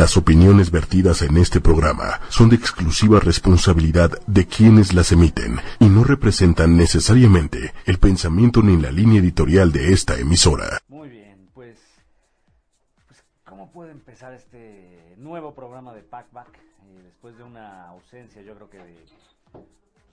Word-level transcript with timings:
Las 0.00 0.16
opiniones 0.16 0.70
vertidas 0.70 1.20
en 1.20 1.36
este 1.36 1.60
programa 1.60 2.20
son 2.30 2.48
de 2.48 2.56
exclusiva 2.56 3.20
responsabilidad 3.20 4.10
de 4.26 4.46
quienes 4.46 4.94
las 4.94 5.12
emiten 5.12 5.60
y 5.78 5.90
no 5.90 6.04
representan 6.04 6.74
necesariamente 6.74 7.74
el 7.84 7.98
pensamiento 7.98 8.62
ni 8.62 8.78
la 8.78 8.90
línea 8.90 9.20
editorial 9.20 9.72
de 9.72 9.92
esta 9.92 10.18
emisora. 10.18 10.78
Muy 10.88 11.10
bien, 11.10 11.50
pues, 11.52 11.78
pues 13.08 13.22
¿cómo 13.44 13.70
puede 13.72 13.90
empezar 13.90 14.32
este 14.32 15.16
nuevo 15.18 15.54
programa 15.54 15.92
de 15.92 16.00
Packback? 16.00 16.48
Eh, 16.56 17.02
después 17.04 17.36
de 17.36 17.42
una 17.42 17.86
ausencia, 17.88 18.40
yo 18.40 18.54
creo 18.54 18.70
que 18.70 18.78
de, 18.78 19.04
pues, 19.52 19.66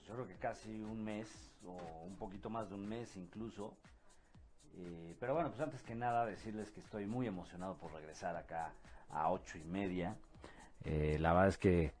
yo 0.06 0.12
creo 0.12 0.28
que 0.28 0.34
casi 0.34 0.68
un 0.68 1.02
mes 1.02 1.28
o 1.64 2.04
un 2.04 2.16
poquito 2.16 2.50
más 2.50 2.68
de 2.68 2.74
un 2.74 2.86
mes 2.86 3.16
incluso. 3.16 3.72
Eh, 4.76 5.16
pero 5.18 5.32
bueno, 5.32 5.48
pues 5.48 5.62
antes 5.62 5.80
que 5.80 5.94
nada 5.94 6.26
decirles 6.26 6.70
que 6.72 6.80
estoy 6.80 7.06
muy 7.06 7.26
emocionado 7.26 7.78
por 7.78 7.90
regresar 7.94 8.36
acá 8.36 8.70
a 9.10 9.30
ocho 9.30 9.58
y 9.58 9.64
media. 9.64 10.16
Eh, 10.84 11.18
la 11.20 11.32
verdad 11.32 11.48
es 11.48 11.58
que 11.58 11.92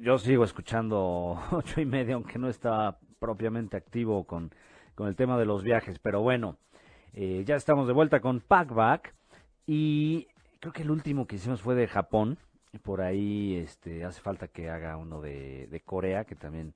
yo 0.00 0.18
sigo 0.18 0.44
escuchando 0.44 1.40
ocho 1.50 1.80
y 1.80 1.86
media, 1.86 2.14
aunque 2.14 2.38
no 2.38 2.48
está 2.48 2.98
propiamente 3.18 3.76
activo 3.76 4.24
con, 4.24 4.50
con 4.94 5.08
el 5.08 5.16
tema 5.16 5.38
de 5.38 5.44
los 5.44 5.62
viajes. 5.62 5.98
Pero 5.98 6.22
bueno, 6.22 6.56
eh, 7.12 7.44
ya 7.46 7.56
estamos 7.56 7.86
de 7.86 7.92
vuelta 7.92 8.20
con 8.20 8.40
Packback. 8.40 9.14
Y 9.66 10.26
creo 10.58 10.72
que 10.72 10.82
el 10.82 10.90
último 10.90 11.26
que 11.26 11.36
hicimos 11.36 11.60
fue 11.60 11.74
de 11.74 11.86
Japón. 11.86 12.38
Por 12.82 13.00
ahí 13.00 13.56
este, 13.56 14.04
hace 14.04 14.20
falta 14.20 14.48
que 14.48 14.70
haga 14.70 14.96
uno 14.96 15.20
de, 15.20 15.66
de 15.66 15.80
Corea, 15.80 16.24
que 16.24 16.36
también 16.36 16.72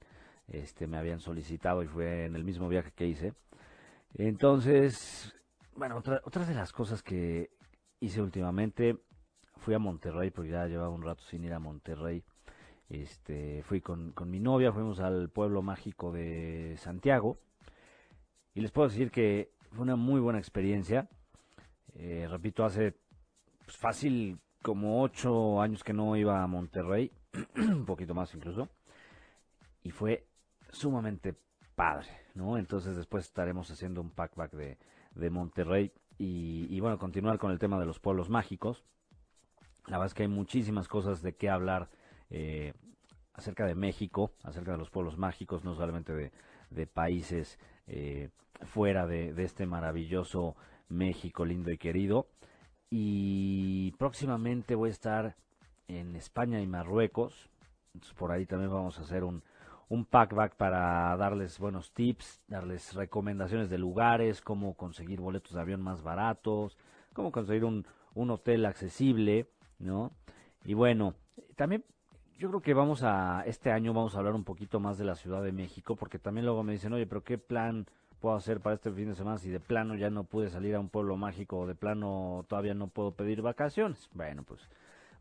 este, 0.49 0.87
me 0.87 0.97
habían 0.97 1.21
solicitado 1.21 1.83
y 1.83 1.87
fue 1.87 2.25
en 2.25 2.37
el 2.37 2.45
mismo 2.45 2.69
viaje 2.69 2.93
que 2.93 3.07
hice. 3.07 3.33
Entonces, 4.15 5.35
bueno, 5.77 5.97
otra, 5.97 6.21
otra 6.25 6.45
de 6.45 6.55
las 6.55 6.73
cosas 6.73 7.03
que, 7.03 7.51
hice 8.05 8.23
últimamente. 8.23 8.99
Fui 9.57 9.75
a 9.75 9.79
Monterrey 9.79 10.31
porque 10.31 10.51
ya 10.51 10.67
llevaba 10.67 10.91
un 10.91 11.03
rato 11.03 11.23
sin 11.25 11.45
ir 11.45 11.53
a 11.53 11.59
Monterrey. 11.59 12.23
Este, 12.89 13.63
fui 13.63 13.81
con, 13.81 14.13
mi 14.27 14.41
novia, 14.41 14.73
fuimos 14.73 15.01
al 15.01 15.31
pueblo 15.31 15.63
mágico 15.63 16.13
de 16.13 16.77
Santiago. 16.79 17.39
Y 18.55 18.61
les 18.61 18.71
puedo 18.71 18.89
decir 18.89 19.11
que 19.11 19.51
fue 19.71 19.83
una 19.83 19.97
muy 19.97 20.21
buena 20.21 20.39
experiencia. 20.39 21.09
Eh, 21.95 22.27
repito, 22.31 22.65
hace 22.65 22.95
pues, 23.65 23.77
fácil 23.77 24.39
como 24.63 25.03
ocho 25.03 25.61
años 25.61 25.83
que 25.83 25.93
no 25.93 26.17
iba 26.17 26.43
a 26.43 26.47
Monterrey, 26.47 27.11
un 27.57 27.85
poquito 27.87 28.15
más 28.15 28.35
incluso. 28.35 28.69
Y 29.83 29.91
fue 29.91 30.27
sumamente 30.71 31.35
padre, 31.75 32.09
¿no? 32.35 32.59
Entonces 32.59 32.97
después 32.97 33.25
estaremos 33.25 33.71
haciendo 33.71 34.01
un 34.01 34.11
packback 34.11 34.53
de, 34.53 34.79
de 35.15 35.31
Monterrey 35.31 35.93
y, 36.19 36.79
bueno, 36.81 36.99
continuar 36.99 37.39
con 37.39 37.51
el 37.51 37.59
tema 37.59 37.79
de 37.79 37.87
los 37.87 37.99
pueblos 37.99 38.31
mágicos. 38.31 38.85
La 39.87 39.99
verdad 39.99 40.07
es 40.07 40.15
que 40.15 40.23
hay 40.23 40.29
muchísimas 40.29 40.89
cosas 40.89 41.23
de 41.23 41.35
qué 41.35 41.51
hablar 41.51 41.91
eh, 42.31 42.73
acerca 43.35 43.67
de 43.67 43.75
México, 43.75 44.33
acerca 44.43 44.73
de 44.73 44.79
los 44.79 44.91
pueblos 44.91 45.19
mágicos, 45.19 45.65
no 45.65 45.75
solamente 45.75 46.31
de, 46.71 46.87
países 46.87 47.59
eh, 47.87 48.31
fuera 48.63 49.07
de, 49.07 49.35
este 49.43 49.67
maravilloso 49.67 50.57
México 50.89 51.45
lindo 51.45 51.71
y 51.71 51.79
querido. 51.79 52.29
Y 52.91 53.93
próximamente 53.99 54.75
voy 54.75 54.91
a 54.91 54.93
estar 54.93 55.37
en 55.89 56.17
España 56.17 56.61
y 56.61 56.67
Marruecos. 56.67 57.51
por 58.17 58.33
ahí 58.33 58.47
también 58.47 58.73
vamos 58.73 58.99
a 58.99 59.03
hacer 59.03 59.25
un, 59.25 59.43
un 59.89 60.05
packback 60.05 60.57
para 60.57 61.17
darles 61.17 61.59
buenos 61.59 61.93
tips, 61.93 62.43
darles 62.49 62.95
recomendaciones 62.95 63.71
de 63.71 63.79
lugares, 63.79 64.41
cómo 64.41 64.75
conseguir 64.75 65.21
boletos 65.21 65.53
de 65.55 65.61
avión 65.61 65.83
más 65.83 66.03
baratos, 66.03 66.77
cómo 67.13 67.33
conseguir 67.33 67.65
un, 67.65 67.87
un 68.15 68.31
hotel 68.31 68.67
accesible, 68.67 69.49
¿no? 69.79 70.13
Y 70.65 70.75
bueno, 70.75 71.15
también 71.57 71.85
yo 72.39 72.49
creo 72.49 72.61
que 72.61 72.75
vamos 72.75 73.03
a, 73.03 73.45
este 73.47 73.71
año 73.71 73.93
vamos 73.93 74.15
a 74.15 74.19
hablar 74.19 74.35
un 74.35 74.45
poquito 74.45 74.81
más 74.81 74.99
de 74.99 75.05
la 75.05 75.15
Ciudad 75.15 75.43
de 75.43 75.53
México, 75.53 75.97
porque 75.97 76.19
también 76.19 76.47
luego 76.47 76.63
me 76.63 76.73
dicen, 76.73 76.93
oye, 76.93 77.07
pero 77.07 77.23
¿qué 77.23 77.39
plan 77.39 77.87
puedo 78.21 78.35
hacer 78.35 78.61
para 78.61 78.75
este 78.75 78.91
fin 78.91 79.09
de 79.09 79.15
semana 79.15 79.39
si 79.39 79.51
de 79.51 79.61
plano 79.61 79.95
ya 79.95 80.11
no 80.11 80.25
pude 80.25 80.49
salir 80.49 80.75
a 80.75 80.81
un 80.81 80.89
pueblo 80.89 81.17
mágico 81.17 81.59
o 81.59 81.67
de 81.67 81.75
plano 81.75 82.45
todavía 82.49 82.75
no 82.75 82.89
puedo 82.89 83.13
pedir 83.13 83.43
vacaciones? 83.43 84.09
Bueno, 84.15 84.43
pues 84.43 84.69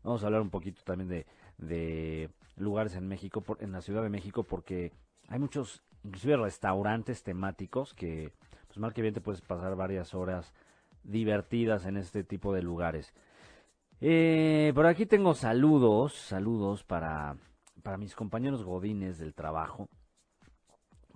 vamos 0.02 0.22
a 0.22 0.26
hablar 0.26 0.40
un 0.40 0.50
poquito 0.50 0.82
también 0.84 1.08
de, 1.08 1.26
de 1.58 2.30
lugares 2.56 2.94
en 2.96 3.08
México, 3.08 3.42
en 3.60 3.72
la 3.72 3.80
Ciudad 3.80 4.02
de 4.02 4.10
México, 4.10 4.44
porque 4.44 4.92
hay 5.28 5.38
muchos, 5.38 5.82
inclusive 6.04 6.36
restaurantes 6.36 7.22
temáticos 7.22 7.94
que, 7.94 8.32
pues 8.66 8.78
mal 8.78 8.92
que 8.92 9.02
bien 9.02 9.14
te 9.14 9.20
puedes 9.20 9.40
pasar 9.40 9.76
varias 9.76 10.14
horas 10.14 10.52
divertidas 11.02 11.86
en 11.86 11.96
este 11.96 12.24
tipo 12.24 12.52
de 12.52 12.62
lugares. 12.62 13.14
Eh, 14.00 14.72
por 14.74 14.86
aquí 14.86 15.06
tengo 15.06 15.34
saludos, 15.34 16.14
saludos 16.14 16.84
para, 16.84 17.36
para 17.82 17.96
mis 17.96 18.14
compañeros 18.14 18.64
godines 18.64 19.18
del 19.18 19.34
trabajo. 19.34 19.88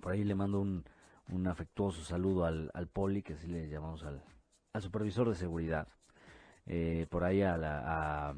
Por 0.01 0.13
ahí 0.13 0.23
le 0.23 0.35
mando 0.35 0.61
un, 0.61 0.85
un 1.29 1.47
afectuoso 1.47 2.03
saludo 2.03 2.45
al, 2.45 2.71
al 2.73 2.87
poli, 2.87 3.21
que 3.21 3.33
así 3.33 3.47
le 3.47 3.67
llamamos 3.67 4.03
al, 4.03 4.23
al 4.73 4.81
supervisor 4.81 5.29
de 5.29 5.35
seguridad. 5.35 5.87
Eh, 6.65 7.07
por 7.09 7.23
ahí 7.23 7.41
a, 7.41 7.57
la, 7.57 7.83
a, 8.29 8.35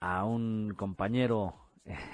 a 0.00 0.24
un 0.24 0.74
compañero 0.76 1.54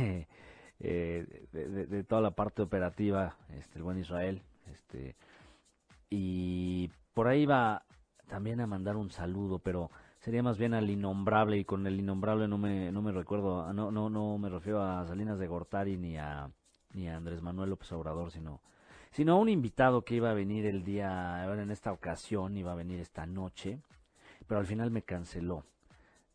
eh, 0.81 1.47
de, 1.53 2.05
toda 2.05 2.21
la 2.21 2.33
parte 2.33 2.63
operativa, 2.63 3.37
este, 3.51 3.79
el 3.79 3.85
buen 3.85 3.99
Israel, 3.99 4.43
este, 4.73 5.17
y 6.11 6.91
por 7.15 7.29
ahí 7.29 7.47
va 7.47 7.85
también 8.29 8.61
a 8.61 8.67
mandar 8.67 8.97
un 8.97 9.11
saludo, 9.11 9.59
pero 9.59 9.91
sería 10.19 10.43
más 10.43 10.59
bien 10.59 10.75
al 10.75 10.89
innombrable 10.89 11.59
y 11.59 11.65
con 11.65 11.87
el 11.87 11.99
innombrable 11.99 12.49
no 12.49 12.57
me 12.57 12.93
no 12.93 13.03
me 13.03 13.13
recuerdo, 13.13 13.73
no 13.73 13.91
no 13.91 14.09
no 14.09 14.39
me 14.39 14.49
refiero 14.49 14.83
a 14.83 15.07
Salinas 15.07 15.39
de 15.39 15.49
Gortari 15.49 15.97
ni 15.99 16.17
a 16.17 16.51
ni 16.95 17.09
a 17.09 17.17
Andrés 17.17 17.43
Manuel 17.43 17.71
López 17.71 17.91
Obrador, 17.93 18.31
sino 18.31 18.61
sino 19.11 19.35
a 19.35 19.37
un 19.37 19.49
invitado 19.49 20.05
que 20.05 20.15
iba 20.15 20.31
a 20.31 20.35
venir 20.35 20.65
el 20.67 20.85
día, 20.85 21.45
en 21.45 21.71
esta 21.71 21.93
ocasión 21.93 22.57
iba 22.57 22.73
a 22.73 22.77
venir 22.77 22.99
esta 23.01 23.27
noche, 23.27 23.79
pero 24.47 24.59
al 24.59 24.67
final 24.67 24.91
me 24.91 25.03
canceló. 25.03 25.65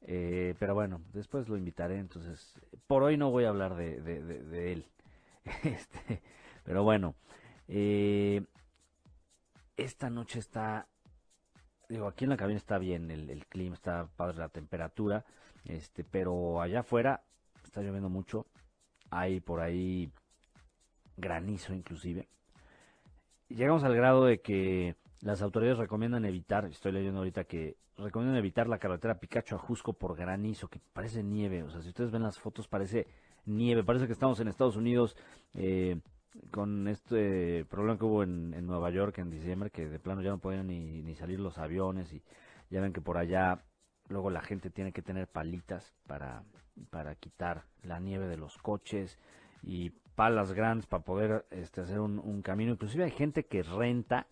Eh, 0.10 0.56
pero 0.58 0.74
bueno, 0.74 1.02
después 1.12 1.50
lo 1.50 1.58
invitaré, 1.58 2.00
entonces 2.00 2.54
por 2.88 3.04
hoy 3.04 3.18
no 3.18 3.30
voy 3.30 3.44
a 3.44 3.50
hablar 3.50 3.76
de, 3.76 4.72
él. 4.72 4.86
Este, 5.64 6.22
pero 6.64 6.84
bueno, 6.84 7.16
eh, 7.68 8.42
esta 9.76 10.10
noche 10.10 10.40
está, 10.40 10.88
digo, 11.90 12.08
aquí 12.08 12.24
en 12.24 12.32
la 12.32 12.38
cabina 12.38 12.58
está 12.58 12.78
bien, 12.78 13.12
el, 13.12 13.30
el, 13.30 13.46
clima 13.48 13.76
está 13.76 14.08
padre, 14.16 14.38
la 14.38 14.50
temperatura, 14.50 15.26
este, 15.66 16.04
pero 16.04 16.62
allá 16.62 16.82
afuera 16.82 17.24
está 17.64 17.82
lloviendo 17.82 18.10
mucho, 18.10 18.46
hay 19.10 19.40
por 19.42 19.60
ahí 19.60 20.12
granizo 21.18 21.74
inclusive. 21.74 22.28
Llegamos 23.50 23.84
al 23.84 23.96
grado 23.96 24.26
de 24.26 24.40
que 24.42 24.96
las 25.22 25.42
autoridades 25.42 25.80
recomiendan 25.80 26.26
evitar, 26.26 26.66
estoy 26.66 26.92
leyendo 26.92 27.20
ahorita 27.20 27.46
que 27.46 27.78
recomiendan 27.98 28.38
evitar 28.38 28.68
la 28.68 28.78
carretera 28.78 29.20
Picacho 29.20 29.56
a 29.56 29.60
Jusco 29.60 29.94
por 29.94 30.16
granizo, 30.16 30.68
que 30.68 30.80
parece 30.94 31.24
nieve. 31.24 31.64
O 31.64 31.70
sea, 31.70 31.82
si 31.82 31.90
ustedes 31.90 32.12
ven 32.12 32.24
las 32.24 32.40
fotos, 32.40 32.68
parece 32.68 33.08
nieve. 33.46 33.84
Parece 33.84 34.06
que 34.06 34.14
estamos 34.14 34.40
en 34.40 34.48
Estados 34.48 34.76
Unidos 34.76 35.16
eh, 35.56 36.00
con 36.52 36.88
este 36.88 37.66
problema 37.66 37.98
que 37.98 38.06
hubo 38.06 38.24
en, 38.24 38.66
Nueva 38.66 38.92
York 38.92 39.18
en 39.18 39.32
diciembre, 39.32 39.72
que 39.72 39.88
de 39.88 40.00
plano 40.00 40.22
ya 40.22 40.30
no 40.30 40.38
podían 40.38 40.68
ni, 40.68 41.16
salir 41.16 41.40
los 41.40 41.58
aviones. 41.58 42.14
Y 42.14 42.22
ya 42.70 42.82
ven 42.82 42.94
que 42.94 43.02
por 43.02 43.18
allá 43.18 43.64
luego 44.10 44.30
la 44.30 44.42
gente 44.42 44.70
tiene 44.70 44.92
que 44.92 45.02
tener 45.02 45.28
palitas 45.28 45.96
para, 46.06 46.44
para 46.92 47.16
quitar 47.16 47.64
la 47.82 48.00
nieve 48.00 48.28
de 48.28 48.38
los 48.38 48.58
coches 48.60 49.18
y 49.64 49.90
palas 50.16 50.54
grandes 50.54 50.86
para 50.86 51.04
poder 51.04 51.46
este, 51.50 51.82
hacer 51.82 52.00
un, 52.00 52.20
un 52.20 52.44
camino. 52.44 52.72
Inclusive 52.72 53.06
hay 53.06 53.12
gente 53.12 53.46
que 53.46 53.64
renta 53.64 54.28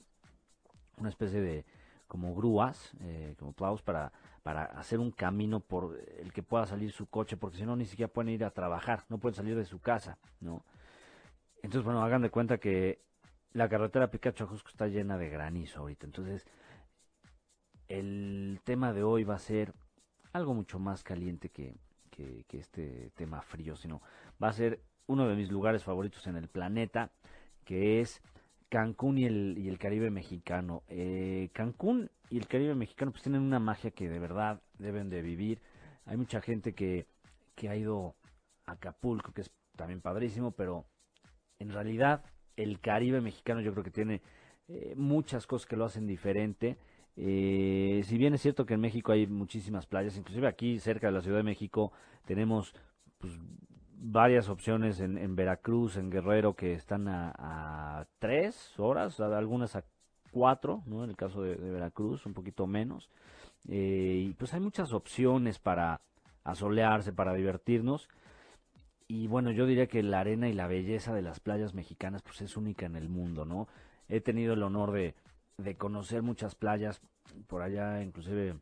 una 0.98 1.10
especie 1.10 1.42
de 1.42 1.66
como 2.08 2.36
grúas, 2.36 2.94
eh, 3.02 3.36
como 3.38 3.54
plows 3.54 3.82
para, 3.82 4.12
para 4.44 4.66
hacer 4.66 5.00
un 5.00 5.12
camino 5.12 5.60
por 5.60 6.00
el 6.20 6.32
que 6.32 6.44
pueda 6.44 6.66
salir 6.66 6.92
su 6.92 7.08
coche, 7.08 7.38
porque 7.38 7.58
si 7.58 7.66
no 7.66 7.76
ni 7.76 7.86
siquiera 7.86 8.12
pueden 8.12 8.34
ir 8.34 8.46
a 8.46 8.52
trabajar, 8.52 9.06
no 9.10 9.18
pueden 9.18 9.36
salir 9.36 9.56
de 9.56 9.66
su 9.66 9.80
casa, 9.80 10.18
¿no? 10.40 10.64
Entonces, 11.64 11.84
bueno, 11.84 12.04
hagan 12.04 12.22
de 12.22 12.30
cuenta 12.30 12.60
que 12.60 13.02
la 13.54 13.68
carretera 13.70 14.12
Picacho 14.12 14.46
Jusco 14.46 14.70
está 14.70 14.88
llena 14.88 15.18
de 15.18 15.30
granizo 15.30 15.80
ahorita. 15.80 16.06
Entonces, 16.06 16.46
el 17.88 18.60
tema 18.64 18.94
de 18.94 19.04
hoy 19.04 19.24
va 19.24 19.36
a 19.36 19.40
ser 19.40 19.74
algo 20.32 20.54
mucho 20.54 20.78
más 20.78 21.04
caliente 21.04 21.50
que, 21.50 21.76
que 22.12 22.46
este 22.52 23.12
tema 23.16 23.42
frío, 23.42 23.76
sino 23.76 24.02
va 24.42 24.50
a 24.50 24.54
ser 24.54 24.82
uno 25.08 25.28
de 25.28 25.36
mis 25.36 25.52
lugares 25.52 25.84
favoritos 25.84 26.28
en 26.28 26.36
el 26.36 26.48
planeta, 26.48 27.12
que 27.64 28.02
es 28.02 28.22
Cancún 28.70 29.18
y 29.18 29.26
el, 29.26 29.56
y 29.58 29.70
el 29.70 29.78
Caribe 29.78 30.10
mexicano. 30.12 30.84
Eh, 30.88 31.50
Cancún 31.54 32.10
y 32.30 32.38
el 32.38 32.48
Caribe 32.48 32.76
mexicano 32.76 33.12
pues 33.12 33.24
tienen 33.24 33.42
una 33.42 33.60
magia 33.60 33.92
que 33.92 34.10
de 34.10 34.20
verdad 34.20 34.62
deben 34.78 35.10
de 35.10 35.22
vivir. 35.22 35.62
Hay 36.06 36.18
mucha 36.18 36.42
gente 36.42 36.74
que, 36.74 37.08
que 37.56 37.70
ha 37.70 37.76
ido 37.76 38.16
a 38.66 38.74
Acapulco, 38.74 39.32
que 39.32 39.42
es 39.42 39.52
también 39.76 40.02
padrísimo, 40.02 40.52
pero 40.52 40.86
en 41.60 41.72
realidad 41.72 42.24
el 42.56 42.80
Caribe 42.80 43.22
mexicano 43.22 43.62
yo 43.62 43.72
creo 43.72 43.84
que 43.84 43.92
tiene 43.92 44.22
eh, 44.68 44.94
muchas 44.98 45.48
cosas 45.48 45.68
que 45.68 45.78
lo 45.78 45.86
hacen 45.86 46.08
diferente 46.08 46.78
Eh, 47.18 48.04
si 48.04 48.18
bien 48.18 48.34
es 48.34 48.42
cierto 48.42 48.66
que 48.66 48.74
en 48.74 48.82
México 48.82 49.14
hay 49.14 49.26
muchísimas 49.28 49.86
playas, 49.86 50.18
inclusive 50.18 50.48
aquí 50.48 50.80
cerca 50.80 51.08
de 51.08 51.14
la 51.14 51.22
Ciudad 51.22 51.38
de 51.38 51.44
México 51.44 51.92
tenemos 52.26 52.74
pues, 53.20 53.40
varias 53.98 54.50
opciones 54.50 55.00
en, 55.00 55.36
Veracruz, 55.36 55.98
en 55.98 56.10
Guerrero, 56.10 56.56
que 56.56 56.74
están 56.74 57.08
a, 57.08 58.08
tres 58.20 58.80
horas, 58.80 59.20
algunas 59.20 59.76
a 59.76 59.84
cuatro, 60.32 60.84
¿no? 60.86 61.04
En 61.04 61.10
el 61.10 61.16
caso 61.16 61.42
de, 61.42 61.56
Veracruz, 61.56 62.26
un 62.26 62.34
poquito 62.34 62.68
menos. 62.68 63.10
Eh, 63.68 64.28
y 64.30 64.34
pues 64.34 64.54
hay 64.54 64.60
muchas 64.60 64.94
opciones 64.94 65.60
para 65.60 66.02
asolearse, 66.44 67.14
para 67.14 67.34
divertirnos. 67.34 68.10
Y 69.08 69.28
bueno, 69.28 69.52
yo 69.52 69.66
diría 69.66 69.88
que 69.88 70.04
la 70.04 70.20
arena 70.20 70.50
y 70.50 70.54
la 70.54 70.68
belleza 70.68 71.14
de 71.14 71.22
las 71.22 71.40
playas 71.40 71.74
mexicanas 71.74 72.22
pues 72.22 72.42
es 72.42 72.58
única 72.58 72.86
en 72.86 72.96
el 72.96 73.10
mundo, 73.10 73.46
¿no? 73.46 73.68
He 74.08 74.22
tenido 74.22 74.54
el 74.54 74.64
honor 74.64 74.92
de, 74.92 75.16
de 75.58 75.76
conocer 75.76 76.22
muchas 76.22 76.56
playas, 76.56 77.02
por 77.48 77.62
allá 77.62 78.02
inclusive 78.02 78.56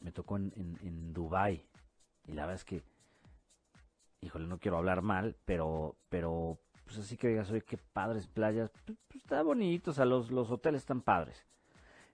me 0.00 0.12
tocó 0.12 0.36
en, 0.36 0.52
en, 0.56 0.78
en 0.86 1.12
Dubai 1.12 1.64
y 2.26 2.32
la 2.32 2.42
verdad 2.42 2.56
es 2.56 2.64
que, 2.64 2.82
híjole, 4.24 4.46
no 4.46 4.58
quiero 4.58 4.78
hablar 4.78 5.02
mal, 5.02 5.36
pero, 5.44 5.96
pero, 6.08 6.58
pues 6.84 6.98
así 6.98 7.16
que 7.16 7.28
digas, 7.28 7.50
oye, 7.50 7.62
qué 7.62 7.78
padres 7.78 8.26
playas, 8.26 8.70
pues, 8.70 8.98
pues, 9.08 9.22
está 9.22 9.42
bonito, 9.42 9.90
o 9.90 9.94
sea, 9.94 10.04
los, 10.04 10.30
los 10.30 10.50
hoteles 10.50 10.82
están 10.82 11.02
padres, 11.02 11.44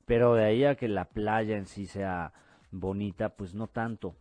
pero 0.04 0.34
de 0.34 0.44
ahí 0.44 0.64
a 0.64 0.76
que 0.76 0.88
la 0.88 1.06
playa 1.06 1.56
en 1.56 1.66
sí 1.66 1.86
sea 1.86 2.32
bonita, 2.70 3.30
pues 3.36 3.54
no 3.54 3.68
tanto, 3.68 4.16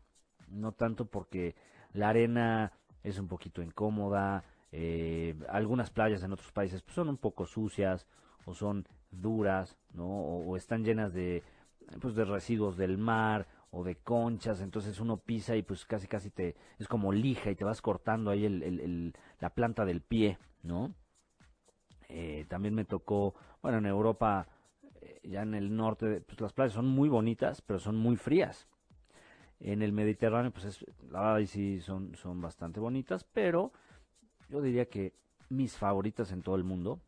no 0.47 0.71
tanto 0.71 1.05
porque 1.05 1.55
la 1.93 2.09
arena 2.09 2.73
es 3.03 3.19
un 3.19 3.27
poquito 3.27 3.61
incómoda, 3.61 4.43
eh, 4.71 5.35
algunas 5.49 5.89
playas 5.89 6.23
en 6.23 6.31
otros 6.31 6.51
países 6.51 6.81
pues, 6.83 6.93
son 6.95 7.09
un 7.09 7.17
poco 7.17 7.45
sucias 7.45 8.05
o 8.45 8.53
son 8.53 8.87
duras, 9.11 9.77
¿no? 9.93 10.07
O, 10.07 10.55
están 10.55 10.83
llenas 10.83 11.13
de, 11.13 11.43
pues, 11.99 12.15
de 12.15 12.25
residuos 12.25 12.77
del 12.77 12.97
mar 12.97 13.47
o 13.71 13.83
de 13.83 13.95
conchas, 13.95 14.61
entonces 14.61 14.99
uno 14.99 15.17
pisa 15.17 15.55
y 15.55 15.61
pues 15.61 15.85
casi 15.85 16.07
casi 16.07 16.31
te 16.31 16.55
es 16.79 16.87
como 16.87 17.11
lija 17.11 17.51
y 17.51 17.55
te 17.55 17.63
vas 17.63 17.81
cortando 17.81 18.31
ahí 18.31 18.45
el, 18.45 19.13
la 19.39 19.49
planta 19.51 19.85
del 19.85 20.01
pie, 20.01 20.39
¿no? 20.63 20.93
Eh, 22.07 22.45
también 22.49 22.73
me 22.73 22.85
tocó, 22.85 23.35
bueno, 23.61 23.77
en 23.77 23.85
Europa, 23.85 24.47
eh, 25.01 25.19
ya 25.23 25.43
en 25.43 25.53
el 25.53 25.75
norte, 25.75 26.21
pues 26.21 26.41
las 26.41 26.53
playas 26.53 26.73
son 26.73 26.87
muy 26.87 27.07
bonitas, 27.07 27.61
pero 27.61 27.79
son 27.79 27.95
muy 27.95 28.15
frías. 28.15 28.67
En 29.59 29.83
el 29.83 29.91
Mediterráneo, 29.91 30.51
pues 30.51 30.65
es, 30.65 30.85
la 31.11 31.21
verdad, 31.21 31.45
sí 31.45 31.81
son, 31.81 32.15
son 32.15 32.41
bastante 32.41 32.79
bonitas, 32.79 33.23
pero 33.23 33.71
yo 34.49 34.61
diría 34.61 34.89
que 34.89 35.13
mis 35.49 35.77
favoritas 35.77 36.31
en 36.31 36.41
todo 36.41 36.55
el 36.55 36.63
mundo, 36.63 36.99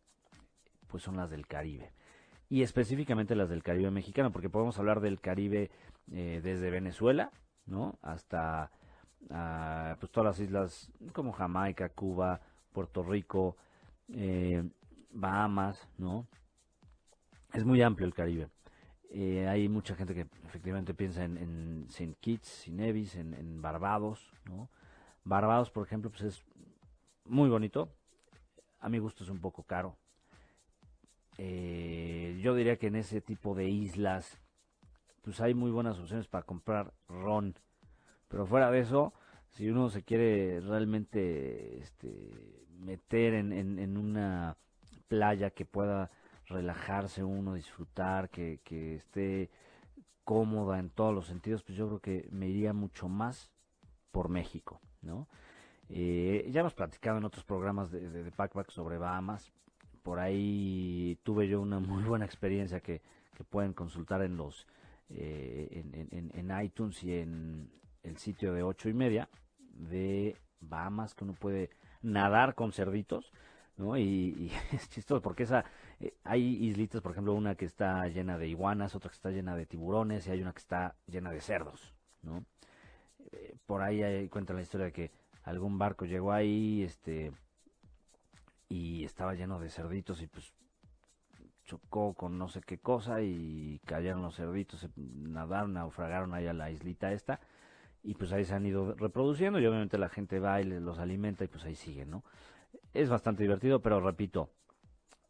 pues 0.87 1.01
son 1.01 1.17
las 1.17 1.31
del 1.31 1.47
Caribe. 1.47 1.93
Y 2.49 2.63
específicamente 2.63 3.35
las 3.35 3.49
del 3.49 3.63
Caribe 3.63 3.89
mexicano, 3.91 4.31
porque 4.31 4.49
podemos 4.49 4.77
hablar 4.77 4.99
del 4.99 5.21
Caribe 5.21 5.71
eh, 6.11 6.41
desde 6.43 6.69
Venezuela, 6.69 7.31
¿no? 7.65 7.97
Hasta 8.01 8.71
ah, 9.29 9.95
pues 9.99 10.11
todas 10.11 10.37
las 10.37 10.39
islas 10.39 10.91
como 11.13 11.31
Jamaica, 11.31 11.89
Cuba, 11.89 12.41
Puerto 12.71 13.03
Rico, 13.03 13.57
eh, 14.09 14.63
Bahamas, 15.11 15.87
¿no? 15.97 16.27
Es 17.53 17.65
muy 17.65 17.81
amplio 17.81 18.07
el 18.07 18.13
Caribe. 18.13 18.49
Eh, 19.09 19.45
hay 19.47 19.67
mucha 19.67 19.95
gente 19.95 20.13
que 20.13 20.27
efectivamente 20.45 20.93
piensa 20.93 21.25
en, 21.25 21.37
en 21.37 21.85
St. 21.89 22.15
Kitts 22.21 22.67
y 22.67 22.71
Nevis, 22.71 23.15
en, 23.15 23.33
en, 23.33 23.61
Barbados, 23.61 24.31
¿no? 24.45 24.69
Barbados, 25.25 25.69
por 25.69 25.85
ejemplo, 25.85 26.09
pues 26.09 26.21
es 26.21 26.45
muy 27.25 27.49
bonito. 27.49 27.89
A 28.79 28.89
mi 28.89 28.99
gusto 28.99 29.23
es 29.23 29.29
un 29.29 29.39
poco 29.39 29.63
caro. 29.63 29.97
Eh, 31.37 32.39
yo 32.41 32.55
diría 32.55 32.77
que 32.77 32.87
en 32.87 32.95
ese 32.95 33.19
tipo 33.19 33.53
de 33.53 33.67
islas, 33.67 34.39
pues 35.21 35.41
hay 35.41 35.53
muy 35.53 35.71
buenas 35.71 35.99
opciones 35.99 36.27
para 36.27 36.45
comprar 36.45 36.93
ron. 37.07 37.55
Pero 38.27 38.45
fuera 38.45 38.71
de 38.71 38.79
eso, 38.79 39.13
si 39.49 39.69
uno 39.69 39.89
se 39.89 40.03
quiere 40.03 40.59
realmente 40.61 41.79
este, 41.79 42.65
meter 42.79 43.33
en, 43.33 43.51
en 43.53 43.97
una 43.97 44.57
playa 45.07 45.51
que 45.51 45.65
pueda 45.65 46.09
relajarse 46.51 47.23
uno, 47.23 47.55
disfrutar, 47.55 48.29
que, 48.29 48.59
esté 48.95 49.49
cómoda 50.23 50.79
en 50.79 50.89
todos 50.89 51.13
los 51.13 51.25
sentidos, 51.25 51.63
pues 51.63 51.77
yo 51.77 51.87
creo 51.87 51.99
que 51.99 52.29
me 52.31 52.47
iría 52.47 52.73
mucho 52.73 53.09
más 53.09 53.49
por 54.11 54.29
México, 54.29 54.79
¿no? 55.01 55.27
Eh, 55.89 56.47
ya 56.51 56.61
hemos 56.61 56.73
platicado 56.73 57.17
en 57.17 57.25
otros 57.25 57.43
programas 57.43 57.91
de, 57.91 58.09
de, 58.09 58.31
Packback 58.31 58.69
sobre 58.71 58.97
Bahamas. 58.97 59.51
Por 60.03 60.19
ahí 60.19 61.19
tuve 61.23 61.47
yo 61.47 61.59
una 61.61 61.79
muy 61.79 62.03
buena 62.03 62.25
experiencia 62.25 62.79
que 62.79 63.01
pueden 63.49 63.73
consultar 63.73 64.21
en 64.21 64.37
los 64.37 64.67
eh, 65.15 65.83
en, 66.11 66.31
en, 66.33 66.63
iTunes 66.63 67.03
y 67.03 67.13
en 67.13 67.69
el 68.03 68.17
sitio 68.17 68.53
de 68.53 68.63
ocho 68.63 68.89
y 68.89 68.93
media 68.93 69.29
de 69.57 70.37
Bahamas 70.59 71.13
que 71.13 71.23
uno 71.23 71.33
puede 71.33 71.69
nadar 72.01 72.55
con 72.55 72.71
cerditos. 72.71 73.31
¿no? 73.77 73.97
Y, 73.97 74.51
es 74.71 74.89
chistoso 74.89 75.21
porque 75.21 75.43
esa 75.43 75.65
eh, 75.99 76.13
hay 76.23 76.65
islitas, 76.65 77.01
por 77.01 77.11
ejemplo, 77.11 77.33
una 77.33 77.55
que 77.55 77.65
está 77.65 78.07
llena 78.07 78.37
de 78.37 78.47
iguanas, 78.47 78.95
otra 78.95 79.09
que 79.09 79.15
está 79.15 79.31
llena 79.31 79.55
de 79.55 79.65
tiburones 79.65 80.27
y 80.27 80.31
hay 80.31 80.41
una 80.41 80.53
que 80.53 80.59
está 80.59 80.95
llena 81.07 81.31
de 81.31 81.41
cerdos, 81.41 81.93
¿no? 82.21 82.45
Eh, 83.31 83.55
por 83.65 83.81
ahí 83.81 84.03
hay, 84.03 84.29
cuenta 84.29 84.53
la 84.53 84.61
historia 84.61 84.85
de 84.87 84.91
que 84.91 85.11
algún 85.43 85.77
barco 85.77 86.05
llegó 86.05 86.31
ahí, 86.31 86.83
este, 86.83 87.31
y 88.69 89.03
estaba 89.03 89.33
lleno 89.33 89.59
de 89.59 89.69
cerditos 89.69 90.21
y 90.21 90.27
pues 90.27 90.53
chocó 91.71 92.13
con 92.13 92.37
no 92.37 92.49
sé 92.49 92.59
qué 92.59 92.79
cosa 92.79 93.21
y 93.21 93.79
cayeron 93.85 94.21
los 94.21 94.35
cerditos, 94.35 94.81
se 94.81 94.89
nadaron, 94.97 95.73
naufragaron 95.73 96.33
ahí 96.33 96.45
a 96.45 96.53
la 96.53 96.69
islita 96.69 97.13
esta 97.13 97.39
y 98.03 98.15
pues 98.15 98.33
ahí 98.33 98.43
se 98.43 98.53
han 98.53 98.65
ido 98.65 98.93
reproduciendo 98.95 99.57
y 99.57 99.65
obviamente 99.65 99.97
la 99.97 100.09
gente 100.09 100.39
va 100.39 100.59
y 100.59 100.65
los 100.65 100.99
alimenta 100.99 101.45
y 101.45 101.47
pues 101.47 101.63
ahí 101.63 101.75
siguen, 101.75 102.09
¿no? 102.11 102.23
Es 102.93 103.09
bastante 103.09 103.43
divertido, 103.43 103.81
pero 103.81 104.01
repito, 104.01 104.49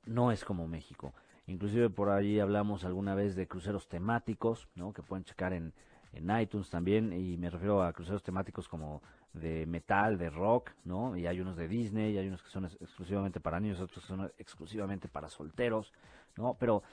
no 0.06 0.32
es 0.32 0.44
como 0.44 0.68
México. 0.68 1.14
Inclusive 1.46 1.92
por 1.92 2.10
ahí 2.10 2.40
hablamos 2.40 2.86
alguna 2.86 3.14
vez 3.14 3.36
de 3.36 3.48
cruceros 3.48 3.88
temáticos, 3.88 4.68
¿no? 4.74 4.94
Que 4.94 5.04
pueden 5.04 5.26
checar 5.26 5.54
en, 5.54 5.74
en 6.14 6.40
iTunes 6.40 6.72
también, 6.72 7.14
y 7.14 7.38
me 7.38 7.52
refiero 7.52 7.84
a 7.84 7.94
cruceros 7.94 8.24
temáticos 8.24 8.68
como 8.68 9.04
de 9.34 9.66
metal, 9.66 10.18
de 10.18 10.30
rock, 10.30 10.72
¿no? 10.86 11.16
Y 11.16 11.28
hay 11.28 11.40
unos 11.40 11.56
de 11.56 11.68
Disney, 11.68 12.14
y 12.14 12.18
hay 12.18 12.28
unos 12.28 12.42
que 12.42 12.50
son 12.50 12.66
exclusivamente 12.66 13.40
para 13.40 13.60
niños, 13.60 13.80
otros 13.80 14.04
que 14.04 14.08
son 14.08 14.32
exclusivamente 14.38 15.08
para 15.08 15.30
solteros, 15.30 15.94
¿no? 16.38 16.56
Pero, 16.60 16.84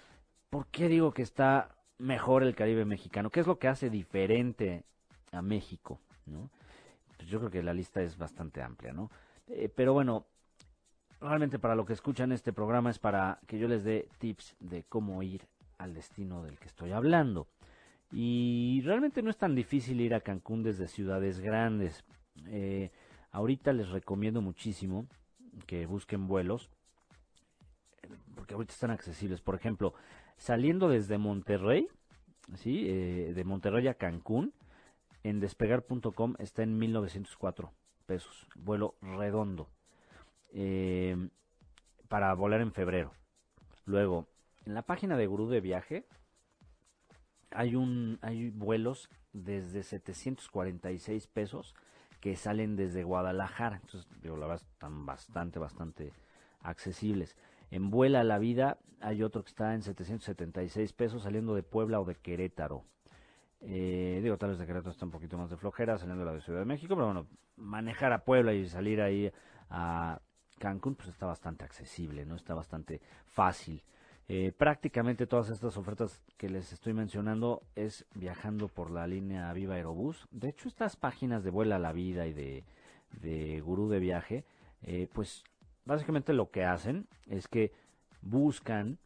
¿por 0.50 0.66
qué 0.68 0.88
digo 0.88 1.12
que 1.12 1.22
está 1.22 1.76
mejor 1.98 2.42
el 2.42 2.54
Caribe 2.54 2.84
mexicano? 2.84 3.30
¿Qué 3.30 3.40
es 3.40 3.46
lo 3.46 3.58
que 3.58 3.68
hace 3.68 3.90
diferente 3.90 4.84
a 5.32 5.42
México, 5.42 6.00
¿no? 6.26 6.50
Pues 7.16 7.28
yo 7.28 7.38
creo 7.38 7.50
que 7.50 7.62
la 7.62 7.74
lista 7.74 8.00
es 8.00 8.16
bastante 8.16 8.62
amplia, 8.62 8.92
¿no? 8.92 9.10
Eh, 9.46 9.68
pero 9.74 9.92
bueno, 9.92 10.26
realmente 11.20 11.58
para 11.58 11.74
lo 11.74 11.84
que 11.84 11.92
escuchan 11.92 12.32
este 12.32 12.52
programa 12.52 12.90
es 12.90 12.98
para 12.98 13.40
que 13.46 13.58
yo 13.58 13.68
les 13.68 13.84
dé 13.84 14.08
tips 14.18 14.56
de 14.60 14.84
cómo 14.84 15.22
ir 15.22 15.46
al 15.78 15.94
destino 15.94 16.42
del 16.42 16.58
que 16.58 16.68
estoy 16.68 16.92
hablando. 16.92 17.48
Y 18.10 18.80
realmente 18.84 19.22
no 19.22 19.30
es 19.30 19.36
tan 19.36 19.54
difícil 19.54 20.00
ir 20.00 20.14
a 20.14 20.20
Cancún 20.20 20.62
desde 20.62 20.88
ciudades 20.88 21.40
grandes. 21.40 22.04
Eh, 22.46 22.90
ahorita 23.32 23.72
les 23.72 23.90
recomiendo 23.90 24.40
muchísimo 24.40 25.06
que 25.66 25.86
busquen 25.86 26.26
vuelos, 26.26 26.70
porque 28.34 28.54
ahorita 28.54 28.72
están 28.72 28.90
accesibles. 28.90 29.40
Por 29.40 29.54
ejemplo, 29.54 29.94
saliendo 30.36 30.88
desde 30.88 31.18
Monterrey, 31.18 31.88
¿sí? 32.54 32.86
Eh, 32.88 33.32
de 33.34 33.44
Monterrey 33.44 33.88
a 33.88 33.94
Cancún, 33.94 34.52
en 35.22 35.40
despegar.com 35.40 36.34
está 36.38 36.62
en 36.62 36.78
1904 36.78 37.72
pesos, 38.06 38.46
vuelo 38.54 38.94
redondo 39.02 39.68
eh, 40.52 41.28
para 42.08 42.32
volar 42.34 42.60
en 42.60 42.72
febrero. 42.72 43.12
Luego, 43.84 44.28
en 44.64 44.74
la 44.74 44.82
página 44.82 45.16
de 45.16 45.26
Gurú 45.26 45.48
de 45.48 45.60
Viaje 45.60 46.06
hay 47.50 47.74
un 47.74 48.18
hay 48.22 48.50
vuelos 48.50 49.08
desde 49.32 49.82
746 49.82 51.26
pesos 51.26 51.74
que 52.20 52.36
salen 52.36 52.76
desde 52.76 53.04
Guadalajara. 53.04 53.76
Entonces, 53.76 54.08
digo, 54.20 54.36
la 54.36 54.46
verdad 54.46 54.66
están 54.72 55.06
bastante, 55.06 55.58
bastante 55.58 56.12
accesibles. 56.62 57.36
En 57.70 57.90
Vuela 57.90 58.24
la 58.24 58.38
Vida 58.38 58.78
hay 59.00 59.22
otro 59.22 59.42
que 59.42 59.48
está 59.48 59.74
en 59.74 59.82
776 59.82 60.92
pesos 60.92 61.22
saliendo 61.22 61.54
de 61.54 61.62
Puebla 61.62 62.00
o 62.00 62.04
de 62.04 62.14
Querétaro. 62.14 62.84
Eh, 63.60 64.20
digo, 64.22 64.38
tal 64.38 64.50
vez 64.50 64.58
de 64.58 64.66
Querétaro 64.66 64.92
está 64.92 65.04
un 65.04 65.10
poquito 65.10 65.36
más 65.36 65.50
de 65.50 65.56
flojera 65.56 65.98
saliendo 65.98 66.24
de 66.24 66.32
la 66.32 66.40
Ciudad 66.40 66.60
de 66.60 66.64
México, 66.64 66.94
pero 66.94 67.06
bueno, 67.06 67.26
manejar 67.56 68.12
a 68.12 68.24
Puebla 68.24 68.54
y 68.54 68.68
salir 68.68 69.00
ahí 69.00 69.30
a 69.70 70.20
Cancún 70.58 70.94
pues 70.94 71.08
está 71.08 71.26
bastante 71.26 71.64
accesible, 71.64 72.24
¿no? 72.24 72.36
Está 72.36 72.54
bastante 72.54 73.00
fácil. 73.26 73.82
Eh, 74.30 74.52
prácticamente 74.52 75.26
todas 75.26 75.48
estas 75.48 75.76
ofertas 75.78 76.22
que 76.36 76.50
les 76.50 76.72
estoy 76.72 76.92
mencionando 76.92 77.62
es 77.74 78.04
viajando 78.14 78.68
por 78.68 78.90
la 78.90 79.06
línea 79.06 79.50
Viva 79.54 79.76
Aerobús. 79.76 80.28
De 80.30 80.50
hecho, 80.50 80.68
estas 80.68 80.96
páginas 80.96 81.44
de 81.44 81.50
Vuela 81.50 81.76
a 81.76 81.78
la 81.78 81.92
Vida 81.92 82.26
y 82.26 82.34
de, 82.34 82.64
de 83.22 83.60
Gurú 83.60 83.88
de 83.88 84.00
Viaje, 84.00 84.44
eh, 84.82 85.08
pues 85.12 85.44
básicamente 85.88 86.34
lo 86.34 86.50
que 86.50 86.66
hacen 86.66 87.08
es 87.28 87.48
que 87.48 87.72
buscan 88.20 88.98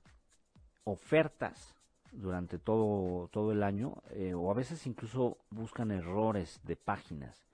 ofertas 0.83 1.77
durante 2.11 2.59
todo, 2.59 3.29
todo 3.29 3.53
el 3.53 3.62
año, 3.62 4.03
eh, 4.11 4.35
o 4.35 4.51
a 4.51 4.55
veces 4.55 4.85
incluso 4.89 5.39
buscan 5.51 5.93
errores 5.93 6.61
de 6.65 6.75
páginas. 6.75 7.47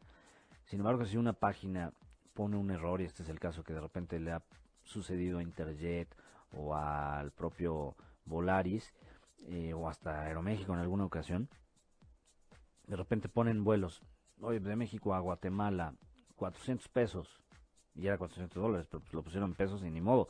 Sin 0.64 0.80
embargo, 0.80 1.04
si 1.04 1.18
una 1.18 1.34
página 1.34 1.92
pone 2.32 2.56
un 2.56 2.70
error, 2.70 3.02
y 3.02 3.04
este 3.04 3.22
es 3.22 3.28
el 3.28 3.38
caso 3.38 3.62
que 3.62 3.74
de 3.74 3.82
repente 3.82 4.18
le 4.18 4.32
ha 4.32 4.42
sucedido 4.82 5.38
a 5.38 5.42
Interjet 5.42 6.08
o 6.52 6.74
al 6.74 7.30
propio 7.30 7.96
Volaris, 8.24 8.94
eh, 9.46 9.74
o 9.74 9.90
hasta 9.90 10.22
Aeroméxico 10.22 10.72
en 10.72 10.80
alguna 10.80 11.04
ocasión, 11.04 11.50
de 12.86 12.96
repente 12.96 13.28
ponen 13.28 13.62
vuelos, 13.62 14.00
oye, 14.40 14.58
de 14.58 14.74
México 14.74 15.12
a 15.12 15.20
Guatemala, 15.20 15.92
400 16.36 16.88
pesos, 16.88 17.42
y 17.98 18.06
era 18.06 18.16
400 18.16 18.62
dólares, 18.62 18.86
pero 18.90 19.00
pues 19.00 19.12
lo 19.12 19.22
pusieron 19.22 19.50
en 19.50 19.56
pesos 19.56 19.82
y 19.82 19.90
ni 19.90 20.00
modo. 20.00 20.28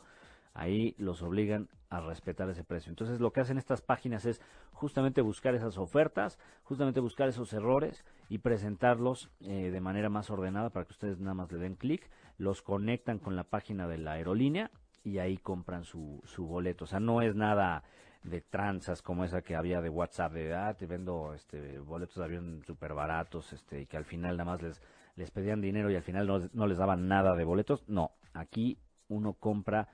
Ahí 0.53 0.95
los 0.97 1.21
obligan 1.21 1.69
a 1.89 2.01
respetar 2.01 2.49
ese 2.49 2.63
precio. 2.63 2.89
Entonces 2.89 3.19
lo 3.19 3.31
que 3.31 3.41
hacen 3.41 3.57
estas 3.57 3.81
páginas 3.81 4.25
es 4.25 4.41
justamente 4.73 5.21
buscar 5.21 5.55
esas 5.55 5.77
ofertas, 5.77 6.39
justamente 6.63 6.99
buscar 6.99 7.29
esos 7.29 7.53
errores 7.53 8.03
y 8.29 8.39
presentarlos 8.39 9.29
eh, 9.41 9.69
de 9.71 9.79
manera 9.81 10.09
más 10.09 10.29
ordenada 10.29 10.71
para 10.71 10.85
que 10.85 10.93
ustedes 10.93 11.19
nada 11.19 11.35
más 11.35 11.51
le 11.51 11.59
den 11.59 11.75
clic, 11.75 12.09
los 12.37 12.61
conectan 12.61 13.19
con 13.19 13.35
la 13.35 13.43
página 13.43 13.87
de 13.87 13.99
la 13.99 14.13
aerolínea 14.13 14.71
y 15.03 15.19
ahí 15.19 15.37
compran 15.37 15.83
su, 15.83 16.21
su 16.25 16.45
boleto. 16.45 16.85
O 16.85 16.87
sea, 16.87 16.99
no 16.99 17.21
es 17.21 17.35
nada 17.35 17.83
de 18.23 18.41
tranzas 18.41 19.01
como 19.01 19.23
esa 19.23 19.41
que 19.41 19.55
había 19.55 19.81
de 19.81 19.89
WhatsApp, 19.89 20.33
de, 20.33 20.53
ah, 20.53 20.73
te 20.73 20.85
vendo 20.85 21.33
este, 21.33 21.79
boletos 21.79 22.15
de 22.17 22.23
avión 22.23 22.63
súper 22.65 22.93
baratos 22.93 23.53
este, 23.53 23.81
y 23.81 23.85
que 23.85 23.97
al 23.97 24.05
final 24.05 24.37
nada 24.37 24.51
más 24.51 24.61
les 24.61 24.81
les 25.19 25.31
pedían 25.31 25.61
dinero 25.61 25.91
y 25.91 25.95
al 25.95 26.01
final 26.01 26.49
no, 26.53 26.67
les 26.67 26.77
daban 26.77 27.07
nada 27.07 27.35
de 27.35 27.43
boletos. 27.43 27.83
No, 27.87 28.11
aquí 28.33 28.79
uno 29.09 29.33
compra 29.33 29.89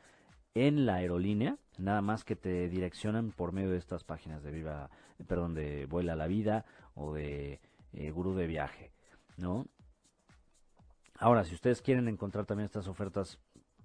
en 0.54 0.86
la 0.86 0.96
aerolínea, 0.96 1.58
nada 1.78 2.02
más 2.02 2.24
que 2.24 2.36
te 2.36 2.70
direccionan 2.70 3.32
por 3.32 3.52
medio 3.52 3.72
de 3.72 3.78
estas 3.78 4.04
páginas 4.04 4.44
de 4.44 4.52
Viva, 4.52 4.90
perdón, 5.28 5.56
de 5.56 5.88
Vuela 5.88 6.16
la 6.16 6.28
Vida 6.28 6.64
o 6.94 7.14
de 7.14 7.60
eh, 7.92 8.12
Gurú 8.12 8.36
de 8.36 8.48
Viaje, 8.48 8.92
¿no? 9.38 9.66
Ahora, 11.18 11.44
si 11.44 11.56
ustedes 11.56 11.82
quieren 11.82 12.08
encontrar 12.08 12.46
también 12.46 12.66
estas 12.66 12.88
ofertas 12.88 13.40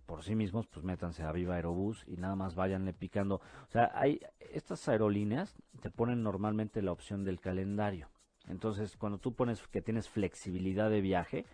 por 0.04 0.22
sí 0.22 0.34
mismos, 0.34 0.66
pues 0.66 0.84
métanse 0.84 1.22
a 1.22 1.32
Viva 1.32 1.54
Aerobús 1.54 2.04
y 2.06 2.16
nada 2.16 2.36
más 2.36 2.54
váyanle 2.54 2.92
picando. 2.92 3.36
O 3.36 3.70
sea, 3.70 3.92
hay 3.94 4.20
estas 4.52 4.88
aerolíneas 4.88 5.54
te 5.80 5.90
ponen 5.90 6.22
normalmente 6.22 6.82
la 6.82 6.92
opción 6.92 7.24
del 7.24 7.40
calendario. 7.40 8.08
Entonces, 8.48 8.96
cuando 8.96 9.18
tú 9.18 9.34
pones 9.34 9.66
que 9.68 9.82
tienes 9.82 10.08
flexibilidad 10.08 10.90
de 10.90 11.00
viaje, 11.00 11.44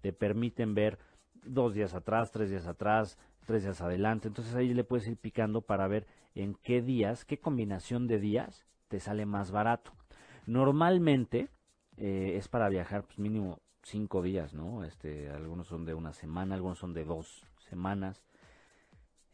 te 0.00 0.12
permiten 0.12 0.74
ver 0.74 0.98
dos 1.44 1.74
días 1.74 1.94
atrás, 1.94 2.30
tres 2.30 2.50
días 2.50 2.66
atrás, 2.66 3.18
tres 3.46 3.62
días 3.62 3.80
adelante. 3.80 4.28
Entonces 4.28 4.54
ahí 4.54 4.72
le 4.74 4.84
puedes 4.84 5.08
ir 5.08 5.16
picando 5.16 5.62
para 5.62 5.88
ver 5.88 6.06
en 6.34 6.54
qué 6.54 6.82
días, 6.82 7.24
qué 7.24 7.38
combinación 7.38 8.06
de 8.06 8.18
días 8.18 8.66
te 8.88 9.00
sale 9.00 9.26
más 9.26 9.50
barato. 9.50 9.92
Normalmente 10.46 11.48
eh, 11.96 12.34
es 12.36 12.48
para 12.48 12.68
viajar 12.68 13.04
pues 13.04 13.18
mínimo 13.18 13.58
cinco 13.82 14.22
días, 14.22 14.54
¿no? 14.54 14.84
Este, 14.84 15.30
algunos 15.30 15.66
son 15.66 15.84
de 15.84 15.94
una 15.94 16.12
semana, 16.12 16.54
algunos 16.54 16.78
son 16.78 16.94
de 16.94 17.04
dos 17.04 17.44
semanas. 17.68 18.22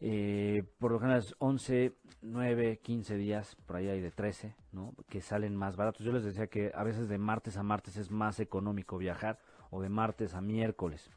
Eh, 0.06 0.64
por 0.78 0.92
lo 0.92 0.98
general 0.98 1.20
es 1.20 1.34
11, 1.38 1.94
9, 2.20 2.78
15 2.82 3.16
días, 3.16 3.56
por 3.64 3.76
ahí 3.76 3.88
hay 3.88 4.02
de 4.02 4.10
13, 4.10 4.54
¿no? 4.70 4.92
Que 5.08 5.22
salen 5.22 5.56
más 5.56 5.76
baratos. 5.76 6.04
Yo 6.04 6.12
les 6.12 6.24
decía 6.24 6.46
que 6.46 6.70
a 6.74 6.84
veces 6.84 7.08
de 7.08 7.16
martes 7.16 7.56
a 7.56 7.62
martes 7.62 7.96
es 7.96 8.10
más 8.10 8.38
económico 8.38 8.98
viajar 8.98 9.38
o 9.70 9.80
de 9.80 9.88
martes 9.88 10.34
a 10.34 10.42
miércoles. 10.42 11.10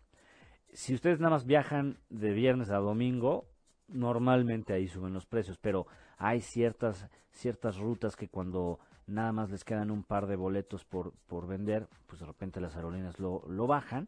Si 0.72 0.94
ustedes 0.94 1.20
nada 1.20 1.32
más 1.32 1.46
viajan 1.46 1.98
de 2.10 2.32
viernes 2.32 2.70
a 2.70 2.78
domingo, 2.78 3.50
normalmente 3.90 4.72
ahí 4.72 4.88
suben 4.88 5.14
los 5.14 5.26
precios, 5.26 5.58
pero 5.58 5.86
hay 6.18 6.40
ciertas, 6.40 7.10
ciertas 7.30 7.78
rutas 7.78 8.16
que 8.16 8.30
cuando 8.30 8.80
nada 9.06 9.34
más 9.34 9.50
les 9.50 9.66
quedan 9.66 9.92
un 9.92 10.04
par 10.04 10.28
de 10.28 10.38
boletos 10.38 10.86
por, 10.86 11.12
por 11.28 11.46
vender, 11.46 11.90
pues 12.06 12.22
de 12.22 12.26
repente 12.26 12.62
las 12.62 12.78
aerolíneas 12.78 13.20
lo, 13.20 13.44
lo 13.50 13.68
bajan 13.68 14.08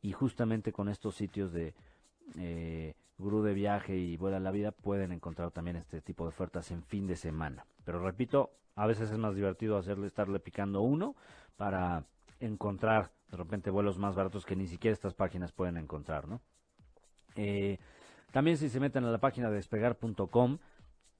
y 0.00 0.12
justamente 0.12 0.72
con 0.72 0.88
estos 0.88 1.14
sitios 1.14 1.52
de... 1.52 1.74
Eh, 2.38 2.94
Gurú 3.16 3.42
de 3.42 3.54
Viaje 3.54 3.96
y 3.96 4.16
Vuela 4.16 4.40
la 4.40 4.50
Vida 4.50 4.72
pueden 4.72 5.12
encontrar 5.12 5.50
también 5.52 5.76
este 5.76 6.00
tipo 6.00 6.24
de 6.24 6.30
ofertas 6.30 6.70
en 6.70 6.82
fin 6.82 7.06
de 7.06 7.16
semana. 7.16 7.64
Pero 7.84 8.00
repito, 8.00 8.50
a 8.74 8.86
veces 8.86 9.10
es 9.10 9.18
más 9.18 9.34
divertido 9.34 9.76
hacerle 9.76 10.06
estarle 10.06 10.40
picando 10.40 10.80
uno 10.80 11.14
para 11.56 12.04
encontrar 12.40 13.12
de 13.30 13.36
repente 13.36 13.70
vuelos 13.70 13.98
más 13.98 14.14
baratos 14.14 14.44
que 14.44 14.56
ni 14.56 14.66
siquiera 14.66 14.92
estas 14.92 15.14
páginas 15.14 15.52
pueden 15.52 15.76
encontrar, 15.76 16.28
¿no? 16.28 16.40
Eh, 17.36 17.78
también 18.32 18.56
si 18.56 18.68
se 18.68 18.80
meten 18.80 19.04
a 19.04 19.10
la 19.10 19.18
página 19.18 19.48
de 19.48 19.56
despegar.com, 19.56 20.58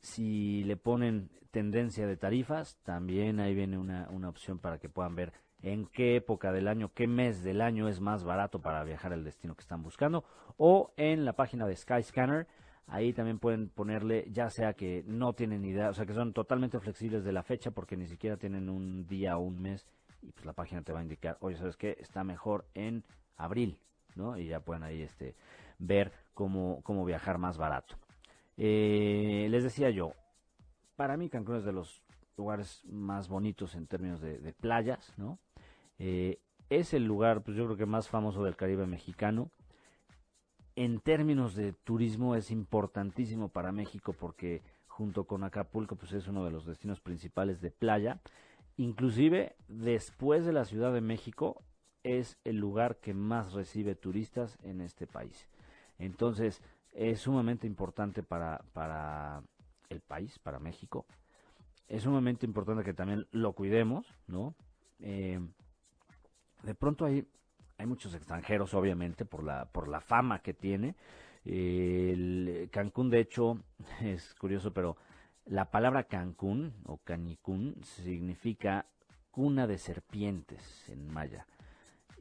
si 0.01 0.65
le 0.65 0.77
ponen 0.77 1.31
tendencia 1.51 2.07
de 2.07 2.17
tarifas, 2.17 2.77
también 2.83 3.41
ahí 3.41 3.55
viene 3.55 3.79
una, 3.79 4.09
una 4.11 4.29
opción 4.29 4.59
para 4.59 4.79
que 4.79 4.89
puedan 4.89 5.15
ver 5.15 5.33
en 5.65 5.87
qué 5.87 6.17
época 6.17 6.53
del 6.53 6.69
año, 6.69 6.93
qué 6.95 7.07
mes 7.07 7.43
del 7.43 7.63
año 7.63 7.89
es 7.89 7.99
más 8.01 8.23
barato 8.23 8.61
para 8.61 8.85
viajar 8.85 9.15
al 9.15 9.25
destino 9.25 9.55
que 9.55 9.63
están 9.63 9.83
buscando, 9.83 10.23
o 10.59 10.93
en 10.97 11.25
la 11.25 11.33
página 11.33 11.67
de 11.67 11.75
Skyscanner, 11.75 12.47
ahí 12.87 13.15
también 13.15 13.39
pueden 13.39 13.71
ponerle, 13.71 14.27
ya 14.31 14.51
sea 14.51 14.75
que 14.75 15.03
no 15.07 15.33
tienen 15.33 15.65
idea, 15.65 15.89
o 15.89 15.95
sea 15.95 16.05
que 16.05 16.13
son 16.13 16.35
totalmente 16.35 16.79
flexibles 16.81 17.25
de 17.25 17.33
la 17.33 17.43
fecha 17.43 17.71
porque 17.71 17.97
ni 17.97 18.07
siquiera 18.07 18.37
tienen 18.37 18.69
un 18.69 19.07
día 19.07 19.39
o 19.39 19.41
un 19.41 19.61
mes, 19.63 19.87
y 20.21 20.33
pues 20.33 20.45
la 20.45 20.53
página 20.53 20.83
te 20.83 20.93
va 20.93 21.01
a 21.01 21.03
indicar, 21.03 21.39
oye, 21.41 21.57
¿sabes 21.57 21.79
qué? 21.79 21.97
Está 21.99 22.25
mejor 22.25 22.67
en 22.75 23.03
abril, 23.39 23.79
¿no? 24.17 24.37
Y 24.37 24.49
ya 24.49 24.61
pueden 24.61 24.83
ahí 24.83 25.01
este, 25.01 25.35
ver 25.79 26.13
cómo, 26.35 26.83
cómo 26.83 27.07
viajar 27.07 27.39
más 27.39 27.57
barato. 27.57 27.97
Eh, 28.59 29.47
les 29.51 29.65
decía 29.65 29.89
yo, 29.89 30.13
para 30.95 31.17
mí 31.17 31.31
Cancún 31.31 31.57
es 31.57 31.65
de 31.65 31.73
los 31.73 32.03
lugares 32.37 32.85
más 32.85 33.29
bonitos 33.29 33.75
en 33.77 33.87
términos 33.87 34.21
de, 34.21 34.39
de 34.39 34.53
playas, 34.53 35.15
¿no? 35.17 35.39
Eh, 35.99 36.39
es 36.71 36.95
el 36.95 37.05
lugar, 37.05 37.43
pues 37.43 37.57
yo 37.57 37.65
creo 37.65 37.77
que 37.77 37.87
más 37.87 38.09
famoso 38.09 38.43
del 38.45 38.57
Caribe 38.57 38.87
mexicano. 38.87 39.51
En 40.77 40.99
términos 41.01 41.55
de 41.55 41.73
turismo 41.73 42.35
es 42.35 42.51
importantísimo 42.51 43.49
para 43.49 43.71
México 43.71 44.13
porque 44.13 44.63
junto 44.87 45.25
con 45.25 45.45
Acapulco 45.45 45.97
pues 45.97 46.13
es 46.13 46.27
uno 46.27 46.45
de 46.45 46.51
los 46.51 46.67
destinos 46.67 47.01
principales 47.01 47.61
de 47.61 47.71
playa. 47.71 48.21
Inclusive 48.77 49.55
después 49.69 50.45
de 50.45 50.53
la 50.53 50.65
Ciudad 50.65 50.93
de 50.93 51.01
México 51.01 51.63
es 52.03 52.39
el 52.45 52.57
lugar 52.57 52.97
que 52.97 53.15
más 53.15 53.53
recibe 53.53 53.95
turistas 53.95 54.59
en 54.63 54.81
este 54.81 55.07
país. 55.07 55.49
Entonces 55.99 56.61
es 56.93 57.21
sumamente 57.21 57.67
importante 57.67 58.23
para, 58.23 58.65
para 58.73 59.43
el 59.89 60.01
país, 60.01 60.39
para 60.39 60.59
México. 60.59 61.07
Es 61.89 62.03
sumamente 62.03 62.47
importante 62.47 62.85
que 62.85 62.95
también 62.95 63.27
lo 63.31 63.53
cuidemos, 63.53 64.07
¿no? 64.27 64.55
Eh, 65.01 65.41
de 66.65 66.75
pronto 66.75 67.05
hay, 67.05 67.27
hay 67.79 67.87
muchos 67.87 68.15
extranjeros, 68.15 68.75
obviamente, 68.75 69.25
por 69.25 69.45
la, 69.45 69.67
por 69.67 69.89
la 69.89 70.01
fama 70.01 70.41
que 70.41 70.55
tiene. 70.55 70.95
El 71.45 72.69
Cancún, 72.73 73.11
de 73.11 73.21
hecho, 73.21 73.59
es 74.03 74.35
curioso, 74.35 74.73
pero 74.73 74.97
la 75.47 75.71
palabra 75.71 76.05
Cancún 76.05 76.73
o 76.87 76.99
Canicún 76.99 77.77
significa 77.83 78.87
cuna 79.31 79.67
de 79.67 79.79
serpientes 79.79 80.89
en 80.89 81.13
maya. 81.13 81.47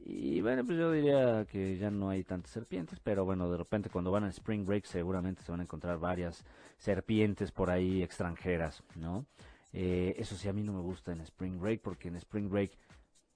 Y 0.06 0.42
bueno, 0.42 0.64
pues 0.66 0.76
yo 0.76 0.92
diría 0.92 1.46
que 1.46 1.78
ya 1.78 1.90
no 1.90 2.10
hay 2.10 2.24
tantas 2.24 2.50
serpientes, 2.50 3.00
pero 3.00 3.24
bueno, 3.24 3.50
de 3.50 3.56
repente 3.56 3.88
cuando 3.88 4.10
van 4.10 4.24
a 4.24 4.28
Spring 4.28 4.66
Break 4.66 4.84
seguramente 4.84 5.42
se 5.42 5.50
van 5.50 5.60
a 5.60 5.62
encontrar 5.62 5.98
varias 5.98 6.44
serpientes 6.76 7.52
por 7.52 7.70
ahí 7.70 8.02
extranjeras, 8.02 8.82
¿no? 8.96 9.24
Eh, 9.72 10.14
eso 10.18 10.36
sí, 10.36 10.48
a 10.48 10.52
mí 10.52 10.62
no 10.62 10.74
me 10.74 10.82
gusta 10.82 11.12
en 11.12 11.22
Spring 11.22 11.58
Break, 11.58 11.80
porque 11.80 12.08
en 12.08 12.16
Spring 12.16 12.50
Break 12.50 12.72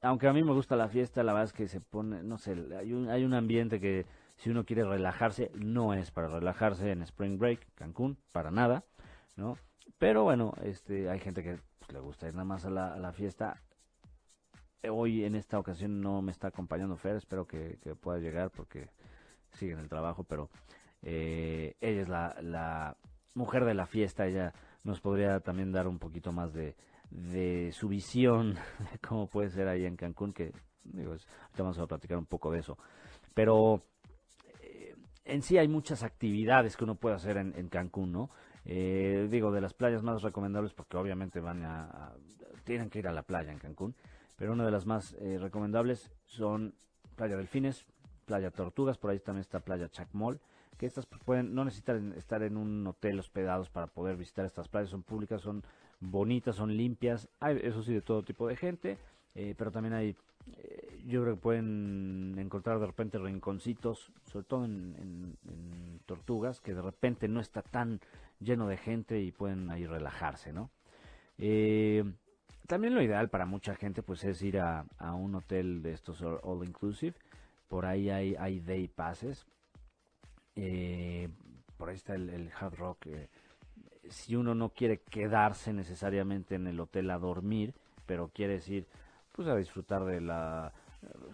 aunque 0.01 0.29
a 0.29 0.33
mí 0.33 0.43
me 0.43 0.53
gusta 0.53 0.77
la 0.77 0.89
fiesta, 0.89 1.23
la 1.23 1.33
verdad 1.33 1.47
es 1.47 1.53
que 1.53 1.69
se 1.69 1.81
pone, 1.81 2.23
no 2.23 2.39
sé, 2.39 2.57
hay 2.79 2.93
un, 2.93 3.09
hay 3.09 3.25
un 3.25 3.35
ambiente 3.35 3.81
que 3.81 4.07
si 4.37 4.51
uno 4.51 4.65
quiere 4.65 4.85
relajarse, 4.85 5.51
no 5.55 5.95
es 5.95 6.11
para 6.11 6.29
relajarse 6.29 6.93
en 6.93 7.03
Spring 7.03 7.39
Break, 7.39 7.75
Cancún, 7.75 8.17
para 8.33 8.51
nada, 8.51 8.85
¿no? 9.37 9.59
Pero 9.99 10.23
bueno, 10.23 10.55
este, 10.63 11.11
hay 11.11 11.19
gente 11.19 11.43
que 11.43 11.59
pues, 11.81 11.93
le 11.93 11.99
gusta 11.99 12.29
ir 12.29 12.35
nada 12.35 12.45
más 12.45 12.65
a 12.65 12.71
la, 12.71 12.97
la, 12.97 13.13
fiesta. 13.13 13.61
Hoy 14.89 15.25
en 15.25 15.35
esta 15.35 15.59
ocasión 15.59 16.01
no 16.01 16.23
me 16.23 16.31
está 16.31 16.49
acompañando 16.49 16.97
Fer, 16.97 17.17
espero 17.17 17.47
que, 17.47 17.79
que 17.83 17.97
pueda 17.97 18.19
llegar 18.19 18.51
porque 18.51 18.91
sigue 19.55 19.73
en 19.73 19.81
el 19.81 19.89
trabajo, 19.89 20.23
pero 20.23 20.51
eh, 21.03 21.75
ella 21.81 22.03
es 22.03 22.09
la, 22.09 22.37
la 22.41 22.97
mujer 23.35 23.65
de 23.65 23.75
la 23.75 23.87
fiesta, 23.87 24.27
ella 24.27 24.53
nos 24.85 25.01
podría 25.01 25.41
también 25.41 25.73
dar 25.73 25.89
un 25.89 25.99
poquito 25.99 26.31
más 26.31 26.53
de, 26.53 26.77
de 27.11 27.73
su 27.73 27.89
visión 27.89 28.55
de 28.93 28.99
cómo 28.99 29.27
puede 29.29 29.51
ser 29.51 29.69
ahí 29.69 29.85
en 29.85 29.97
Cancún, 29.97 30.33
que 30.33 30.53
digo, 30.85 31.11
ahorita 31.13 31.63
vamos 31.63 31.79
a 31.79 31.87
platicar 31.87 32.19
un 32.19 32.27
poco 32.27 32.51
de 32.51 32.61
eso. 32.61 32.79
Pero 33.35 33.83
eh, 34.63 34.95
en 35.25 35.43
sí 35.43 35.59
hay 35.59 35.69
muchas 35.69 36.03
actividades 36.03 36.77
que 36.77 36.85
uno 36.85 36.95
puede 36.95 37.17
hacer 37.17 37.37
en, 37.37 37.69
Cancún, 37.69 38.13
¿no? 38.13 38.31
Eh, 38.65 39.29
digo, 39.31 39.51
de 39.51 39.61
las 39.61 39.75
playas 39.75 40.03
más 40.03 40.23
recomendables, 40.23 40.73
porque 40.75 40.97
obviamente 40.97 41.41
van 41.41 41.65
a, 41.65 42.13
tienen 42.65 42.91
que 42.91 42.99
ir 42.99 43.09
a 43.09 43.13
la 43.13 43.23
playa 43.23 43.53
en 43.53 43.59
Cancún, 43.59 43.95
pero 44.37 44.53
una 44.53 44.65
de 44.65 44.71
las 44.71 44.87
más 44.87 45.15
eh, 45.21 45.39
recomendables 45.39 46.13
son 46.27 46.75
Playa 47.17 47.37
Delfines, 47.37 47.87
Playa 48.27 48.51
Tortugas, 48.51 48.99
por 48.99 49.11
ahí 49.11 49.21
también 49.21 49.41
está 49.41 49.61
Playa 49.61 49.89
Chacmol, 49.89 50.41
que 50.77 50.87
estas 50.87 51.07
pueden, 51.07 51.55
no 51.55 51.65
necesitan 51.65 52.13
estar 52.13 52.43
en 52.43 52.57
un 52.57 52.87
hotel 52.87 53.19
hospedados 53.19 53.69
para 53.69 53.89
poder 53.89 54.17
visitar 54.17 54.45
estas 54.45 54.69
playas, 54.69 54.91
son 54.91 55.03
públicas, 55.03 55.41
son 55.43 55.65
bonitas, 56.01 56.57
son 56.57 56.77
limpias, 56.77 57.29
hay 57.41 57.59
eso 57.63 57.83
sí 57.83 57.93
de 57.93 58.03
todo 58.03 58.23
tipo 58.23 58.49
de 58.49 58.57
gente, 58.57 58.99
eh, 59.35 59.55
pero 59.57 59.71
también 59.71 59.95
hay, 59.95 60.17
eh, 60.57 61.03
yo 61.07 61.23
creo 61.23 61.35
que 61.35 61.41
pueden 61.41 62.37
encontrar 62.39 62.79
de 62.79 62.87
repente 62.87 63.19
rinconcitos, 63.19 64.13
sobre 64.31 64.47
todo 64.47 64.65
en, 64.65 65.37
tortugas, 66.07 66.61
que 66.61 66.73
de 66.73 66.81
repente 66.81 67.29
no 67.29 67.41
está 67.41 67.61
tan 67.61 68.01
lleno 68.41 68.67
de 68.67 68.79
gente 68.79 69.21
y 69.21 69.31
pueden 69.31 69.71
ahí 69.71 69.87
relajarse, 69.87 70.53
¿no? 70.55 70.71
Eh, 71.37 72.03
también 72.67 72.95
lo 72.95 73.03
ideal 73.03 73.29
para 73.29 73.45
mucha 73.45 73.75
gente 73.75 74.03
pues 74.03 74.25
es 74.25 74.41
ir 74.43 74.59
a, 74.59 74.87
un 75.15 75.35
hotel 75.35 75.83
de 75.83 75.93
estos 75.93 76.23
all 76.23 76.67
inclusive, 76.67 77.15
por 77.69 77.85
ahí 77.85 78.09
hay, 78.09 78.35
hay 78.37 78.61
day 78.61 78.89
passes, 78.89 79.47
por 81.77 81.91
ahí 81.91 81.95
está 81.95 82.15
el, 82.15 82.51
Hard 82.59 82.75
Rock. 82.77 83.07
Si 84.11 84.37
uno 84.37 84.55
no 84.55 84.71
quiere 84.71 84.99
quedarse 84.99 85.73
necesariamente 85.73 86.55
en 86.55 86.67
el 86.67 86.81
hotel 86.81 87.11
a 87.11 87.19
dormir, 87.19 87.75
pero 88.07 88.29
quiere 88.29 88.61
ir 88.67 88.87
pues 89.33 89.49
a 89.49 89.57
disfrutar 89.57 90.05
de 90.05 90.21
la 90.21 90.73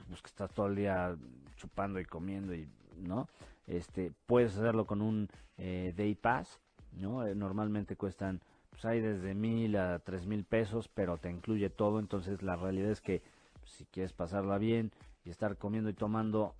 pues 0.08 0.20
que 0.20 0.26
estás 0.26 0.52
todo 0.52 0.66
el 0.66 0.76
día 0.76 1.16
chupando 1.56 1.98
y 1.98 2.04
comiendo 2.04 2.54
y 2.54 2.68
no 2.98 3.28
este 3.66 4.12
puedes 4.26 4.54
hacerlo 4.56 4.84
con 4.84 5.00
un 5.00 5.28
eh, 5.56 5.94
day 5.96 6.14
pass 6.14 6.60
no 6.92 7.26
eh, 7.26 7.34
normalmente 7.34 7.96
cuestan 7.96 8.42
pues 8.74 8.84
hay 8.84 9.00
desde 9.00 9.34
mil 9.34 9.76
a 9.76 10.00
tres 10.00 10.26
mil 10.26 10.44
pesos 10.44 10.88
pero 10.88 11.16
te 11.16 11.30
incluye 11.30 11.70
todo. 11.70 12.00
Entonces 12.00 12.42
la 12.42 12.56
realidad 12.56 12.90
es 12.90 13.00
que 13.00 13.22
pues, 13.60 13.70
si 13.70 13.84
quieres 13.86 14.12
pasarla 14.12 14.58
bien 14.58 14.92
y 15.24 15.30
estar 15.30 15.56
comiendo 15.56 15.90
y 15.90 15.94
tomando 15.94 16.54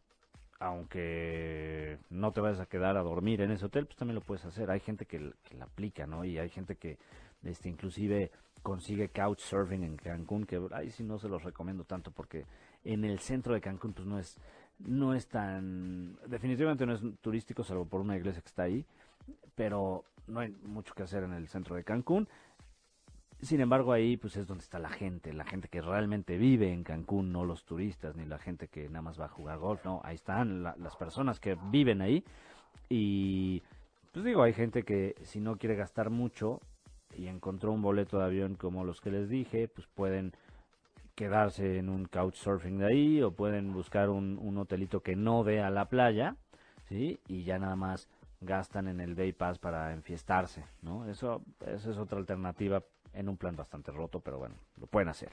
aunque 0.64 1.98
no 2.08 2.32
te 2.32 2.40
vayas 2.40 2.58
a 2.58 2.66
quedar 2.66 2.96
a 2.96 3.02
dormir 3.02 3.42
en 3.42 3.50
ese 3.50 3.66
hotel, 3.66 3.84
pues 3.84 3.98
también 3.98 4.14
lo 4.14 4.22
puedes 4.22 4.46
hacer. 4.46 4.70
Hay 4.70 4.80
gente 4.80 5.04
que, 5.04 5.18
la 5.20 5.64
aplica, 5.64 6.06
¿no? 6.06 6.24
Y 6.24 6.38
hay 6.38 6.48
gente 6.48 6.76
que 6.76 6.96
este, 7.44 7.68
inclusive 7.68 8.30
consigue 8.62 9.10
couchsurfing 9.10 9.84
en 9.84 9.96
Cancún, 9.96 10.46
que 10.46 10.58
ahí 10.72 10.90
sí 10.90 11.02
no 11.02 11.18
se 11.18 11.28
los 11.28 11.42
recomiendo 11.42 11.84
tanto 11.84 12.10
porque 12.10 12.46
en 12.82 13.04
el 13.04 13.18
centro 13.18 13.52
de 13.52 13.60
Cancún 13.60 13.92
pues 13.92 14.06
no 14.06 14.18
es 14.18 14.38
no 14.78 15.14
es 15.14 15.28
tan 15.28 16.16
definitivamente 16.26 16.86
no 16.86 16.94
es 16.94 17.02
turístico 17.20 17.62
salvo 17.62 17.84
por 17.84 18.00
una 18.00 18.16
iglesia 18.16 18.40
que 18.40 18.48
está 18.48 18.62
ahí, 18.62 18.86
pero 19.54 20.04
no 20.26 20.40
hay 20.40 20.48
mucho 20.64 20.94
que 20.94 21.02
hacer 21.02 21.24
en 21.24 21.34
el 21.34 21.46
centro 21.48 21.76
de 21.76 21.84
Cancún. 21.84 22.26
Sin 23.40 23.60
embargo, 23.60 23.92
ahí 23.92 24.16
pues 24.16 24.36
es 24.36 24.46
donde 24.46 24.62
está 24.62 24.78
la 24.78 24.88
gente, 24.88 25.32
la 25.32 25.44
gente 25.44 25.68
que 25.68 25.82
realmente 25.82 26.38
vive 26.38 26.72
en 26.72 26.82
Cancún, 26.82 27.32
no 27.32 27.44
los 27.44 27.64
turistas 27.64 28.16
ni 28.16 28.24
la 28.24 28.38
gente 28.38 28.68
que 28.68 28.88
nada 28.88 29.02
más 29.02 29.20
va 29.20 29.26
a 29.26 29.28
jugar 29.28 29.58
golf, 29.58 29.84
no, 29.84 30.00
ahí 30.04 30.14
están 30.14 30.62
las 30.62 30.96
personas 30.96 31.40
que 31.40 31.58
viven 31.70 32.00
ahí 32.00 32.24
y 32.88 33.62
pues 34.12 34.24
digo, 34.24 34.42
hay 34.42 34.52
gente 34.52 34.84
que 34.84 35.16
si 35.22 35.40
no 35.40 35.56
quiere 35.58 35.74
gastar 35.74 36.08
mucho, 36.08 36.60
y 37.16 37.28
encontró 37.28 37.72
un 37.72 37.82
boleto 37.82 38.18
de 38.18 38.24
avión 38.24 38.54
como 38.54 38.84
los 38.84 39.00
que 39.00 39.10
les 39.10 39.28
dije, 39.28 39.68
pues 39.68 39.86
pueden 39.86 40.32
quedarse 41.14 41.78
en 41.78 41.88
un 41.88 42.06
couchsurfing 42.06 42.78
de 42.78 42.86
ahí 42.86 43.22
o 43.22 43.32
pueden 43.32 43.72
buscar 43.72 44.10
un, 44.10 44.58
hotelito 44.58 45.00
que 45.00 45.16
no 45.16 45.44
dé 45.44 45.60
a 45.60 45.70
la 45.70 45.88
playa, 45.88 46.36
¿sí? 46.88 47.20
Y 47.28 47.44
ya 47.44 47.58
nada 47.58 47.76
más 47.76 48.08
gastan 48.40 48.88
en 48.88 49.00
el 49.00 49.14
Day 49.14 49.32
Pass 49.32 49.58
para 49.58 49.92
enfiestarse, 49.92 50.64
¿no? 50.82 51.08
Eso, 51.08 51.42
esa 51.66 51.90
es 51.90 51.98
otra 51.98 52.18
alternativa 52.18 52.82
en 53.14 53.28
un 53.28 53.36
plan 53.36 53.56
bastante 53.56 53.90
roto, 53.92 54.20
pero 54.20 54.38
bueno, 54.38 54.56
lo 54.78 54.86
pueden 54.86 55.08
hacer. 55.08 55.32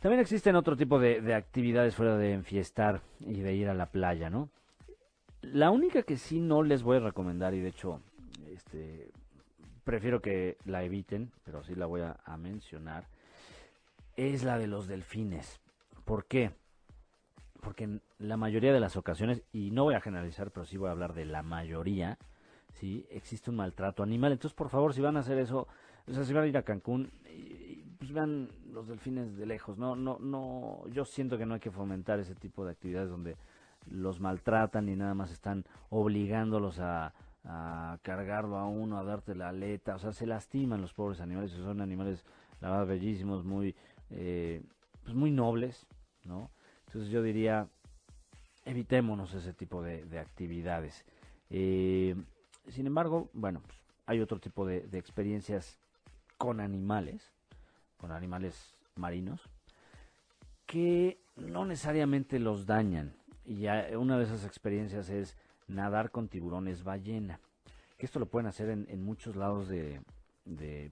También 0.00 0.20
existen 0.20 0.56
otro 0.56 0.76
tipo 0.76 0.98
de, 0.98 1.20
de 1.20 1.34
actividades 1.34 1.94
fuera 1.94 2.16
de 2.16 2.32
enfiestar 2.32 3.00
y 3.20 3.40
de 3.40 3.54
ir 3.54 3.68
a 3.68 3.74
la 3.74 3.86
playa, 3.86 4.28
¿no? 4.28 4.50
La 5.42 5.70
única 5.70 6.02
que 6.02 6.16
sí 6.16 6.40
no 6.40 6.62
les 6.62 6.82
voy 6.82 6.96
a 6.96 7.00
recomendar, 7.00 7.54
y 7.54 7.60
de 7.60 7.68
hecho, 7.68 8.00
este, 8.52 9.10
prefiero 9.84 10.20
que 10.20 10.58
la 10.64 10.82
eviten, 10.82 11.30
pero 11.44 11.62
sí 11.62 11.76
la 11.76 11.86
voy 11.86 12.00
a, 12.02 12.36
mencionar, 12.36 13.06
es 14.16 14.42
la 14.42 14.58
de 14.58 14.66
los 14.66 14.88
delfines. 14.88 15.60
¿Por 16.04 16.26
qué? 16.26 16.50
Porque 17.60 17.84
en 17.84 18.02
la 18.18 18.36
mayoría 18.36 18.72
de 18.72 18.80
las 18.80 18.96
ocasiones, 18.96 19.42
y 19.52 19.70
no 19.70 19.84
voy 19.84 19.94
a 19.94 20.00
generalizar, 20.00 20.50
pero 20.50 20.66
sí 20.66 20.76
voy 20.76 20.88
a 20.88 20.92
hablar 20.92 21.14
de 21.14 21.24
la 21.24 21.42
mayoría, 21.42 22.18
¿sí? 22.72 23.06
existe 23.10 23.50
un 23.50 23.56
maltrato 23.56 24.02
animal. 24.02 24.32
Entonces, 24.32 24.56
por 24.56 24.68
favor, 24.68 24.92
si 24.92 25.00
van 25.00 25.16
a 25.16 25.20
hacer 25.20 25.38
eso, 25.38 25.68
o 26.08 26.12
sea, 26.12 26.24
si 26.24 26.32
van 26.32 26.44
a 26.44 26.46
ir 26.46 26.56
a 26.56 26.62
Cancún, 26.62 27.10
pues 27.98 28.12
vean 28.12 28.48
los 28.72 28.86
delfines 28.86 29.36
de 29.36 29.46
lejos. 29.46 29.78
No, 29.78 29.96
no, 29.96 30.18
no, 30.20 30.84
yo 30.92 31.04
siento 31.04 31.38
que 31.38 31.46
no 31.46 31.54
hay 31.54 31.60
que 31.60 31.70
fomentar 31.70 32.20
ese 32.20 32.34
tipo 32.34 32.64
de 32.64 32.72
actividades 32.72 33.10
donde 33.10 33.36
los 33.90 34.20
maltratan 34.20 34.88
y 34.88 34.96
nada 34.96 35.14
más 35.14 35.32
están 35.32 35.64
obligándolos 35.90 36.78
a, 36.80 37.12
cargarlo 38.02 38.56
a 38.58 38.66
uno, 38.66 38.98
a 38.98 39.04
darte 39.04 39.36
la 39.36 39.50
aleta, 39.50 39.94
o 39.94 39.98
sea, 40.00 40.12
se 40.12 40.26
lastiman 40.26 40.80
los 40.80 40.92
pobres 40.92 41.20
animales, 41.20 41.52
son 41.52 41.80
animales, 41.80 42.24
la 42.60 42.70
verdad, 42.70 42.86
bellísimos, 42.86 43.44
muy, 43.44 43.76
eh, 44.10 44.62
pues 45.04 45.14
muy 45.14 45.30
nobles, 45.30 45.86
¿no? 46.24 46.50
Entonces 46.86 47.08
yo 47.08 47.22
diría, 47.22 47.68
evitémonos 48.64 49.32
ese 49.32 49.52
tipo 49.52 49.80
de, 49.80 50.18
actividades. 50.18 51.04
Eh, 51.50 52.16
sin 52.66 52.88
embargo, 52.88 53.30
bueno, 53.32 53.62
pues, 53.64 53.80
hay 54.06 54.20
otro 54.20 54.40
tipo 54.40 54.66
de 54.66 54.98
experiencias 54.98 55.78
con 56.38 56.60
animales, 56.60 57.32
con 57.98 58.12
animales 58.12 58.74
marinos, 58.96 59.40
que 60.66 61.18
no 61.36 61.64
necesariamente 61.64 62.38
los 62.38 62.66
dañan. 62.66 63.14
Y 63.44 63.60
ya 63.60 63.86
una 63.96 64.18
de 64.18 64.24
esas 64.24 64.44
experiencias 64.44 65.08
es 65.08 65.36
nadar 65.68 66.10
con 66.10 66.28
tiburones 66.28 66.84
ballena. 66.84 67.40
Esto 67.98 68.18
lo 68.18 68.26
pueden 68.26 68.46
hacer 68.46 68.68
en, 68.68 69.04
muchos 69.04 69.36
lados 69.36 69.68
de, 69.68 70.00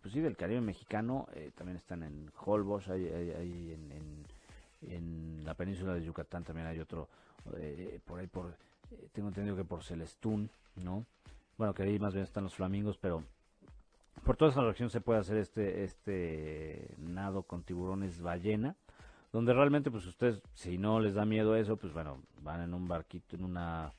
pues 0.00 0.14
sí, 0.14 0.20
del 0.20 0.36
Caribe 0.36 0.60
mexicano. 0.60 1.26
Eh, 1.34 1.50
también 1.54 1.76
están 1.76 2.02
en 2.02 2.30
Holbox, 2.44 2.88
hay, 2.88 3.06
en, 3.06 4.24
en, 4.82 5.44
la 5.44 5.54
península 5.54 5.94
de 5.94 6.04
Yucatán 6.04 6.44
también 6.44 6.66
hay 6.66 6.80
otro, 6.80 7.08
eh, 7.56 8.00
por 8.06 8.18
ahí 8.18 8.26
por, 8.26 8.56
eh, 8.90 9.08
tengo 9.12 9.28
entendido 9.28 9.56
que 9.56 9.64
por 9.64 9.82
Celestún, 9.82 10.48
¿no? 10.76 11.04
Bueno, 11.58 11.74
que 11.74 11.82
ahí 11.82 11.98
más 11.98 12.14
bien 12.14 12.24
están 12.24 12.44
los 12.44 12.54
flamingos, 12.54 12.96
pero 12.96 13.22
por 14.22 14.36
toda 14.36 14.50
esa 14.50 14.62
región 14.62 14.90
se 14.90 15.00
puede 15.00 15.20
hacer 15.20 15.36
este, 15.38 15.84
este 15.84 16.94
nado 16.98 17.42
con 17.42 17.62
tiburones 17.62 18.20
ballena 18.20 18.76
donde 19.32 19.52
realmente 19.52 19.90
pues 19.90 20.06
ustedes 20.06 20.40
si 20.54 20.78
no 20.78 21.00
les 21.00 21.14
da 21.14 21.24
miedo 21.24 21.56
eso 21.56 21.76
pues 21.76 21.92
bueno 21.92 22.22
van 22.42 22.62
en 22.62 22.74
un 22.74 22.86
barquito 22.86 23.36
en 23.36 23.44
una 23.44 23.92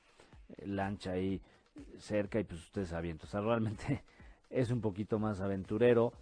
lancha 0.66 1.12
ahí 1.12 1.42
cerca 1.98 2.40
y 2.40 2.44
pues 2.44 2.62
ustedes 2.62 2.94
avientan. 2.94 3.28
O 3.28 3.32
sea, 3.32 3.42
realmente 3.42 4.04
es 4.50 4.72
un 4.72 4.82
poquito 4.82 5.20
más 5.20 5.42
aventurero, 5.42 6.14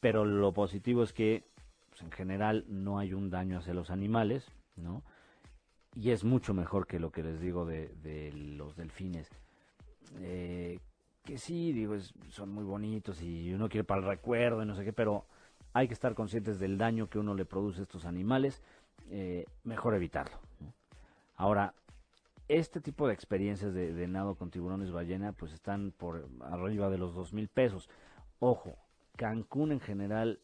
pero 0.00 0.24
lo 0.24 0.52
positivo 0.52 1.02
es 1.02 1.12
que 1.12 1.44
pues, 1.90 2.02
en 2.02 2.10
general 2.10 2.64
no 2.68 2.98
hay 2.98 3.14
un 3.14 3.30
daño 3.30 3.58
hacia 3.58 3.74
los 3.74 3.90
animales, 3.90 4.50
¿no? 4.76 5.02
Y 5.94 6.10
es 6.10 6.22
mucho 6.22 6.54
mejor 6.54 6.86
que 6.86 7.00
lo 7.00 7.10
que 7.10 7.24
les 7.24 7.40
digo 7.40 7.64
de, 7.64 7.88
de 8.02 8.32
los 8.32 8.76
delfines. 8.76 9.28
Eh, 10.20 10.78
que 11.28 11.36
sí, 11.36 11.74
digo, 11.74 11.94
son 12.30 12.48
muy 12.48 12.64
bonitos 12.64 13.20
y 13.20 13.52
uno 13.52 13.68
quiere 13.68 13.84
para 13.84 14.00
el 14.00 14.06
recuerdo 14.06 14.62
y 14.62 14.66
no 14.66 14.74
sé 14.74 14.82
qué, 14.82 14.94
pero 14.94 15.26
hay 15.74 15.86
que 15.86 15.92
estar 15.92 16.14
conscientes 16.14 16.58
del 16.58 16.78
daño 16.78 17.10
que 17.10 17.18
uno 17.18 17.34
le 17.34 17.44
produce 17.44 17.80
a 17.80 17.82
estos 17.82 18.06
animales. 18.06 18.62
Eh, 19.10 19.44
mejor 19.62 19.94
evitarlo. 19.94 20.38
Ahora, 21.36 21.74
este 22.48 22.80
tipo 22.80 23.06
de 23.06 23.12
experiencias 23.12 23.74
de, 23.74 24.08
nado 24.08 24.36
con 24.36 24.50
tiburones 24.50 24.90
ballena 24.90 25.32
pues 25.32 25.52
están 25.52 25.92
por 25.94 26.26
arriba 26.40 26.88
de 26.88 26.96
los 26.96 27.14
dos 27.14 27.34
mil 27.34 27.48
pesos. 27.48 27.90
Ojo, 28.38 28.78
Cancún 29.16 29.72
en 29.72 29.80
general 29.80 30.40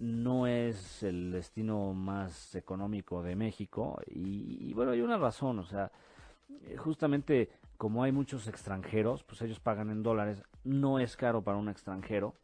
no 0.00 0.48
es 0.48 1.04
el 1.04 1.30
destino 1.30 1.94
más 1.94 2.56
económico 2.56 3.22
de 3.22 3.36
México 3.36 4.00
y, 4.08 4.72
bueno, 4.74 4.90
hay 4.90 5.02
una 5.02 5.18
razón, 5.18 5.60
o 5.60 5.64
sea, 5.64 5.92
eh, 6.64 6.76
justamente 6.76 7.48
como 7.80 8.02
hay 8.02 8.12
muchos 8.12 8.46
extranjeros, 8.46 9.24
pues 9.24 9.40
ellos 9.40 9.58
pagan 9.58 9.88
en 9.88 10.02
dólares, 10.02 10.42
no 10.64 10.98
es 10.98 11.16
caro 11.16 11.42
para 11.42 11.56
un 11.56 11.70
extranjero, 11.70 12.34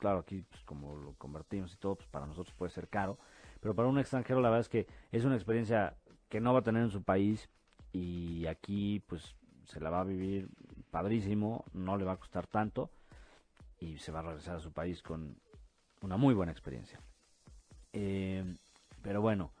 claro, 0.00 0.18
aquí 0.18 0.42
pues, 0.50 0.64
como 0.64 0.96
lo 0.96 1.12
convertimos 1.12 1.72
y 1.72 1.76
todo, 1.76 1.94
pues 1.94 2.08
para 2.08 2.26
nosotros 2.26 2.52
puede 2.56 2.72
ser 2.72 2.88
caro, 2.88 3.20
pero 3.60 3.76
para 3.76 3.86
un 3.86 4.00
extranjero 4.00 4.40
la 4.40 4.50
verdad 4.50 4.62
es 4.62 4.68
que 4.68 4.88
es 5.12 5.24
una 5.24 5.36
experiencia 5.36 5.94
que 6.28 6.40
no 6.40 6.52
va 6.52 6.58
a 6.58 6.62
tener 6.64 6.82
en 6.82 6.90
su 6.90 7.04
país, 7.04 7.48
y 7.92 8.46
aquí 8.46 9.00
pues 9.06 9.36
se 9.62 9.78
la 9.78 9.90
va 9.90 10.00
a 10.00 10.04
vivir 10.04 10.48
padrísimo, 10.90 11.64
no 11.72 11.96
le 11.96 12.04
va 12.04 12.14
a 12.14 12.16
costar 12.16 12.48
tanto 12.48 12.90
y 13.78 13.98
se 13.98 14.10
va 14.10 14.18
a 14.18 14.22
regresar 14.22 14.56
a 14.56 14.60
su 14.60 14.72
país 14.72 15.04
con 15.04 15.36
una 16.00 16.16
muy 16.16 16.34
buena 16.34 16.50
experiencia. 16.50 16.98
Eh, 17.92 18.56
pero 19.02 19.20
bueno, 19.20 19.52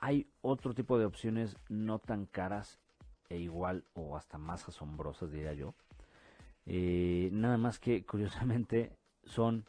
hay 0.00 0.26
otro 0.40 0.72
tipo 0.72 0.98
de 0.98 1.04
opciones 1.04 1.54
no 1.68 1.98
tan 1.98 2.24
caras 2.24 2.80
e 3.28 3.38
igual 3.38 3.84
o 3.94 4.16
hasta 4.16 4.38
más 4.38 4.68
asombrosas 4.68 5.30
diría 5.30 5.52
yo. 5.54 5.74
Eh, 6.66 7.28
nada 7.32 7.56
más 7.58 7.78
que 7.78 8.04
curiosamente 8.04 8.92
son 9.24 9.64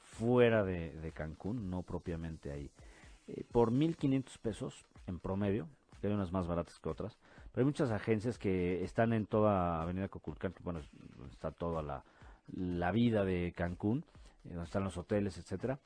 fuera 0.00 0.64
de, 0.64 1.12
Cancún, 1.14 1.70
no 1.70 1.82
propiamente 1.82 2.50
ahí. 2.50 2.70
Eh, 3.26 3.44
por 3.50 3.70
1.500 3.70 4.38
pesos 4.38 4.84
en 5.06 5.18
promedio, 5.18 5.68
que 6.00 6.08
hay 6.08 6.12
unas 6.12 6.32
más 6.32 6.46
baratas 6.46 6.78
que 6.78 6.88
otras, 6.88 7.18
pero 7.50 7.62
hay 7.62 7.64
muchas 7.64 7.90
agencias 7.90 8.38
que 8.38 8.82
están 8.84 9.12
en 9.12 9.26
toda 9.26 9.80
Avenida 9.82 10.08
Coculcán, 10.08 10.54
bueno, 10.62 10.80
está 11.30 11.50
toda 11.50 11.82
la, 11.82 12.92
vida 12.92 13.24
de 13.24 13.52
Cancún. 13.56 14.04
donde 14.44 14.64
están 14.64 14.84
los 14.84 14.98
hoteles, 14.98 15.38
etcétera. 15.38 15.78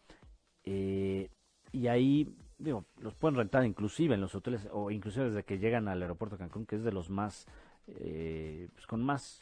y 0.64 1.86
ahí, 1.88 2.34
digo, 2.59 2.85
los 3.01 3.14
pueden 3.14 3.37
rentar 3.37 3.64
inclusive 3.64 4.14
en 4.14 4.21
los 4.21 4.35
hoteles 4.35 4.69
o 4.73 4.90
inclusive 4.90 5.27
desde 5.27 5.45
que 5.45 5.59
llegan 5.59 5.88
al 5.88 6.03
aeropuerto 6.03 6.37
de 6.37 6.40
Cancún, 6.40 6.66
que 6.66 6.77
es 6.77 6.85
de 6.85 6.92
los 6.92 7.11
más, 7.11 7.47
pues 7.87 8.87
con 8.87 9.05
más 9.05 9.40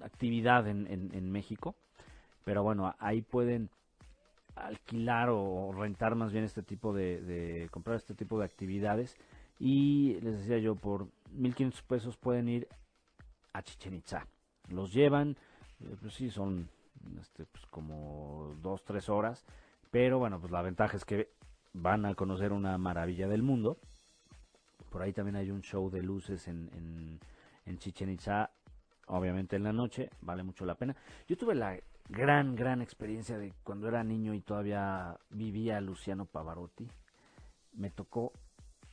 actividad 0.00 0.66
en, 0.68 0.86
en 0.88 1.30
México. 1.30 1.74
Pero 2.44 2.62
bueno, 2.62 2.94
ahí 2.98 3.22
pueden 3.22 3.70
alquilar 4.54 5.28
o 5.30 5.72
rentar 5.72 6.14
más 6.14 6.32
bien 6.32 6.44
este 6.44 6.62
tipo 6.62 6.92
de, 6.92 7.68
comprar 7.70 7.96
este 7.96 8.14
tipo 8.14 8.38
de 8.38 8.44
actividades. 8.44 9.16
Y 9.58 10.18
les 10.20 10.40
decía 10.40 10.58
yo 10.58 10.74
por 10.74 11.08
1500 11.32 11.82
pesos 11.82 12.16
pueden 12.16 12.48
ir 12.48 12.68
a 13.52 13.62
Chichen 13.62 13.94
Itza. 13.94 14.26
Los 14.68 14.92
llevan 14.92 15.36
eh, 15.80 15.96
pues 16.00 16.14
sí 16.14 16.30
son 16.30 16.68
este, 17.20 17.44
pues 17.46 17.64
como 17.66 18.54
dos 18.62 18.82
tres 18.84 19.08
horas. 19.08 19.44
Pero 19.90 20.18
bueno 20.18 20.40
pues 20.40 20.50
la 20.50 20.62
ventaja 20.62 20.96
es 20.96 21.04
que 21.04 21.30
van 21.72 22.06
a 22.06 22.14
conocer 22.14 22.52
una 22.52 22.76
maravilla 22.78 23.28
del 23.28 23.42
mundo 23.42 23.78
por 24.90 25.02
ahí 25.02 25.12
también 25.12 25.36
hay 25.36 25.50
un 25.50 25.62
show 25.62 25.90
de 25.90 26.02
luces 26.02 26.48
en, 26.48 26.70
en, 26.74 27.20
en 27.66 27.78
Chichen 27.78 28.10
Itza 28.10 28.50
obviamente 29.06 29.56
en 29.56 29.62
la 29.64 29.72
noche 29.72 30.10
vale 30.20 30.42
mucho 30.42 30.64
la 30.64 30.74
pena 30.74 30.94
yo 31.26 31.36
tuve 31.36 31.54
la 31.54 31.78
gran, 32.08 32.54
gran 32.54 32.82
experiencia 32.82 33.38
de 33.38 33.52
cuando 33.62 33.88
era 33.88 34.04
niño 34.04 34.34
y 34.34 34.40
todavía 34.40 35.16
vivía 35.30 35.80
Luciano 35.80 36.26
Pavarotti. 36.26 36.88
Me 37.74 37.90
tocó 37.90 38.32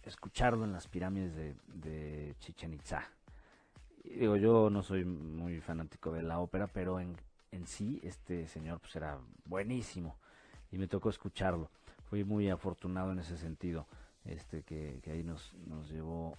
escucharlo 0.04 0.64
en 0.64 0.72
las 0.72 0.88
pirámides 0.88 1.36
de, 1.36 1.56
de 1.68 2.36
Chichen 2.40 2.74
Itza. 2.74 3.04
digo, 4.04 4.38
yo 4.38 4.70
no 4.70 4.82
soy 4.82 5.04
muy 5.06 5.60
fanático 5.60 6.12
de 6.12 6.24
la 6.24 6.40
ópera, 6.40 6.68
pero 6.68 7.00
en, 7.00 7.16
en 7.52 7.68
sí 7.68 8.00
este 8.04 8.48
señor 8.48 8.80
pues 8.80 8.96
era 8.96 9.20
buenísimo 9.46 10.16
y 10.72 10.78
me 10.78 10.88
tocó 10.88 11.10
escucharlo. 11.10 11.70
Fui 12.10 12.24
muy 12.24 12.50
afortunado 12.50 13.12
en 13.12 13.20
ese 13.20 13.38
sentido, 13.38 13.88
este 14.26 14.64
que, 14.64 15.00
que 15.04 15.12
ahí 15.12 15.24
nos, 15.24 15.54
nos 15.68 15.90
llevó 15.90 16.36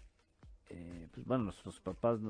eh, 0.71 1.09
pues 1.13 1.27
bueno, 1.27 1.45
nuestros 1.45 1.81
papás, 1.81 2.21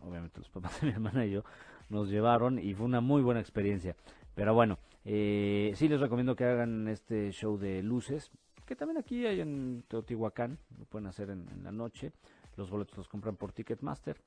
obviamente 0.00 0.38
los 0.38 0.50
papás 0.50 0.78
de 0.80 0.88
mi 0.88 0.92
hermana 0.92 1.24
y 1.24 1.32
yo, 1.32 1.42
nos 1.88 2.10
llevaron 2.10 2.58
y 2.58 2.74
fue 2.74 2.86
una 2.86 3.00
muy 3.00 3.22
buena 3.22 3.40
experiencia. 3.40 3.96
Pero 4.34 4.54
bueno, 4.54 4.78
eh, 5.04 5.72
sí 5.74 5.88
les 5.88 6.00
recomiendo 6.00 6.36
que 6.36 6.44
hagan 6.44 6.88
este 6.88 7.30
show 7.32 7.58
de 7.58 7.82
luces, 7.82 8.30
que 8.66 8.76
también 8.76 8.98
aquí 8.98 9.26
hay 9.26 9.40
en 9.40 9.84
Teotihuacán, 9.88 10.58
lo 10.78 10.84
pueden 10.84 11.06
hacer 11.06 11.30
en, 11.30 11.46
la 11.62 11.72
noche. 11.72 12.12
Los 12.56 12.70
boletos 12.70 12.96
los 12.96 13.08
compran 13.08 13.36
por 13.36 13.52
Ticketmaster. 13.52 14.20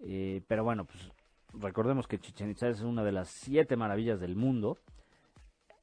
Eh, 0.00 0.42
pero 0.48 0.64
bueno, 0.64 0.84
pues 0.84 1.10
recordemos 1.54 2.08
que 2.08 2.18
Chichen 2.18 2.50
Itza 2.50 2.68
es 2.68 2.80
una 2.80 3.04
de 3.04 3.12
las 3.12 3.28
siete 3.28 3.76
maravillas 3.76 4.20
del 4.20 4.34
mundo. 4.34 4.78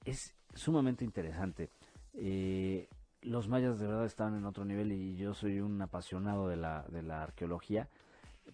Es 0.04 0.36
sumamente 0.54 1.06
interesante. 1.06 1.70
Eh, 2.18 2.88
los 3.22 3.48
mayas 3.48 3.80
de 3.80 3.88
verdad 3.88 4.06
estaban 4.06 4.36
en 4.36 4.46
otro 4.46 4.66
nivel 4.66 4.92
y 4.92 5.16
yo 5.16 5.34
soy 5.34 5.60
un 5.60 5.82
apasionado 5.82 6.48
de 6.48 6.58
la, 6.58 6.84
de 6.90 7.04
la 7.04 7.24
arqueología, 7.24 7.88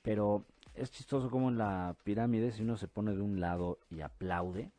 pero 0.02 0.44
es 0.74 0.92
chistoso 0.92 1.30
como 1.30 1.50
en 1.50 1.58
la 1.58 1.96
pirámide, 2.04 2.52
si 2.52 2.64
uno 2.64 2.78
se 2.78 2.88
pone 2.88 3.14
de 3.14 3.22
un 3.22 3.40
lado 3.40 3.78
y 3.90 4.02
aplaude, 4.02 4.72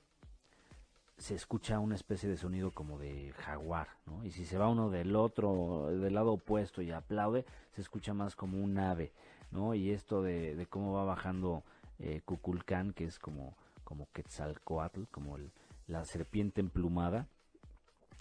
se 1.16 1.34
escucha 1.34 1.78
una 1.78 1.94
especie 1.94 2.28
de 2.28 2.36
sonido 2.36 2.72
como 2.72 2.98
de 2.98 3.32
jaguar, 3.38 3.88
¿no? 4.06 4.24
Y 4.24 4.30
si 4.30 4.44
se 4.44 4.58
va 4.58 4.68
uno 4.68 4.90
del 4.90 5.14
otro, 5.14 5.88
del 5.90 6.14
lado 6.14 6.32
opuesto 6.32 6.82
y 6.82 6.90
aplaude, 6.90 7.44
se 7.72 7.80
escucha 7.80 8.12
más 8.14 8.34
como 8.34 8.58
un 8.58 8.78
ave, 8.78 9.12
¿no? 9.52 9.74
Y 9.74 9.90
esto 9.90 10.22
de, 10.22 10.66
cómo 10.68 10.92
va 10.92 11.04
bajando 11.04 11.62
eh, 12.00 12.20
Cuculcán, 12.24 12.92
que 12.92 13.04
es 13.04 13.18
como, 13.18 13.56
como 13.84 14.08
Quetzalcoatl, 14.12 15.04
como 15.10 15.38
la 15.86 16.04
serpiente 16.04 16.60
emplumada, 16.60 17.28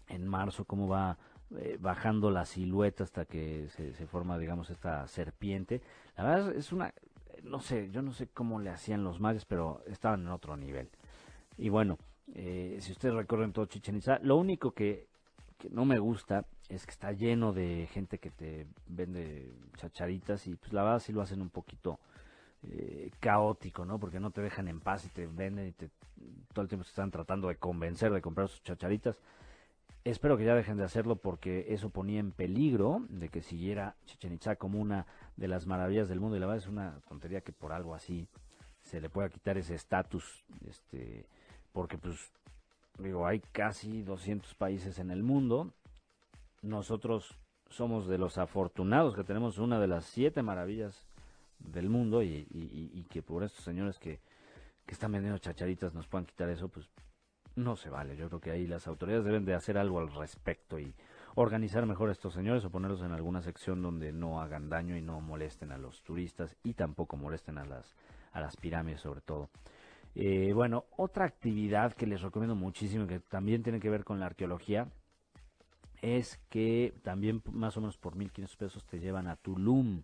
en 0.07 0.27
marzo, 0.27 0.65
cómo 0.65 0.87
va 0.87 1.17
eh, 1.57 1.77
bajando 1.79 2.31
la 2.31 2.45
silueta 2.45 3.03
hasta 3.03 3.25
que 3.25 3.67
se, 3.69 4.07
forma, 4.07 4.37
digamos, 4.37 4.69
esta 4.69 5.07
serpiente. 5.07 5.81
La 6.17 6.23
verdad 6.23 6.55
es 6.55 6.71
una, 6.71 6.93
no 7.43 7.59
sé, 7.59 7.91
yo 7.91 8.01
no 8.01 8.11
sé 8.11 8.27
cómo 8.27 8.59
le 8.59 8.69
hacían 8.69 9.03
los 9.03 9.19
mayas, 9.19 9.45
pero 9.45 9.83
estaban 9.87 10.21
en 10.21 10.29
otro 10.29 10.57
nivel. 10.57 10.89
Y 11.57 11.69
bueno, 11.69 11.97
eh, 12.33 12.77
si 12.79 12.91
ustedes 12.91 13.13
recorren 13.13 13.53
todo 13.53 13.65
Chichen 13.65 13.97
Itza, 13.97 14.19
lo 14.23 14.37
único 14.37 14.71
que, 14.71 15.07
no 15.69 15.85
me 15.85 15.99
gusta 15.99 16.45
es 16.69 16.85
que 16.85 16.91
está 16.91 17.11
lleno 17.11 17.53
de 17.53 17.87
gente 17.91 18.17
que 18.17 18.31
te 18.31 18.67
vende 18.87 19.53
chacharitas 19.77 20.47
y 20.47 20.55
pues 20.55 20.73
la 20.73 20.83
verdad 20.83 20.99
sí 20.99 21.13
lo 21.13 21.21
hacen 21.21 21.41
un 21.41 21.49
poquito 21.49 21.99
eh, 22.63 23.11
caótico, 23.19 23.85
¿no? 23.85 23.99
Porque 23.99 24.19
no 24.19 24.31
te 24.31 24.41
dejan 24.41 24.67
en 24.67 24.79
paz 24.79 25.05
y 25.05 25.09
te 25.09 25.27
venden 25.27 25.67
y 25.67 25.71
te, 25.71 25.89
todo 26.53 26.63
el 26.63 26.67
tiempo 26.67 26.83
se 26.83 26.89
están 26.89 27.11
tratando 27.11 27.47
de 27.47 27.55
convencer 27.57 28.11
de 28.11 28.21
comprar 28.21 28.47
sus 28.47 28.63
chacharitas. 28.63 29.17
Espero 30.05 30.37
que 30.37 30.43
ya 30.43 30.53
dejen 30.53 30.77
de 30.77 30.83
hacerlo 30.83 31.15
porque 31.15 31.67
eso 31.69 31.89
ponía 31.89 32.19
en 32.19 32.31
peligro 32.31 33.05
de 33.07 33.29
que 33.29 33.41
siguiera 33.41 33.95
Chichen 34.05 34.33
Itza 34.33 34.57
como 34.57 34.79
una 34.79 35.05
de 35.37 35.47
las 35.47 35.65
maravillas 35.65 36.09
del 36.09 36.19
mundo 36.19 36.35
y 36.35 36.39
la 36.41 36.45
verdad 36.45 36.61
es 36.63 36.69
una 36.69 36.99
tontería 37.07 37.41
que 37.41 37.53
por 37.53 37.71
algo 37.71 37.95
así 37.95 38.27
se 38.81 38.99
le 38.99 39.09
pueda 39.09 39.29
quitar 39.29 39.57
ese 39.57 39.75
estatus, 39.75 40.43
este, 40.67 41.25
porque 41.71 41.97
pues 41.97 42.33
digo, 42.99 43.25
hay 43.25 43.39
casi 43.53 44.01
200 44.03 44.53
países 44.55 44.99
en 44.99 45.09
el 45.09 45.23
mundo. 45.23 45.71
Nosotros 46.61 47.37
somos 47.69 48.05
de 48.05 48.17
los 48.17 48.37
afortunados 48.37 49.15
que 49.15 49.23
tenemos 49.23 49.57
una 49.57 49.79
de 49.79 49.87
las 49.87 50.03
siete 50.03 50.43
maravillas 50.43 51.07
del 51.59 51.89
mundo 51.89 52.23
y, 52.23 52.45
y 52.51 53.03
que 53.09 53.21
por 53.21 53.43
estos 53.43 53.63
señores 53.63 53.99
que, 53.99 54.19
que 54.85 54.93
están 54.93 55.11
vendiendo 55.11 55.37
chacharitas 55.39 55.93
nos 55.93 56.07
puedan 56.07 56.25
quitar 56.25 56.49
eso, 56.49 56.67
pues 56.67 56.89
no 57.55 57.75
se 57.75 57.89
vale. 57.89 58.15
Yo 58.15 58.27
creo 58.27 58.41
que 58.41 58.51
ahí 58.51 58.67
las 58.67 58.87
autoridades 58.87 59.25
deben 59.25 59.45
de 59.45 59.53
hacer 59.53 59.77
algo 59.77 59.99
al 59.99 60.13
respecto 60.13 60.79
y 60.79 60.93
organizar 61.35 61.85
mejor 61.85 62.09
a 62.09 62.11
estos 62.11 62.33
señores 62.33 62.63
o 62.65 62.69
ponerlos 62.69 63.01
en 63.01 63.11
alguna 63.11 63.41
sección 63.41 63.81
donde 63.81 64.11
no 64.11 64.41
hagan 64.41 64.69
daño 64.69 64.95
y 64.95 65.01
no 65.01 65.19
molesten 65.21 65.71
a 65.71 65.77
los 65.77 66.03
turistas 66.03 66.55
y 66.63 66.73
tampoco 66.73 67.17
molesten 67.17 67.57
a 67.57 67.65
las, 67.65 67.95
a 68.31 68.41
las 68.41 68.55
pirámides 68.57 69.01
sobre 69.01 69.21
todo. 69.21 69.49
Eh, 70.15 70.53
bueno, 70.53 70.85
otra 70.95 71.25
actividad 71.25 71.93
que 71.93 72.05
les 72.05 72.21
recomiendo 72.21 72.55
muchísimo 72.55 73.07
que 73.07 73.19
también 73.19 73.63
tiene 73.63 73.79
que 73.79 73.89
ver 73.89 74.03
con 74.03 74.19
la 74.19 74.27
arqueología 74.27 74.87
es 76.01 76.37
que 76.49 76.93
también 77.01 77.41
más 77.51 77.77
o 77.77 77.81
menos 77.81 77.97
por 77.97 78.15
1500 78.15 78.57
pesos 78.57 78.85
te 78.85 78.99
llevan 78.99 79.27
a 79.27 79.37
Tulum 79.37 80.03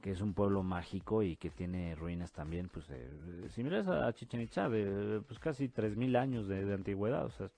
que 0.00 0.12
es 0.12 0.20
un 0.20 0.34
pueblo 0.34 0.62
mágico 0.62 1.22
y 1.22 1.36
que 1.36 1.50
tiene 1.50 1.94
ruinas 1.94 2.32
también, 2.32 2.68
pues, 2.68 2.86
eh, 2.90 3.48
similares 3.50 3.88
a 3.88 4.12
Chichen 4.12 4.40
Itza, 4.40 4.68
de 4.68 5.20
pues 5.26 5.38
casi 5.38 5.68
3.000 5.68 6.16
años 6.16 6.48
de, 6.48 6.72
antigüedad, 6.72 7.26
o 7.26 7.30
sea, 7.30 7.50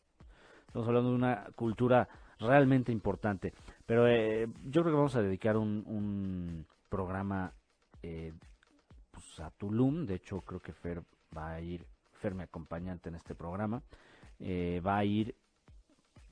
estamos 0.66 0.88
hablando 0.88 1.10
de 1.10 1.16
una 1.16 1.44
cultura 1.54 2.08
realmente 2.40 2.92
importante. 2.92 3.52
Pero 3.86 4.08
eh, 4.08 4.48
yo 4.64 4.82
creo 4.82 4.94
que 4.94 4.98
vamos 4.98 5.16
a 5.16 5.22
dedicar 5.22 5.56
un, 5.56 5.84
un 5.86 6.66
programa 6.88 7.52
eh, 8.02 8.32
pues, 9.10 9.40
a 9.40 9.50
Tulum, 9.50 10.04
de 10.04 10.16
hecho 10.16 10.40
creo 10.40 10.60
que 10.60 10.72
Fer 10.72 11.02
va 11.36 11.52
a 11.52 11.60
ir, 11.60 11.86
Fer 12.12 12.34
me 12.34 12.42
acompañante 12.44 13.08
en 13.08 13.14
este 13.14 13.34
programa, 13.34 13.82
eh, 14.40 14.82
va 14.84 14.98
a 14.98 15.04
ir 15.04 15.36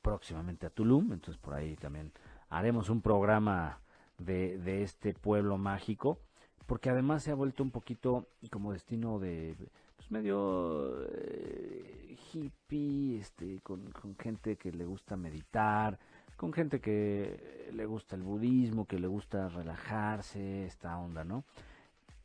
próximamente 0.03 0.67
a 0.67 0.71
Tulum, 0.71 1.13
entonces 1.13 1.37
por 1.39 1.55
ahí 1.55 1.77
también 1.77 2.13
haremos 2.49 2.91
un 2.91 3.01
programa 3.01 3.79
de, 4.21 4.83
este 4.83 5.15
pueblo 5.15 5.59
mágico, 5.59 6.19
porque 6.67 6.91
además 6.91 7.23
se 7.23 7.31
ha 7.31 7.35
vuelto 7.35 7.63
un 7.63 7.71
poquito 7.71 8.29
como 8.51 8.73
destino 8.73 9.19
de 9.19 9.57
pues 9.97 10.11
medio 10.11 11.05
eh, 11.09 12.17
hippie, 12.33 13.19
este, 13.19 13.61
con, 13.61 13.93
gente 14.19 14.57
que 14.57 14.73
le 14.73 14.85
gusta 14.85 15.17
meditar, 15.17 15.99
con 16.37 16.53
gente 16.53 16.81
que 16.81 17.71
le 17.73 17.87
gusta 17.87 18.17
el 18.17 18.23
budismo, 18.23 18.87
que 18.87 18.99
le 18.99 19.07
gusta 19.07 19.49
relajarse, 19.49 20.65
esta 20.65 20.97
onda, 20.99 21.25
¿no? 21.25 21.45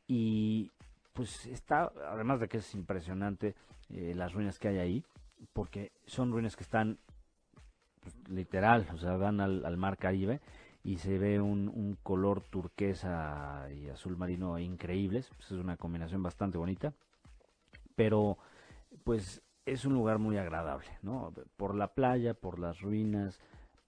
Y 0.08 0.71
pues 1.13 1.45
está, 1.47 1.91
además 2.12 2.39
de 2.39 2.47
que 2.47 2.58
es 2.58 2.75
impresionante 2.75 3.55
eh, 3.89 4.13
las 4.15 4.34
ruinas 4.34 4.60
que 4.60 4.67
hay 4.67 4.77
ahí, 4.77 5.03
porque 5.53 5.91
son 6.05 6.31
ruinas 6.31 6.55
que 6.55 6.63
están 6.63 6.97
pues, 8.01 8.15
literal, 8.29 8.88
o 8.93 8.97
sea, 8.97 9.17
dan 9.17 9.41
al, 9.41 9.65
al 9.65 9.77
mar 9.77 9.97
Caribe 9.97 10.39
y 10.86 11.00
se 11.00 11.17
ve 11.17 11.41
un, 11.41 11.98
color 12.04 12.41
turquesa 12.41 13.67
y 13.76 13.89
azul 13.89 14.15
marino 14.17 14.60
increíbles. 14.60 15.28
Pues 15.36 15.52
es 15.52 15.58
una 15.58 15.78
combinación 15.78 16.21
bastante 16.21 16.60
bonita. 16.60 16.93
Pero 17.95 18.38
pues 19.04 19.41
es 19.65 19.84
un 19.86 19.95
lugar 19.95 20.19
muy 20.19 20.38
agradable, 20.38 20.86
¿no? 21.02 21.34
Por 21.58 21.74
la 21.74 21.88
playa, 21.88 22.36
por 22.36 22.60
las 22.60 22.82
ruinas, 22.82 23.39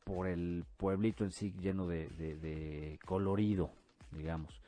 por 0.06 0.26
el 0.26 0.66
pueblito 0.78 1.24
en 1.24 1.32
sí 1.32 1.54
lleno 1.62 1.86
de, 1.86 3.00
colorido, 3.06 3.70
digamos. 4.12 4.60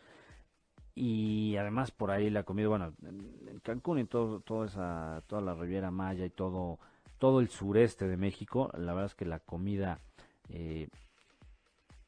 Y 0.94 1.56
además 1.58 1.90
por 1.90 2.12
ahí 2.12 2.30
la 2.30 2.44
comida, 2.44 2.68
bueno, 2.68 2.94
en 3.08 3.60
Cancún 3.64 4.00
y 4.00 4.06
todo, 4.06 4.42
toda 4.42 4.68
esa, 4.68 5.24
toda 5.26 5.42
la 5.42 5.56
Riviera 5.56 5.90
Maya 5.90 6.26
y 6.26 6.30
todo, 6.30 6.78
todo 7.18 7.40
el 7.40 7.50
sureste 7.50 8.08
de 8.08 8.18
México, 8.18 8.70
la 8.78 8.94
verdad 8.94 9.06
es 9.06 9.16
que 9.16 9.26
la 9.26 9.40
comida 9.40 10.00
eh, 10.50 10.90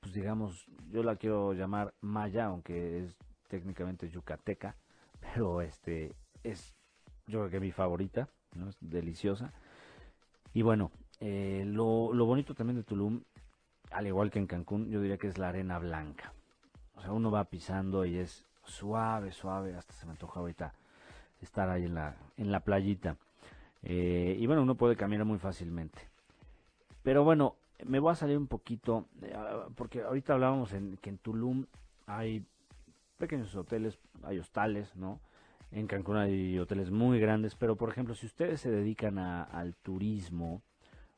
pues 0.01 0.13
digamos, 0.13 0.65
yo 0.91 1.03
la 1.03 1.15
quiero 1.15 1.53
llamar 1.53 1.93
maya, 2.01 2.47
aunque 2.47 2.99
es 3.05 3.17
técnicamente 3.47 4.09
yucateca, 4.09 4.75
pero 5.21 5.61
este 5.61 6.13
es 6.43 6.75
yo 7.27 7.39
creo 7.39 7.49
que 7.49 7.59
mi 7.59 7.71
favorita, 7.71 8.27
¿no? 8.55 8.69
Es 8.69 8.77
deliciosa. 8.81 9.53
Y 10.53 10.63
bueno, 10.63 10.91
eh, 11.19 11.63
lo, 11.65 12.11
lo 12.13 12.25
bonito 12.25 12.53
también 12.53 12.77
de 12.77 12.83
Tulum, 12.83 13.21
al 13.91 14.07
igual 14.07 14.31
que 14.31 14.39
en 14.39 14.47
Cancún, 14.47 14.89
yo 14.89 14.99
diría 14.99 15.17
que 15.17 15.27
es 15.27 15.37
la 15.37 15.49
arena 15.49 15.79
blanca. 15.79 16.33
O 16.95 17.01
sea, 17.01 17.11
uno 17.11 17.31
va 17.31 17.45
pisando 17.45 18.03
y 18.05 18.17
es 18.17 18.45
suave, 18.65 19.31
suave, 19.31 19.75
hasta 19.75 19.93
se 19.93 20.05
me 20.05 20.11
antoja 20.11 20.39
ahorita 20.39 20.73
estar 21.41 21.69
ahí 21.69 21.85
en 21.85 21.95
la, 21.95 22.17
en 22.37 22.51
la 22.51 22.59
playita. 22.59 23.17
Eh, 23.83 24.35
y 24.37 24.45
bueno, 24.45 24.63
uno 24.63 24.75
puede 24.75 24.95
caminar 24.95 25.25
muy 25.25 25.39
fácilmente. 25.39 26.09
Pero 27.03 27.23
bueno, 27.23 27.55
me 27.85 27.99
voy 27.99 28.11
a 28.11 28.15
salir 28.15 28.37
un 28.37 28.47
poquito, 28.47 29.07
eh, 29.21 29.33
porque 29.75 30.01
ahorita 30.01 30.33
hablábamos 30.33 30.73
en, 30.73 30.97
que 30.97 31.09
en 31.09 31.17
Tulum 31.17 31.65
hay 32.05 32.45
pequeños 33.17 33.55
hoteles, 33.55 33.99
hay 34.23 34.39
hostales, 34.39 34.95
¿no? 34.95 35.19
En 35.71 35.87
Cancún 35.87 36.17
hay 36.17 36.59
hoteles 36.59 36.91
muy 36.91 37.19
grandes, 37.19 37.55
pero 37.55 37.77
por 37.77 37.89
ejemplo, 37.89 38.13
si 38.13 38.25
ustedes 38.25 38.59
se 38.59 38.69
dedican 38.69 39.17
al 39.17 39.75
turismo 39.77 40.61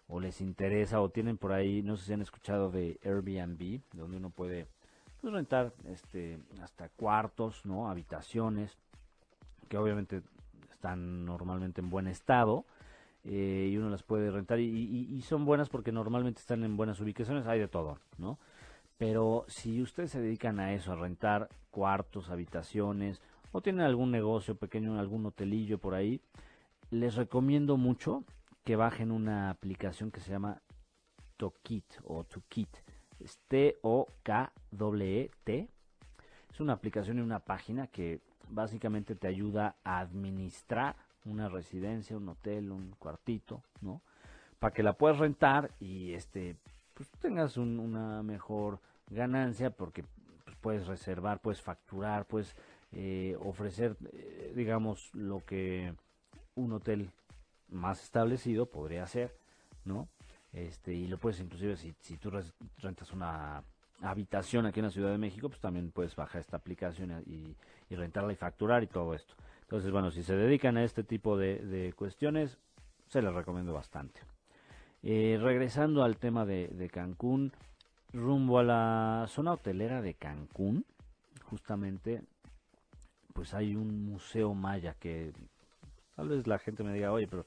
o 0.07 0.19
les 0.19 0.41
interesa 0.41 1.01
o 1.01 1.09
tienen 1.09 1.37
por 1.37 1.53
ahí, 1.53 1.81
no 1.81 1.97
sé 1.97 2.05
si 2.05 2.13
han 2.13 2.21
escuchado 2.21 2.69
de 2.69 2.99
Airbnb, 3.03 3.81
donde 3.93 4.17
uno 4.17 4.29
puede 4.29 4.67
pues, 5.21 5.33
rentar 5.33 5.73
este 5.85 6.37
hasta 6.61 6.89
cuartos, 6.89 7.65
¿no? 7.65 7.89
Habitaciones 7.89 8.77
que 9.69 9.77
obviamente 9.77 10.21
están 10.69 11.25
normalmente 11.25 11.81
en 11.81 11.89
buen 11.89 12.07
estado 12.07 12.65
eh, 13.25 13.69
y 13.71 13.77
uno 13.77 13.89
las 13.89 14.03
puede 14.03 14.29
rentar 14.31 14.59
y, 14.59 15.21
son 15.21 15.45
buenas 15.45 15.69
porque 15.69 15.93
normalmente 15.93 16.41
están 16.41 16.63
en 16.63 16.75
buenas 16.75 16.99
ubicaciones, 16.99 17.47
hay 17.47 17.59
de 17.59 17.67
todo, 17.69 17.99
¿no? 18.17 18.37
Pero 18.97 19.45
si 19.47 19.81
ustedes 19.81 20.11
se 20.11 20.21
dedican 20.21 20.59
a 20.59 20.73
eso, 20.73 20.91
a 20.91 20.95
rentar 20.95 21.49
cuartos, 21.71 22.29
habitaciones 22.29 23.21
o 23.51 23.61
tienen 23.61 23.81
algún 23.85 24.11
negocio 24.11 24.55
pequeño, 24.55 24.99
algún 24.99 25.25
hotelillo 25.25 25.77
por 25.77 25.93
ahí, 25.93 26.21
les 26.91 27.15
recomiendo 27.15 27.77
mucho 27.77 28.23
que 28.63 28.75
bajen 28.75 29.11
una 29.11 29.49
aplicación 29.49 30.11
que 30.11 30.19
se 30.19 30.31
llama 30.31 30.61
Tokit 31.37 31.85
o 32.03 32.23
Tokit. 32.23 32.69
Es 33.19 33.39
T-O-K-W-E-T. 33.47 34.09
Es 36.51 36.59
una 36.59 36.73
aplicación 36.73 37.17
y 37.17 37.21
una 37.21 37.39
página 37.39 37.87
que 37.87 38.19
básicamente 38.49 39.15
te 39.15 39.27
ayuda 39.27 39.77
a 39.83 39.99
administrar 39.99 40.95
una 41.25 41.49
residencia, 41.49 42.17
un 42.17 42.29
hotel, 42.29 42.71
un 42.71 42.91
cuartito, 42.99 43.61
¿no? 43.81 44.01
Para 44.59 44.73
que 44.73 44.83
la 44.83 44.93
puedas 44.93 45.19
rentar 45.19 45.71
y 45.79 46.13
este 46.13 46.55
pues 46.93 47.09
tengas 47.19 47.57
una 47.57 48.21
mejor 48.21 48.79
ganancia 49.09 49.71
porque 49.71 50.03
pues, 50.45 50.55
puedes 50.61 50.87
reservar, 50.87 51.39
puedes 51.39 51.61
facturar, 51.61 52.25
puedes 52.25 52.55
eh, 52.91 53.35
ofrecer, 53.43 53.97
eh, 54.11 54.53
digamos, 54.55 55.13
lo 55.15 55.39
que 55.39 55.93
un 56.55 56.73
hotel 56.73 57.09
más 57.69 58.03
establecido 58.03 58.67
podría 58.67 59.03
hacer, 59.03 59.35
¿no? 59.85 60.07
Este, 60.51 60.93
y 60.93 61.07
lo 61.07 61.17
puedes 61.17 61.39
inclusive 61.39 61.75
si, 61.75 61.95
si 61.99 62.17
tú 62.17 62.31
rentas 62.77 63.11
una 63.11 63.63
habitación 64.01 64.65
aquí 64.65 64.79
en 64.79 64.85
la 64.85 64.91
Ciudad 64.91 65.11
de 65.11 65.17
México, 65.17 65.49
pues 65.49 65.59
también 65.59 65.91
puedes 65.91 66.15
bajar 66.15 66.41
esta 66.41 66.57
aplicación 66.57 67.23
y, 67.25 67.55
rentarla 67.95 68.33
y 68.33 68.35
facturar 68.35 68.83
y 68.83 68.87
todo 68.87 69.13
esto. 69.13 69.35
Entonces, 69.63 69.91
bueno, 69.91 70.11
si 70.11 70.23
se 70.23 70.35
dedican 70.35 70.77
a 70.77 70.83
este 70.83 71.03
tipo 71.03 71.37
de, 71.37 71.93
cuestiones, 71.95 72.59
se 73.07 73.21
les 73.21 73.33
recomiendo 73.33 73.73
bastante. 73.73 74.21
Eh, 75.01 75.37
regresando 75.41 76.03
al 76.03 76.17
tema 76.17 76.45
de, 76.45 76.89
Cancún, 76.91 77.51
rumbo 78.13 78.59
a 78.59 78.63
la 78.63 79.25
zona 79.27 79.53
hotelera 79.53 80.01
de 80.01 80.13
Cancún, 80.13 80.85
justamente, 81.43 82.23
pues 83.33 83.53
hay 83.53 83.75
un 83.75 84.05
museo 84.05 84.53
maya 84.53 84.95
que 84.99 85.33
tal 86.15 86.29
vez 86.29 86.45
la 86.47 86.59
gente 86.59 86.83
me 86.83 86.93
diga, 86.93 87.11
oye, 87.11 87.27
pero 87.27 87.45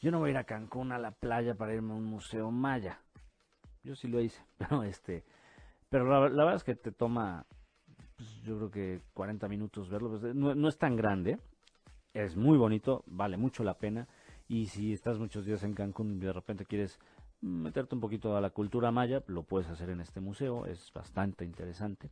yo 0.00 0.10
no 0.10 0.18
voy 0.18 0.28
a 0.28 0.30
ir 0.32 0.36
a 0.38 0.44
Cancún 0.44 0.92
a 0.92 0.98
la 0.98 1.10
playa 1.10 1.54
para 1.54 1.74
irme 1.74 1.92
a 1.92 1.96
un 1.96 2.04
museo 2.04 2.50
maya. 2.50 3.00
Yo 3.82 3.94
sí 3.94 4.08
lo 4.08 4.20
hice, 4.20 4.42
pero 4.58 4.82
este, 4.82 5.24
pero 5.88 6.06
la, 6.06 6.18
verdad 6.18 6.56
es 6.56 6.64
que 6.64 6.74
te 6.74 6.92
toma, 6.92 7.46
pues, 8.16 8.42
yo 8.42 8.56
creo 8.56 8.70
que 8.70 9.00
40 9.14 9.48
minutos 9.48 9.88
verlo. 9.88 10.10
Pues, 10.10 10.34
no, 10.34 10.68
es 10.68 10.78
tan 10.78 10.96
grande, 10.96 11.38
es 12.14 12.36
muy 12.36 12.56
bonito, 12.56 13.02
vale 13.06 13.36
mucho 13.36 13.64
la 13.64 13.74
pena. 13.74 14.08
Y 14.48 14.66
si 14.66 14.92
estás 14.92 15.18
muchos 15.18 15.44
días 15.44 15.62
en 15.64 15.74
Cancún 15.74 16.16
y 16.16 16.20
de 16.20 16.32
repente 16.32 16.64
quieres 16.64 16.98
meterte 17.40 17.94
un 17.94 18.00
poquito 18.00 18.36
a 18.36 18.40
la 18.40 18.50
cultura 18.50 18.90
maya, 18.90 19.22
lo 19.26 19.42
puedes 19.42 19.68
hacer 19.68 19.90
en 19.90 20.00
este 20.00 20.20
museo, 20.20 20.64
es 20.66 20.92
bastante 20.94 21.44
interesante. 21.44 22.10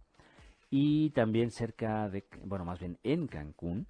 Y 0.71 1.11
también 1.11 1.51
cerca 1.51 2.09
de, 2.09 2.25
bueno, 2.45 2.65
más 2.65 2.81
bien 2.81 2.99
en 3.03 3.29
Cancún, 3.29 3.87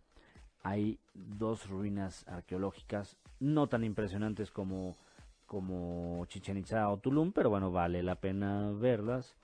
hay 0.63 0.99
dos 1.15 1.69
ruinas 1.69 2.27
arqueológicas 2.29 3.17
no 3.41 3.67
tan 3.67 3.83
impresionantes 3.83 4.51
como, 4.51 4.97
como 5.47 6.25
Chichen 6.27 6.59
Itza 6.59 6.89
o 6.89 6.99
Tulum, 6.99 7.33
pero 7.33 7.51
bueno, 7.51 7.73
vale 7.73 8.03
la 8.03 8.17
pena 8.17 8.71
verlas 8.73 9.35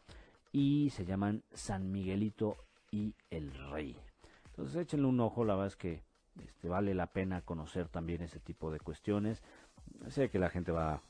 y 0.52 0.90
se 0.90 1.04
llaman 1.04 1.42
San 1.52 1.90
Miguelito 1.90 2.56
y 2.90 3.14
el 3.30 3.52
Rey. 3.70 3.96
Entonces 4.50 4.76
échenle 4.76 5.06
un 5.06 5.20
ojo, 5.20 5.44
la 5.44 5.54
verdad 5.54 5.68
es 5.68 5.76
que 5.76 6.07
este, 6.46 6.68
vale 6.68 6.94
la 6.94 7.06
pena 7.06 7.42
conocer 7.42 7.88
también 7.88 8.22
ese 8.22 8.40
tipo 8.40 8.70
de 8.70 8.80
cuestiones. 8.80 9.42
Sé 10.08 10.30
que 10.30 10.38
la 10.38 10.50
gente 10.50 10.72
va 10.72 11.00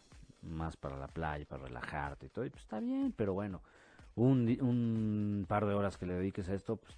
más 0.43 0.77
para 0.77 0.97
la 0.97 1.09
playa, 1.09 1.45
para 1.47 1.65
relajarte 1.65 2.27
y 2.27 2.29
todo, 2.29 2.45
y 2.45 2.51
pues 2.51 2.63
está 2.63 2.81
bien, 2.81 3.13
pero 3.17 3.35
bueno, 3.35 3.61
un, 4.15 4.49
un 4.61 5.47
par 5.49 5.67
de 5.67 5.75
horas 5.75 5.97
que 5.97 6.07
le 6.07 6.15
dediques 6.15 6.49
a 6.49 6.55
esto, 6.55 6.77
pues 6.77 6.97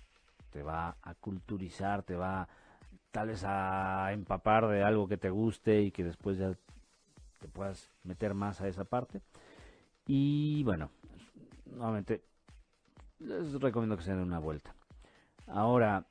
te 0.50 0.62
va 0.62 0.96
a 1.02 1.14
culturizar, 1.14 2.02
te 2.02 2.16
va 2.16 2.48
tal 3.10 3.28
vez 3.28 3.44
a 3.44 4.12
empapar 4.12 4.68
de 4.68 4.82
algo 4.82 5.08
que 5.08 5.16
te 5.16 5.30
guste 5.30 5.82
y 5.82 5.90
que 5.90 6.04
después 6.04 6.38
ya 6.38 6.52
te 7.38 7.48
puedas 7.48 7.90
meter 8.04 8.34
más 8.34 8.60
a 8.60 8.68
esa 8.68 8.84
parte. 8.84 9.20
Y 10.06 10.62
bueno, 10.64 10.90
nuevamente 11.66 12.22
les 13.18 13.52
recomiendo 13.60 13.96
que 13.96 14.02
se 14.02 14.12
den 14.12 14.20
una 14.20 14.38
vuelta. 14.38 14.74
Ahora, 15.46 16.06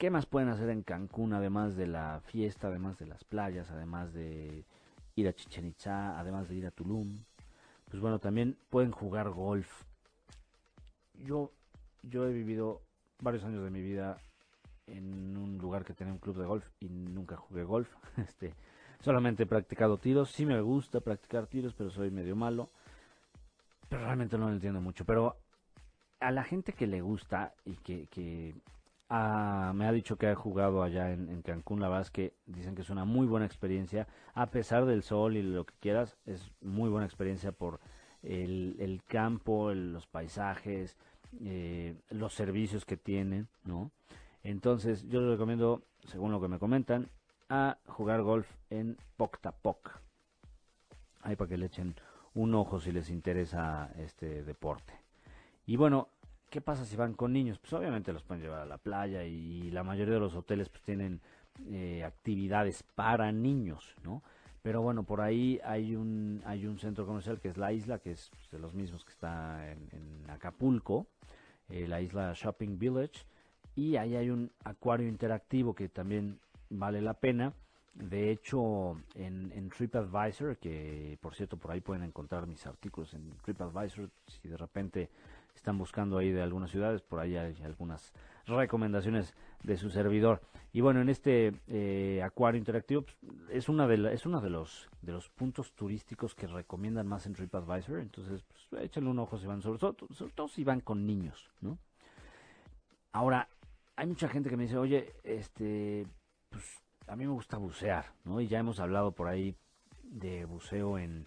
¿qué 0.00 0.08
más 0.08 0.24
pueden 0.24 0.48
hacer 0.48 0.70
en 0.70 0.82
Cancún 0.82 1.34
además 1.34 1.76
de 1.76 1.86
la 1.86 2.22
fiesta, 2.24 2.68
además 2.68 2.98
de 2.98 3.06
las 3.06 3.22
playas, 3.22 3.70
además 3.70 4.14
de 4.14 4.64
ir 5.14 5.28
a 5.28 5.34
Chichen 5.34 5.66
Itza, 5.66 6.18
además 6.18 6.48
de 6.48 6.54
ir 6.54 6.66
a 6.66 6.70
Tulum? 6.70 7.18
Pues 7.90 8.00
bueno, 8.00 8.18
también 8.18 8.56
pueden 8.70 8.92
jugar 8.92 9.28
golf. 9.28 9.84
Yo, 11.22 11.52
yo 12.02 12.26
he 12.26 12.32
vivido 12.32 12.80
varios 13.20 13.44
años 13.44 13.62
de 13.62 13.68
mi 13.68 13.82
vida 13.82 14.16
en 14.86 15.36
un 15.36 15.58
lugar 15.58 15.84
que 15.84 15.92
tenía 15.92 16.14
un 16.14 16.18
club 16.18 16.38
de 16.38 16.46
golf 16.46 16.66
y 16.80 16.88
nunca 16.88 17.36
jugué 17.36 17.62
golf. 17.64 17.94
Este, 18.16 18.54
solamente 19.00 19.42
he 19.42 19.46
practicado 19.46 19.98
tiros. 19.98 20.30
Sí 20.30 20.46
me 20.46 20.62
gusta 20.62 21.00
practicar 21.00 21.46
tiros, 21.46 21.74
pero 21.74 21.90
soy 21.90 22.10
medio 22.10 22.34
malo. 22.34 22.70
Pero 23.90 24.04
realmente 24.04 24.38
no 24.38 24.46
lo 24.46 24.54
entiendo 24.54 24.80
mucho. 24.80 25.04
Pero 25.04 25.36
a 26.20 26.30
la 26.30 26.42
gente 26.42 26.72
que 26.72 26.86
le 26.86 27.02
gusta 27.02 27.52
y 27.66 27.74
que, 27.74 28.54
me 29.10 29.86
ha 29.86 29.92
dicho 29.92 30.16
que 30.16 30.28
ha 30.28 30.36
jugado 30.36 30.82
allá 30.82 31.12
en, 31.12 31.42
Cancún, 31.42 31.80
la 31.80 31.88
verdad 31.88 32.06
que 32.08 32.34
dicen 32.46 32.76
que 32.76 32.82
es 32.82 32.90
una 32.90 33.04
muy 33.04 33.26
buena 33.26 33.46
experiencia, 33.46 34.06
a 34.34 34.50
pesar 34.50 34.86
del 34.86 35.02
sol 35.02 35.36
y 35.36 35.42
lo 35.42 35.64
que 35.64 35.74
quieras, 35.80 36.16
es 36.26 36.52
muy 36.60 36.88
buena 36.90 37.06
experiencia 37.06 37.50
por 37.50 37.80
el, 38.22 39.02
campo, 39.08 39.72
los 39.74 40.06
paisajes, 40.06 40.96
eh, 41.40 41.96
los 42.10 42.34
servicios 42.34 42.84
que 42.84 42.96
tienen, 42.96 43.48
¿no? 43.64 43.90
Entonces 44.44 45.06
yo 45.08 45.20
les 45.20 45.30
recomiendo, 45.30 45.82
según 46.06 46.30
lo 46.30 46.40
que 46.40 46.48
me 46.48 46.60
comentan, 46.60 47.08
a 47.48 47.78
jugar 47.86 48.22
golf 48.22 48.48
en 48.70 48.96
Poctapoc. 49.16 50.00
Ahí 51.22 51.34
para 51.34 51.48
que 51.48 51.58
le 51.58 51.66
echen 51.66 51.96
un 52.34 52.54
ojo 52.54 52.78
si 52.78 52.92
les 52.92 53.10
interesa 53.10 53.90
este 53.98 54.44
deporte. 54.44 54.94
Y 55.66 55.76
bueno, 55.76 56.08
¿qué 56.50 56.60
pasa 56.60 56.84
si 56.84 56.96
van 56.96 57.14
con 57.14 57.32
niños? 57.32 57.58
Pues 57.58 57.72
obviamente 57.72 58.12
los 58.12 58.24
pueden 58.24 58.42
llevar 58.42 58.60
a 58.60 58.66
la 58.66 58.78
playa 58.78 59.24
y 59.24 59.70
la 59.70 59.84
mayoría 59.84 60.14
de 60.14 60.20
los 60.20 60.34
hoteles 60.34 60.68
pues 60.68 60.82
tienen 60.82 61.20
eh, 61.70 62.04
actividades 62.04 62.82
para 62.94 63.32
niños, 63.32 63.94
¿no? 64.02 64.22
Pero 64.62 64.82
bueno, 64.82 65.04
por 65.04 65.22
ahí 65.22 65.58
hay 65.64 65.96
un, 65.96 66.42
hay 66.44 66.66
un 66.66 66.78
centro 66.78 67.06
comercial 67.06 67.40
que 67.40 67.48
es 67.48 67.56
la 67.56 67.72
isla, 67.72 67.98
que 67.98 68.12
es 68.12 68.30
pues, 68.30 68.50
de 68.50 68.58
los 68.58 68.74
mismos 68.74 69.04
que 69.04 69.12
está 69.12 69.70
en, 69.70 70.28
Acapulco, 70.28 71.06
eh, 71.68 71.86
la 71.88 72.00
isla 72.00 72.32
Shopping 72.34 72.78
Village, 72.78 73.24
y 73.74 73.96
ahí 73.96 74.16
hay 74.16 74.28
un 74.28 74.50
acuario 74.64 75.08
interactivo 75.08 75.74
que 75.74 75.88
también 75.88 76.38
vale 76.68 77.00
la 77.00 77.14
pena. 77.14 77.54
De 77.94 78.30
hecho, 78.30 78.96
en, 79.14 79.50
en, 79.52 79.68
TripAdvisor, 79.70 80.58
que 80.58 81.18
por 81.20 81.34
cierto 81.34 81.56
por 81.56 81.72
ahí 81.72 81.80
pueden 81.80 82.04
encontrar 82.04 82.46
mis 82.46 82.64
artículos 82.66 83.14
en 83.14 83.30
TripAdvisor, 83.42 84.10
si 84.26 84.48
de 84.48 84.56
repente 84.56 85.10
están 85.54 85.78
buscando 85.78 86.18
ahí 86.18 86.30
de 86.30 86.42
algunas 86.42 86.70
ciudades, 86.70 87.02
por 87.02 87.20
ahí 87.20 87.36
hay 87.36 87.56
algunas 87.64 88.12
recomendaciones 88.46 89.34
de 89.62 89.76
su 89.76 89.90
servidor. 89.90 90.40
Y 90.72 90.80
bueno, 90.80 91.00
en 91.00 91.08
este 91.08 91.52
eh, 91.66 92.22
acuario 92.22 92.58
interactivo 92.58 93.02
pues, 93.02 93.16
es 93.50 93.68
una 93.68 93.86
de 93.86 94.14
es 94.14 94.24
uno 94.26 94.40
de 94.40 94.50
los 94.50 94.88
de 95.02 95.12
los 95.12 95.28
puntos 95.28 95.72
turísticos 95.72 96.34
que 96.34 96.46
recomiendan 96.46 97.06
más 97.06 97.26
en 97.26 97.34
TripAdvisor, 97.34 97.98
entonces 97.98 98.44
pues, 98.44 98.82
échenle 98.84 99.10
un 99.10 99.18
ojo 99.18 99.38
si 99.38 99.46
van 99.46 99.62
sobre 99.62 99.78
todo, 99.78 99.96
sobre 100.12 100.32
todo 100.32 100.48
si 100.48 100.64
van 100.64 100.80
con 100.80 101.06
niños, 101.06 101.50
¿no? 101.60 101.78
Ahora, 103.12 103.48
hay 103.96 104.06
mucha 104.06 104.28
gente 104.28 104.48
que 104.48 104.56
me 104.56 104.64
dice, 104.64 104.78
"Oye, 104.78 105.12
este 105.24 106.06
pues 106.50 106.64
a 107.08 107.16
mí 107.16 107.26
me 107.26 107.32
gusta 107.32 107.58
bucear", 107.58 108.06
¿no? 108.24 108.40
Y 108.40 108.46
ya 108.46 108.60
hemos 108.60 108.78
hablado 108.78 109.12
por 109.12 109.28
ahí 109.28 109.56
de 110.04 110.44
buceo 110.44 110.98
en, 110.98 111.26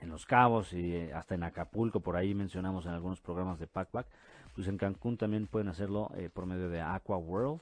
en 0.00 0.10
Los 0.10 0.26
Cabos 0.26 0.72
y 0.72 0.94
eh, 0.94 1.12
hasta 1.12 1.34
en 1.34 1.42
Acapulco, 1.42 2.00
por 2.00 2.16
ahí 2.16 2.34
mencionamos 2.34 2.86
en 2.86 2.92
algunos 2.92 3.20
programas 3.20 3.58
de 3.58 3.66
Packback, 3.66 4.06
pues 4.54 4.68
en 4.68 4.78
Cancún 4.78 5.16
también 5.16 5.46
pueden 5.46 5.68
hacerlo 5.68 6.10
eh, 6.16 6.30
por 6.32 6.46
medio 6.46 6.68
de 6.68 6.80
Aqua 6.80 7.16
World. 7.16 7.60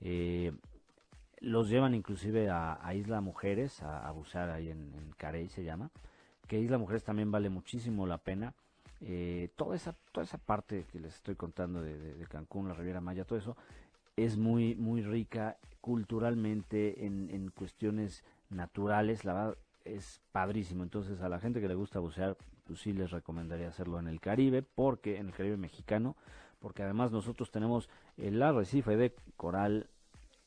Eh, 0.00 0.52
los 1.40 1.68
llevan 1.70 1.94
inclusive 1.94 2.50
a, 2.50 2.78
Isla 2.94 3.22
Mujeres, 3.22 3.82
a, 3.82 4.10
bucear 4.10 4.50
ahí 4.50 4.68
en, 4.68 4.92
Carey 5.16 5.48
se 5.48 5.64
llama, 5.64 5.90
que 6.46 6.58
Isla 6.58 6.76
Mujeres 6.76 7.02
también 7.02 7.30
vale 7.30 7.48
muchísimo 7.48 8.06
la 8.06 8.18
pena. 8.18 8.52
toda 9.56 9.74
esa 9.74 9.94
toda 10.12 10.24
esa 10.24 10.36
parte 10.36 10.84
que 10.92 11.00
les 11.00 11.14
estoy 11.14 11.36
contando 11.36 11.80
de, 11.80 12.26
Cancún, 12.28 12.68
la 12.68 12.74
Riviera 12.74 13.00
Maya, 13.00 13.24
todo 13.24 13.38
eso 13.38 13.56
es 14.16 14.36
muy 14.36 14.74
muy 14.74 15.00
rica 15.00 15.56
culturalmente 15.80 17.06
en, 17.06 17.30
en 17.30 17.50
cuestiones 17.50 18.22
naturales. 18.50 19.24
La 19.24 19.32
verdad, 19.32 19.56
es 19.96 20.20
padrísimo. 20.32 20.82
Entonces, 20.82 21.20
a 21.20 21.28
la 21.28 21.40
gente 21.40 21.60
que 21.60 21.68
le 21.68 21.74
gusta 21.74 21.98
bucear, 21.98 22.36
pues 22.66 22.80
sí 22.80 22.92
les 22.92 23.10
recomendaría 23.10 23.68
hacerlo 23.68 23.98
en 23.98 24.08
el 24.08 24.20
Caribe, 24.20 24.62
porque 24.62 25.18
en 25.18 25.28
el 25.28 25.32
Caribe 25.32 25.56
mexicano, 25.56 26.16
porque 26.60 26.82
además 26.82 27.10
nosotros 27.12 27.50
tenemos 27.50 27.88
el 28.16 28.42
arrecife 28.42 28.96
de 28.96 29.14
coral, 29.36 29.88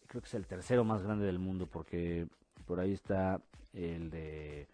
creo 0.07 0.21
que 0.21 0.27
es 0.27 0.33
el 0.33 0.47
tercero 0.47 0.83
más 0.83 1.03
grande 1.03 1.25
del 1.25 1.39
mundo, 1.39 1.67
porque 1.67 2.27
por 2.65 2.79
ahí 2.79 2.93
está 2.93 3.41
el 3.73 4.09
de 4.09 4.67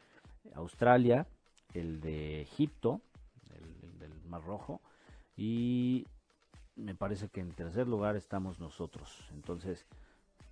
Australia, 0.54 1.26
el 1.74 2.02
de 2.02 2.42
Egipto, 2.42 3.02
el, 3.56 4.00
del 4.00 4.14
Mar 4.28 4.44
Rojo, 4.44 4.82
y 5.38 6.06
me 6.76 6.96
parece 6.96 7.30
que 7.30 7.42
en 7.42 7.52
tercer 7.52 7.88
lugar 7.88 8.16
estamos 8.16 8.60
nosotros. 8.60 9.30
Entonces, 9.34 9.86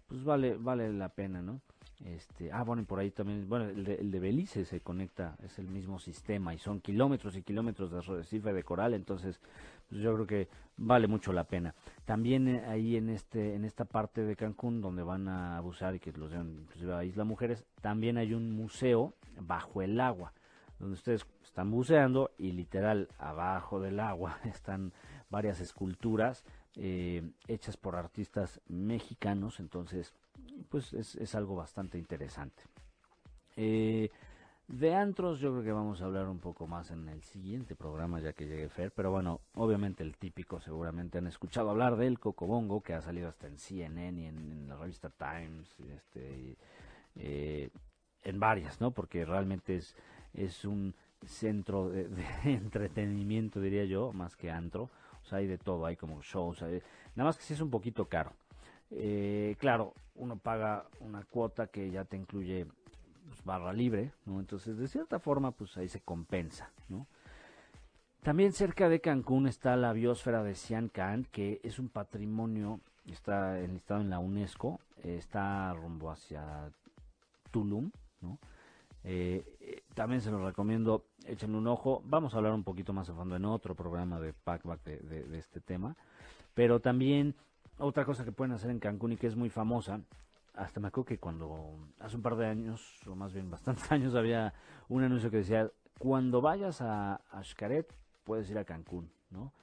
pues 0.08 0.24
vale, 0.24 0.56
vale 0.56 0.92
la 0.94 1.10
pena, 1.10 1.42
¿no? 1.42 1.62
Este, 2.06 2.52
ah, 2.52 2.64
bueno, 2.64 2.84
y 2.84 2.86
por 2.86 3.00
ahí 3.00 3.10
también, 3.10 3.50
bueno, 3.50 3.66
el 3.66 4.12
de, 4.12 4.20
Belice 4.20 4.66
se 4.66 4.82
conecta, 4.82 5.36
es 5.44 5.58
el 5.58 5.68
mismo 5.68 5.98
sistema 5.98 6.54
y 6.54 6.60
son 6.60 6.80
kilómetros 6.80 7.36
y 7.36 7.42
kilómetros 7.42 7.92
de 7.92 7.98
arrecife 7.98 8.54
de 8.54 8.64
coral, 8.64 8.94
entonces 8.94 9.40
pues 9.90 10.02
yo 10.02 10.14
creo 10.14 10.28
que 10.28 10.48
vale 10.78 11.08
mucho 11.08 11.34
la 11.34 11.46
pena. 11.46 11.74
También 12.06 12.48
eh, 12.48 12.66
ahí 12.68 12.98
en 12.98 13.10
este 13.10 13.56
en 13.56 13.66
esta 13.66 13.86
parte 13.86 14.24
de 14.24 14.36
Cancún 14.36 14.80
donde 14.80 15.02
van 15.02 15.28
a 15.28 15.58
abusar 15.58 15.96
y 15.96 16.00
que 16.00 16.12
los 16.12 16.30
llevan 16.30 16.60
inclusive 16.60 16.94
a 16.94 17.04
Isla 17.04 17.24
Mujeres, 17.24 17.66
también 17.82 18.18
hay 18.18 18.34
un 18.34 18.52
museo 18.52 19.14
bajo 19.40 19.82
el 19.82 20.00
agua, 20.00 20.34
donde 20.78 20.94
ustedes 20.94 21.26
están 21.44 21.72
buceando 21.72 22.30
y 22.38 22.52
literal 22.52 23.08
abajo 23.18 23.80
del 23.80 24.00
agua 24.00 24.38
están 24.46 24.94
varias 25.32 25.62
esculturas 25.62 26.46
eh, 26.76 27.24
hechas 27.48 27.76
por 27.76 27.96
artistas 27.96 28.62
mexicanos, 28.68 29.60
entonces 29.60 30.14
pues 30.70 30.94
es, 30.94 31.36
algo 31.36 31.56
bastante 31.56 31.98
interesante. 31.98 32.64
Eh, 33.56 34.10
de 34.68 34.94
antros 34.96 35.40
yo 35.40 35.52
creo 35.52 35.64
que 35.64 35.72
vamos 35.72 36.02
a 36.02 36.06
hablar 36.06 36.28
un 36.28 36.40
poco 36.40 36.68
más 36.68 36.92
en 36.92 37.08
el 37.08 37.24
siguiente 37.24 37.76
programa 37.76 38.20
ya 38.20 38.34
que 38.34 38.46
llegue 38.48 38.70
Fer, 38.70 38.92
pero 38.92 39.12
bueno, 39.12 39.40
obviamente 39.56 40.04
el 40.04 40.18
típico 40.18 40.60
seguramente 40.60 41.18
han 41.18 41.28
escuchado 41.28 41.70
hablar 41.70 41.96
del 41.96 42.20
Cocobongo 42.20 42.82
que 42.82 42.94
ha 42.94 43.02
salido 43.02 43.30
hasta 43.30 43.48
en 43.48 43.58
CNN 43.58 44.22
y 44.22 44.26
en, 44.26 44.68
la 44.68 44.76
revista 44.76 45.10
Times, 45.10 45.80
este, 45.80 46.58
eh, 47.16 47.70
en 48.24 48.40
varias, 48.40 48.82
¿no? 48.82 48.92
Porque 48.92 49.26
realmente 49.26 49.78
es, 49.78 49.96
es 50.34 50.66
un 50.66 50.94
centro 51.26 51.90
de, 51.90 52.08
entretenimiento 52.44 53.62
diría 53.62 53.86
yo, 53.86 54.12
más 54.12 54.36
que 54.36 54.52
antro 54.52 54.90
hay 55.36 55.48
de 55.48 55.58
todo, 55.58 55.86
hay 55.86 55.96
como 55.96 56.22
shows, 56.22 56.62
nada 56.62 56.82
más 57.16 57.38
que 57.38 57.44
si 57.44 57.54
es 57.54 57.62
un 57.62 57.70
poquito 57.70 58.06
caro. 58.06 58.34
Eh, 58.92 59.56
claro, 59.60 59.94
uno 60.18 60.38
paga 60.38 60.86
una 61.00 61.24
cuota 61.24 61.68
que 61.68 61.90
ya 61.90 62.06
te 62.06 62.18
incluye 62.18 62.68
pues, 63.28 63.44
barra 63.44 63.74
libre, 63.74 64.12
¿no? 64.26 64.40
Entonces, 64.40 64.78
de 64.78 64.88
cierta 64.88 65.20
forma, 65.20 65.52
pues 65.52 65.78
ahí 65.78 65.88
se 65.88 66.02
compensa, 66.02 66.72
¿no? 66.90 67.08
También 68.22 68.52
cerca 68.52 68.90
de 68.90 69.00
Cancún 69.00 69.48
está 69.48 69.76
la 69.78 69.94
biosfera 69.94 70.44
de 70.44 70.56
Sian 70.56 70.90
Ka'an, 70.90 71.26
que 71.32 71.62
es 71.64 71.80
un 71.80 71.88
patrimonio, 71.88 72.82
está 73.06 73.60
enlistado 73.60 74.02
en 74.02 74.10
la 74.10 74.20
UNESCO, 74.20 74.82
está 75.04 75.74
rumbo 75.74 76.12
hacia 76.12 76.70
Tulum, 77.52 77.92
¿no? 78.22 78.38
Eh, 79.04 79.46
eh, 79.62 79.84
también 79.94 80.22
se 80.22 80.32
los 80.32 80.42
recomiendo, 80.42 81.06
échenle 81.26 81.58
un 81.58 81.68
ojo. 81.68 82.04
Vamos 82.06 82.34
a 82.34 82.38
hablar 82.38 82.52
un 82.52 82.66
poquito 82.66 82.92
más 82.92 83.10
a 83.10 83.14
fondo 83.14 83.38
en 83.38 83.46
otro 83.46 83.74
programa 83.74 84.20
de 84.20 84.34
Packback 84.34 84.84
de, 84.84 85.38
este 85.38 85.62
tema. 85.62 85.96
Pero 86.54 86.82
también 86.82 87.36
otra 87.78 88.06
cosa 88.06 88.26
que 88.26 88.32
pueden 88.32 88.54
hacer 88.54 88.72
en 88.72 88.80
Cancún 88.80 89.14
y 89.14 89.18
que 89.18 89.28
es 89.28 89.36
muy 89.36 89.50
famosa, 89.50 90.02
hasta 90.54 90.80
me 90.80 90.88
acuerdo 90.88 91.06
que 91.06 91.20
cuando 91.20 91.78
hace 92.00 92.16
un 92.16 92.22
par 92.22 92.36
de 92.36 92.48
años, 92.48 93.00
o 93.08 93.16
más 93.16 93.34
bien 93.34 93.50
bastantes 93.50 93.90
años, 93.92 94.16
había 94.16 94.54
un 94.90 95.04
anuncio 95.04 95.30
que 95.30 95.38
decía, 95.38 95.72
cuando 96.00 96.42
vayas 96.42 96.82
a, 96.82 97.22
Xcaret, 97.44 97.94
puedes 98.24 98.50
ir 98.50 98.58
a 98.58 98.66
Cancún, 98.66 99.10
¿no? 99.30 99.54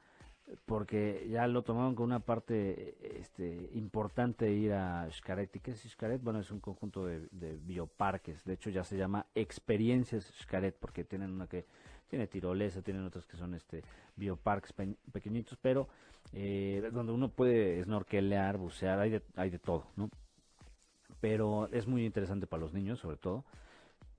porque 0.66 1.26
ya 1.30 1.46
lo 1.46 1.62
tomaron 1.62 1.94
con 1.94 2.04
una 2.04 2.20
parte 2.20 3.18
este, 3.18 3.70
importante 3.72 4.52
ir 4.52 4.74
a 4.74 5.08
Xcaret. 5.10 5.56
¿Y 5.56 5.60
qué 5.60 5.70
es 5.70 5.80
Xcaret? 5.90 6.22
Bueno, 6.22 6.40
es 6.40 6.50
un 6.50 6.60
conjunto 6.60 7.06
de, 7.06 7.58
bioparques. 7.62 8.44
De 8.44 8.52
hecho, 8.52 8.68
ya 8.68 8.84
se 8.84 8.98
llama 8.98 9.26
Experiencias 9.34 10.30
Xcaret, 10.42 10.76
porque 10.78 11.02
tienen 11.02 11.30
una 11.30 11.46
que 11.46 11.64
tiene 12.08 12.26
tirolesa, 12.26 12.82
tienen 12.82 13.04
otras 13.04 13.26
que 13.26 13.36
son 13.36 13.54
este 13.54 13.82
bioparques 14.16 14.72
pequeñitos, 15.12 15.58
pero 15.60 15.88
eh, 16.32 16.88
donde 16.92 17.12
uno 17.12 17.28
puede 17.28 17.82
snorkelear, 17.84 18.56
bucear, 18.56 18.98
hay 18.98 19.10
de, 19.10 19.22
hay 19.36 19.50
de 19.50 19.58
todo, 19.58 19.86
¿no? 19.96 20.10
Pero 21.20 21.68
es 21.72 21.86
muy 21.86 22.04
interesante 22.04 22.46
para 22.46 22.60
los 22.60 22.72
niños, 22.72 23.00
sobre 23.00 23.16
todo. 23.16 23.44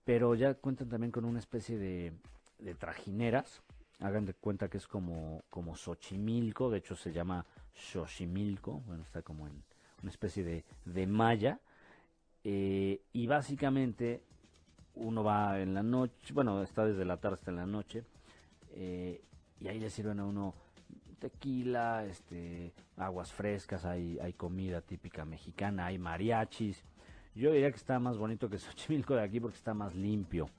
Pero 0.04 0.36
ya 0.36 0.54
cuentan 0.56 0.90
también 0.90 1.12
con 1.12 1.26
una 1.26 1.40
especie 1.40 1.78
de, 1.78 2.14
de 2.60 2.76
trajineras 2.76 3.62
hagan 4.00 4.26
de 4.26 4.34
cuenta 4.34 4.70
que 4.70 4.78
es 4.78 4.88
como, 4.88 5.44
como 5.50 5.76
Xochimilco, 5.76 6.70
de 6.70 6.80
hecho 6.80 6.96
se 6.96 7.12
llama 7.12 7.46
Xochimilco, 7.74 8.82
bueno, 8.86 9.04
está 9.04 9.22
como 9.22 9.48
en 9.48 9.64
una 10.02 10.12
especie 10.12 10.44
de, 10.44 10.66
de 10.86 11.08
malla, 11.08 11.60
eh, 12.44 13.02
y 13.14 13.28
básicamente 13.28 14.22
uno 14.96 15.24
va 15.24 15.60
en 15.60 15.74
la 15.74 15.84
noche, 15.84 16.34
bueno, 16.34 16.62
está 16.64 16.86
desde 16.86 17.06
la 17.06 17.18
tarde 17.18 17.36
hasta 17.36 17.52
la 17.52 17.66
noche, 17.66 18.04
eh, 18.72 19.22
y 19.60 19.68
ahí 19.68 19.80
le 19.80 19.90
sirven 19.90 20.20
a 20.20 20.26
uno 20.26 20.54
tequila, 21.20 22.06
este, 22.06 22.74
aguas 22.98 23.32
frescas, 23.32 23.86
hay, 23.86 24.20
hay 24.20 24.34
comida 24.34 24.82
típica 24.82 25.26
mexicana, 25.26 25.88
hay 25.88 25.98
mariachis. 25.98 26.84
Yo 27.34 27.52
diría 27.52 27.70
que 27.72 27.78
está 27.78 28.00
más 28.00 28.18
bonito 28.18 28.50
que 28.50 28.58
Xochimilco 28.58 29.16
de 29.16 29.24
aquí 29.24 29.40
porque 29.40 29.58
está 29.58 29.74
más 29.74 29.96
limpio. 29.96 30.50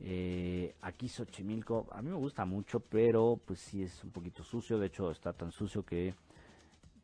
Eh, 0.00 0.74
aquí 0.82 1.08
Xochimilco, 1.08 1.86
a 1.90 2.02
mí 2.02 2.10
me 2.10 2.16
gusta 2.16 2.44
mucho, 2.44 2.80
pero 2.80 3.40
pues 3.44 3.60
sí 3.60 3.82
es 3.82 4.02
un 4.04 4.10
poquito 4.10 4.42
sucio. 4.42 4.78
De 4.78 4.86
hecho, 4.86 5.10
está 5.10 5.32
tan 5.32 5.52
sucio 5.52 5.84
que 5.84 6.14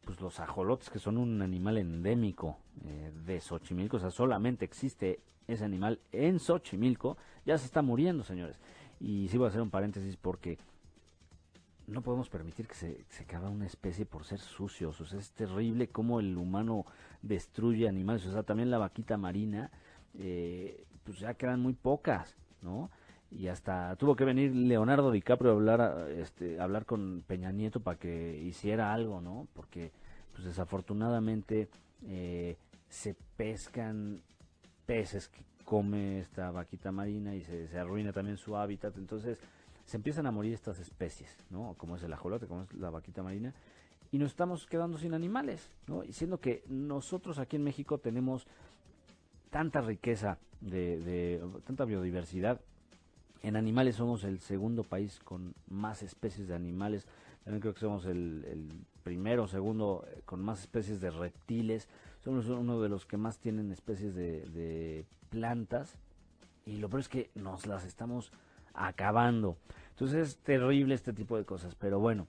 pues 0.04 0.20
los 0.20 0.40
ajolotes, 0.40 0.88
que 0.90 0.98
son 0.98 1.18
un 1.18 1.42
animal 1.42 1.78
endémico 1.78 2.58
eh, 2.84 3.12
de 3.26 3.40
Xochimilco, 3.40 3.98
o 3.98 4.00
sea, 4.00 4.10
solamente 4.10 4.64
existe 4.64 5.20
ese 5.50 5.64
animal 5.64 6.00
en 6.12 6.38
Xochimilco, 6.38 7.16
ya 7.44 7.58
se 7.58 7.66
está 7.66 7.82
muriendo, 7.82 8.24
señores. 8.24 8.58
Y 9.00 9.28
sí 9.28 9.38
voy 9.38 9.46
a 9.46 9.48
hacer 9.48 9.62
un 9.62 9.70
paréntesis 9.70 10.16
porque 10.16 10.58
no 11.86 12.02
podemos 12.02 12.28
permitir 12.28 12.66
que 12.66 12.74
se, 12.74 13.04
se 13.08 13.24
acabe 13.24 13.48
una 13.48 13.66
especie 13.66 14.06
por 14.06 14.24
ser 14.24 14.38
sucios. 14.38 15.00
O 15.00 15.06
sea, 15.06 15.18
es 15.18 15.32
terrible 15.32 15.88
cómo 15.88 16.20
el 16.20 16.36
humano 16.36 16.84
destruye 17.22 17.88
animales. 17.88 18.26
O 18.26 18.32
sea, 18.32 18.42
también 18.42 18.70
la 18.70 18.78
vaquita 18.78 19.16
marina, 19.16 19.70
eh, 20.18 20.84
pues 21.04 21.18
ya 21.18 21.34
quedan 21.34 21.60
muy 21.60 21.72
pocas. 21.74 22.36
¿no? 22.62 22.90
Y 23.30 23.48
hasta 23.48 23.94
tuvo 23.96 24.16
que 24.16 24.24
venir 24.24 24.54
Leonardo 24.54 25.10
DiCaprio 25.10 25.52
a 25.52 25.54
hablar, 25.54 26.08
este, 26.10 26.60
hablar 26.60 26.84
con 26.84 27.22
Peña 27.26 27.52
Nieto 27.52 27.80
para 27.80 27.98
que 27.98 28.38
hiciera 28.42 28.92
algo, 28.92 29.20
¿no? 29.20 29.46
Porque, 29.54 29.92
pues 30.32 30.44
desafortunadamente, 30.44 31.68
eh, 32.06 32.56
se 32.88 33.14
pescan 33.36 34.22
peces 34.90 35.29
que 35.29 35.44
come 35.64 36.18
esta 36.18 36.51
vaquita 36.51 36.91
marina 36.91 37.32
y 37.36 37.45
se, 37.45 37.68
se, 37.68 37.78
arruina 37.78 38.12
también 38.12 38.36
su 38.36 38.57
hábitat. 38.57 38.97
Entonces, 38.97 39.38
se 39.84 39.97
empiezan 39.97 40.26
a 40.26 40.32
morir 40.32 40.53
estas 40.53 40.80
especies, 40.80 41.30
¿no? 41.49 41.76
Como 41.78 41.95
es 41.95 42.03
el 42.03 42.12
ajolote, 42.12 42.49
como 42.49 42.62
es 42.62 42.74
la 42.74 42.91
vaquita 42.91 43.22
marina. 43.22 43.55
Y 44.11 44.18
nos 44.18 44.32
estamos 44.32 44.66
quedando 44.66 44.99
sin 44.99 45.14
animales, 45.14 45.70
¿no? 45.86 46.03
Y 46.03 46.12
siendo 46.12 46.41
que 46.41 46.64
nosotros 46.66 47.38
aquí 47.38 47.55
en 47.55 47.62
México 47.62 47.99
tenemos 47.99 48.49
tanta 49.51 49.80
riqueza 49.80 50.38
de, 50.61 51.41
tanta 51.64 51.84
biodiversidad. 51.84 52.61
En 53.45 53.55
animales 53.55 53.95
somos 53.95 54.24
el 54.24 54.41
segundo 54.41 54.82
país 54.82 55.20
con 55.22 55.55
más 55.68 56.03
especies 56.03 56.49
de 56.49 56.57
animales. 56.57 57.07
También 57.45 57.61
creo 57.61 57.74
que 57.74 57.80
somos 57.80 58.07
el, 58.07 58.45
el 58.45 58.68
primero 59.05 59.45
o 59.45 59.47
segundo 59.47 60.05
eh, 60.09 60.22
con 60.24 60.43
más 60.43 60.62
especies 60.62 61.01
de 61.01 61.11
reptiles. 61.11 61.88
Somos 62.20 62.46
uno 62.48 62.80
de 62.80 62.88
los 62.88 63.06
que 63.06 63.16
más 63.16 63.38
tienen 63.38 63.72
especies 63.72 64.14
de, 64.14 65.06
plantas. 65.30 65.96
Y 66.66 66.76
lo 66.76 66.88
peor 66.88 67.00
es 67.00 67.08
que 67.08 67.30
nos 67.34 67.66
las 67.66 67.84
estamos 67.84 68.32
acabando. 68.74 69.56
Entonces 69.90 70.28
es 70.28 70.36
terrible 70.38 70.94
este 70.94 71.12
tipo 71.12 71.36
de 71.36 71.44
cosas. 71.44 71.74
Pero 71.74 71.98
bueno, 71.98 72.26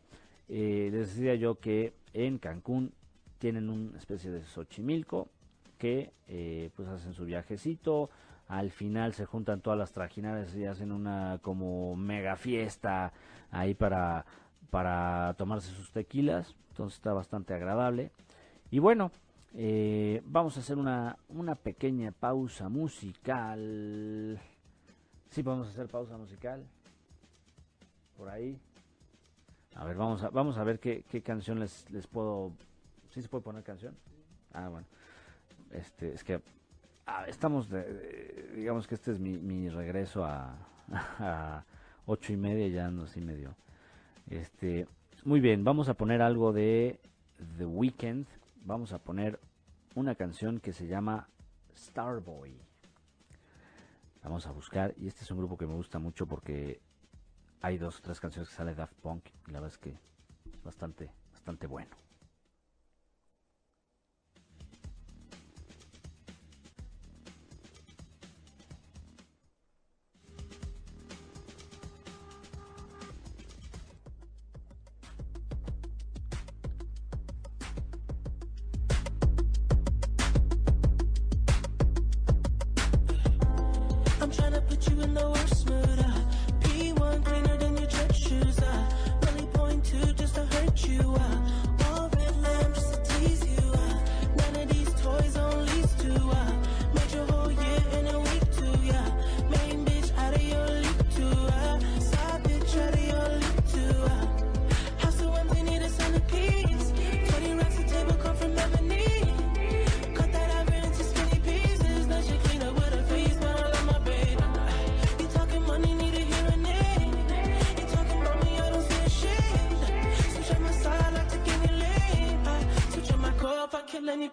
eh, 0.47 0.89
les 0.91 1.15
decía 1.15 1.35
yo 1.35 1.59
que 1.59 1.93
en 2.13 2.37
Cancún 2.37 2.93
tienen 3.39 3.69
una 3.69 3.97
especie 3.97 4.29
de 4.31 4.43
Xochimilco 4.43 5.27
que 5.77 6.13
eh, 6.27 6.69
pues 6.75 6.87
hacen 6.87 7.13
su 7.15 7.25
viajecito, 7.25 8.11
al 8.47 8.69
final 8.69 9.13
se 9.13 9.25
juntan 9.25 9.61
todas 9.61 9.79
las 9.79 9.93
trajinadas 9.93 10.55
y 10.55 10.65
hacen 10.65 10.91
una 10.91 11.39
como 11.41 11.95
mega 11.95 12.35
fiesta 12.35 13.13
ahí 13.49 13.73
para, 13.73 14.25
para 14.69 15.33
tomarse 15.39 15.71
sus 15.71 15.91
tequilas, 15.91 16.55
entonces 16.69 16.97
está 16.97 17.13
bastante 17.13 17.55
agradable. 17.55 18.11
Y 18.69 18.77
bueno, 18.77 19.11
eh, 19.54 20.22
vamos 20.26 20.58
a 20.58 20.62
hacer 20.62 20.78
una, 20.78 21.18
una 21.30 21.56
pequeña 21.56 22.12
pausa 22.12 22.70
musical. 22.70 24.39
Sí, 25.30 25.43
podemos 25.43 25.68
hacer 25.68 25.88
pausa 25.88 26.18
musical. 26.18 26.66
Por 28.18 28.30
ahí. 28.30 28.60
A 29.76 29.86
ver, 29.86 29.95
vamos 29.95 30.24
a, 30.24 30.30
vamos 30.30 30.58
a 30.58 30.64
ver 30.64 30.80
qué, 30.80 31.04
canción 31.24 31.60
les, 31.60 31.89
les 31.91 32.08
puedo... 32.08 32.54
¿Sí 33.10 33.22
se 33.22 33.30
puede 33.30 33.43
poner 33.43 33.64
canción? 33.64 33.95
Ah, 34.54 34.70
bueno. 34.70 34.88
Este, 35.72 36.14
es 36.14 36.24
que 36.24 36.41
estamos, 37.28 37.70
de, 37.70 38.52
digamos 38.56 38.88
que 38.88 38.95
este 38.95 39.12
es 39.12 39.20
mi, 39.20 39.38
mi 39.38 39.70
regreso 39.70 40.26
a, 40.26 40.56
a, 41.20 41.64
ocho 42.06 42.34
y 42.34 42.38
media, 42.38 42.68
ya 42.68 42.91
no 42.91 43.04
así 43.04 43.22
medio. 43.22 43.56
Este, 44.30 44.88
muy 45.24 45.39
bien, 45.39 45.64
vamos 45.64 45.89
a 45.89 45.93
poner 45.93 46.22
algo 46.22 46.54
de 46.54 46.99
The 47.58 47.66
Weeknd. 47.66 48.28
Vamos 48.64 48.93
a 48.93 48.99
poner 48.99 49.39
una 49.95 50.14
canción 50.14 50.59
que 50.59 50.72
se 50.72 50.86
llama 50.86 51.28
Starboy. 51.76 52.62
Vamos 54.24 54.45
a 54.45 54.51
buscar, 54.51 54.93
y 54.97 55.07
este 55.07 55.24
es 55.24 55.32
un 55.32 55.39
grupo 55.39 55.57
que 55.57 55.66
me 55.66 55.74
gusta 55.74 55.97
mucho 55.97 56.28
porque 56.28 56.80
hay 57.62 57.80
dos 57.80 57.97
o 57.97 58.01
tres 58.03 58.20
canciones 58.20 58.49
que 58.49 58.55
sale 58.55 58.76
Daft 58.76 58.93
Punk 59.01 59.26
y 59.47 59.51
la 59.51 59.62
verdad 59.62 59.74
es 59.74 59.80
que 59.80 59.99
es 60.53 60.64
bastante, 60.64 61.12
bastante 61.32 61.66
bueno. 61.66 61.89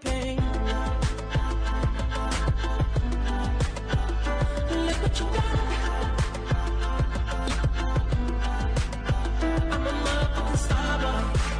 Look 0.05 0.14
what 5.03 5.18
you 5.18 5.26
got. 5.26 5.44
I'm 9.72 9.86
a 9.86 9.90
motherfucking 9.90 10.57
star 10.57 10.99
boy. 11.01 11.57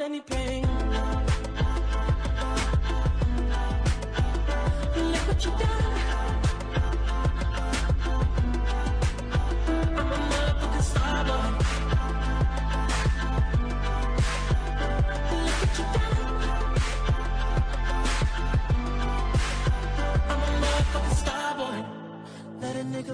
any 0.00 0.20
pain. 0.20 0.59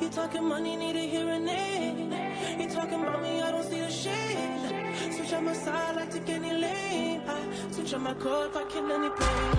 You 0.00 0.08
talking 0.10 0.44
money, 0.44 0.76
need 0.76 0.96
a 0.96 1.00
hearing 1.00 1.48
aid. 1.48 2.60
You 2.60 2.68
talking 2.68 3.00
me? 3.22 3.40
I 3.40 3.50
don't 3.50 3.64
see 3.64 3.80
a 3.80 3.90
shade. 3.90 5.14
Switch 5.14 5.32
on 5.32 5.44
my 5.46 5.52
side, 5.54 5.96
like 5.96 6.10
to 6.10 6.18
get 6.20 6.42
any 6.42 6.52
lane. 6.52 7.22
I 7.26 7.38
switch 7.70 7.94
on 7.94 8.02
my 8.02 8.14
core 8.14 8.46
if 8.46 8.56
I 8.56 8.64
can 8.64 8.90
any 8.90 9.10
pain. 9.10 9.56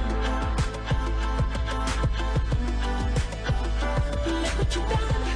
Look 4.44 4.58
what 4.60 4.76
you 4.76 4.82
done. 4.82 5.27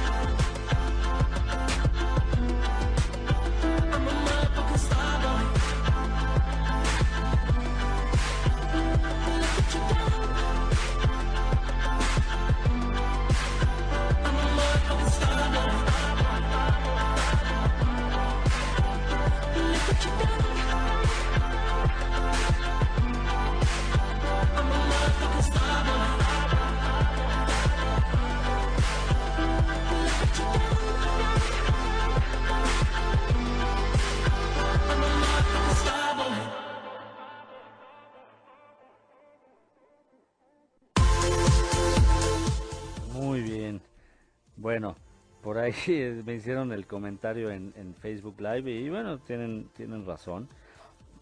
Bueno, 44.56 44.96
por 45.42 45.58
ahí 45.58 45.72
me 46.26 46.34
hicieron 46.34 46.72
el 46.72 46.86
comentario 46.86 47.50
en, 47.50 47.94
Facebook 48.00 48.40
Live 48.40 48.70
y 48.70 48.88
bueno, 48.90 49.18
tienen, 49.18 49.68
tienen 49.76 50.04
razón, 50.04 50.48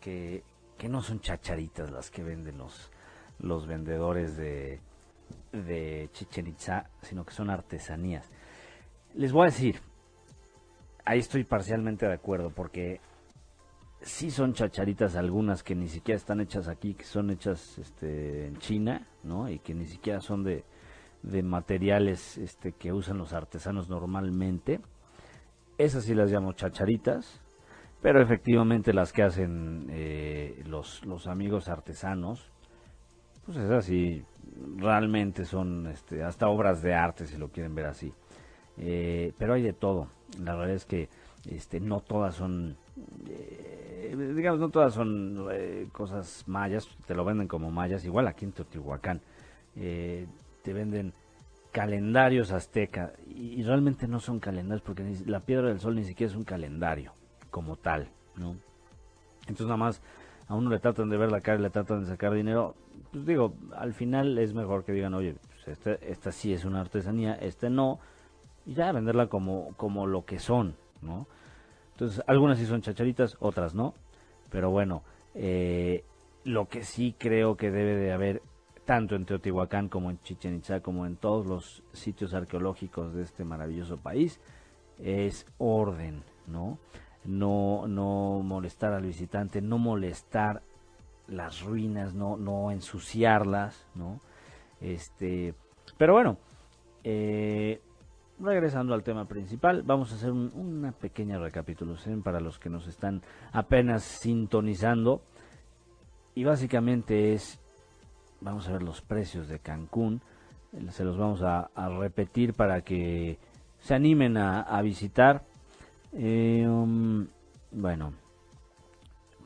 que, 0.00 0.42
que 0.78 0.88
no 0.88 1.02
son 1.02 1.20
chacharitas 1.20 1.90
las 1.90 2.10
que 2.10 2.22
venden 2.22 2.56
los, 2.56 2.90
los 3.38 3.66
vendedores 3.66 4.36
de, 4.36 4.80
de 5.52 6.08
Chichen 6.12 6.46
Itza, 6.46 6.88
sino 7.02 7.24
que 7.24 7.32
son 7.32 7.50
artesanías. 7.50 8.30
Les 9.14 9.32
voy 9.32 9.42
a 9.42 9.50
decir, 9.50 9.80
ahí 11.04 11.18
estoy 11.18 11.44
parcialmente 11.44 12.06
de 12.06 12.14
acuerdo, 12.14 12.50
porque 12.50 13.00
sí 14.00 14.30
son 14.30 14.54
chacharitas 14.54 15.16
algunas 15.16 15.62
que 15.62 15.74
ni 15.74 15.88
siquiera 15.88 16.16
están 16.16 16.40
hechas 16.40 16.66
aquí, 16.66 16.94
que 16.94 17.04
son 17.04 17.30
hechas 17.30 17.78
este, 17.78 18.46
en 18.46 18.58
China, 18.58 19.06
¿no? 19.22 19.50
Y 19.50 19.58
que 19.58 19.74
ni 19.74 19.86
siquiera 19.86 20.20
son 20.20 20.44
de, 20.44 20.64
de 21.22 21.42
materiales 21.42 22.38
este, 22.38 22.72
que 22.72 22.92
usan 22.92 23.18
los 23.18 23.32
artesanos 23.32 23.88
normalmente. 23.88 24.80
Esas 25.78 26.04
sí 26.04 26.14
las 26.14 26.30
llamo 26.30 26.52
chacharitas, 26.52 27.40
pero 28.02 28.20
efectivamente 28.20 28.92
las 28.92 29.12
que 29.12 29.22
hacen 29.22 29.86
eh, 29.90 30.62
los, 30.66 31.04
los 31.04 31.26
amigos 31.26 31.68
artesanos, 31.68 32.50
pues 33.44 33.58
esas 33.58 33.84
sí 33.84 34.24
realmente 34.76 35.44
son 35.44 35.86
este, 35.86 36.22
hasta 36.22 36.48
obras 36.48 36.82
de 36.82 36.94
arte 36.94 37.26
si 37.26 37.36
lo 37.36 37.48
quieren 37.48 37.74
ver 37.74 37.86
así. 37.86 38.12
Eh, 38.78 39.32
pero 39.38 39.54
hay 39.54 39.62
de 39.62 39.72
todo. 39.72 40.08
La 40.42 40.54
realidad 40.54 40.76
es 40.76 40.86
que 40.86 41.08
este, 41.50 41.80
no 41.80 42.00
todas 42.00 42.34
son, 42.34 42.76
eh, 43.28 44.14
digamos, 44.34 44.60
no 44.60 44.70
todas 44.70 44.94
son 44.94 45.46
cosas 45.92 46.44
mayas, 46.46 46.88
te 47.06 47.14
lo 47.14 47.24
venden 47.24 47.48
como 47.48 47.70
mayas, 47.70 48.04
igual 48.04 48.28
aquí 48.28 48.44
en 48.44 48.52
Teotihuacán. 48.52 49.20
Venden 50.72 51.12
calendarios 51.72 52.50
azteca 52.52 53.12
y, 53.28 53.62
realmente 53.62 54.08
no 54.08 54.20
son 54.20 54.40
calendarios 54.40 54.82
porque 54.82 55.04
la 55.26 55.40
piedra 55.40 55.68
del 55.68 55.80
sol 55.80 55.94
ni 55.94 56.04
siquiera 56.04 56.30
es 56.30 56.36
un 56.36 56.44
calendario 56.44 57.12
como 57.50 57.76
tal, 57.76 58.08
¿no? 58.36 58.56
Entonces 59.42 59.66
nada 59.66 59.76
más 59.76 60.02
a 60.48 60.54
uno 60.54 60.70
le 60.70 60.78
tratan 60.78 61.10
de 61.10 61.16
ver 61.16 61.30
la 61.30 61.40
cara 61.40 61.58
y 61.58 61.62
le 61.62 61.70
tratan 61.70 62.00
de 62.00 62.06
sacar 62.06 62.34
dinero, 62.34 62.74
pues 63.12 63.24
digo, 63.24 63.54
al 63.76 63.94
final 63.94 64.36
es 64.38 64.52
mejor 64.52 64.84
que 64.84 64.92
digan, 64.92 65.14
oye, 65.14 65.36
pues 65.48 65.68
este, 65.68 66.10
esta 66.10 66.32
sí 66.32 66.52
es 66.52 66.64
una 66.64 66.80
artesanía, 66.80 67.34
este 67.34 67.70
no, 67.70 68.00
y 68.66 68.74
ya 68.74 68.90
venderla 68.92 69.28
como, 69.28 69.74
como 69.76 70.06
lo 70.06 70.24
que 70.24 70.38
son, 70.38 70.74
¿no? 71.02 71.26
Entonces, 71.92 72.22
algunas 72.26 72.58
sí 72.58 72.66
son 72.66 72.82
chacharitas, 72.82 73.36
otras 73.40 73.74
no, 73.74 73.94
pero 74.50 74.70
bueno, 74.70 75.02
eh, 75.34 76.04
lo 76.44 76.68
que 76.68 76.82
sí 76.82 77.14
creo 77.16 77.56
que 77.56 77.70
debe 77.70 77.94
de 77.96 78.12
haber 78.12 78.42
tanto 78.84 79.14
en 79.14 79.24
Teotihuacán 79.24 79.88
como 79.88 80.10
en 80.10 80.20
Chichen 80.22 80.56
Itza, 80.56 80.80
como 80.80 81.06
en 81.06 81.16
todos 81.16 81.46
los 81.46 81.82
sitios 81.92 82.34
arqueológicos 82.34 83.14
de 83.14 83.22
este 83.22 83.44
maravilloso 83.44 83.96
país, 83.96 84.40
es 84.98 85.46
orden, 85.58 86.22
¿no? 86.46 86.78
No, 87.24 87.86
no 87.86 88.40
molestar 88.42 88.92
al 88.92 89.04
visitante, 89.04 89.60
no 89.60 89.78
molestar 89.78 90.62
las 91.28 91.62
ruinas, 91.62 92.14
no, 92.14 92.36
no 92.36 92.70
ensuciarlas, 92.70 93.86
¿no? 93.94 94.20
Este, 94.80 95.54
pero 95.96 96.14
bueno, 96.14 96.38
eh, 97.04 97.80
regresando 98.40 98.94
al 98.94 99.02
tema 99.02 99.26
principal, 99.26 99.82
vamos 99.82 100.12
a 100.12 100.14
hacer 100.16 100.32
una 100.32 100.92
pequeña 100.92 101.38
recapitulación 101.38 102.22
para 102.22 102.40
los 102.40 102.58
que 102.58 102.70
nos 102.70 102.86
están 102.86 103.22
apenas 103.52 104.02
sintonizando. 104.02 105.22
Y 106.34 106.44
básicamente 106.44 107.34
es 107.34 107.59
vamos 108.40 108.68
a 108.68 108.72
ver 108.72 108.82
los 108.82 109.00
precios 109.00 109.48
de 109.48 109.58
Cancún. 109.58 110.20
Se 110.90 111.04
los 111.04 111.16
vamos 111.16 111.42
a, 111.42 111.70
repetir 111.98 112.54
para 112.54 112.82
que 112.82 113.38
se 113.80 113.94
animen 113.94 114.36
a, 114.36 114.80
visitar. 114.82 115.42
Eh, 116.12 116.66
um, 116.66 117.26
bueno, 117.72 118.12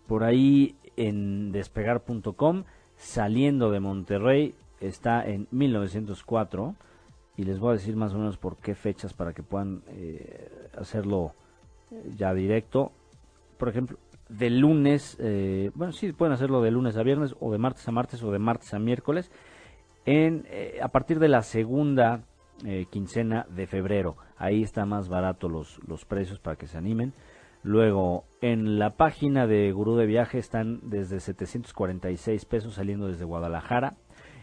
por 0.07 0.24
ahí 0.24 0.76
en 0.97 1.53
despegar.com, 1.53 2.64
saliendo 2.97 3.70
de 3.70 3.80
Monterrey, 3.80 4.55
está 4.80 5.24
en 5.26 5.49
1904. 5.51 6.74
Y 7.36 7.45
les 7.45 7.59
voy 7.59 7.70
a 7.70 7.72
decir 7.72 7.97
más 7.97 8.14
o 8.14 8.18
menos 8.18 8.36
por 8.36 8.57
qué 8.59 8.74
fechas 8.74 9.12
para 9.12 9.32
que 9.32 9.42
puedan 9.42 9.82
eh, 9.88 10.68
hacerlo 10.78 11.34
ya 12.16 12.32
directo. 12.32 12.92
Por 13.59 13.68
ejemplo, 13.68 13.99
de 14.39 14.51
lunes, 14.51 15.16
eh, 15.20 15.70
bueno, 15.74 15.93
sí 15.93 16.12
pueden 16.12 16.32
hacerlo 16.32 16.62
de 16.62 16.70
lunes 16.70 16.97
a 16.97 17.03
viernes 17.03 17.35
o 17.41 17.53
de 17.53 17.59
martes 17.59 17.87
a 17.89 17.93
martes 17.93 18.22
o 18.22 18.30
de 18.30 18.39
martes 18.39 18.74
a 18.74 18.78
miércoles, 18.78 19.30
en, 20.07 20.47
eh, 20.51 20.78
a 20.82 20.89
partir 20.89 21.18
de 21.18 21.28
la 21.28 21.43
segunda 21.43 22.22
eh, 22.64 22.87
quincena 22.91 23.47
de 23.49 23.66
febrero. 23.66 24.16
Ahí 24.37 24.62
está 24.62 24.85
más 24.87 25.09
barato 25.09 25.49
los, 25.49 25.80
los 25.87 26.05
precios 26.05 26.39
para 26.41 26.57
que 26.57 26.66
se 26.66 26.78
animen. 26.78 27.12
Luego, 27.62 28.24
en 28.43 28.78
la 28.78 28.91
página 28.91 29.47
de 29.47 29.72
Gurú 29.72 29.97
de 29.97 30.07
Viaje 30.07 30.39
están 30.39 30.80
desde 30.82 31.20
746 31.20 32.45
pesos 32.45 32.74
saliendo 32.74 33.07
desde 33.07 33.24
Guadalajara. 33.24 33.95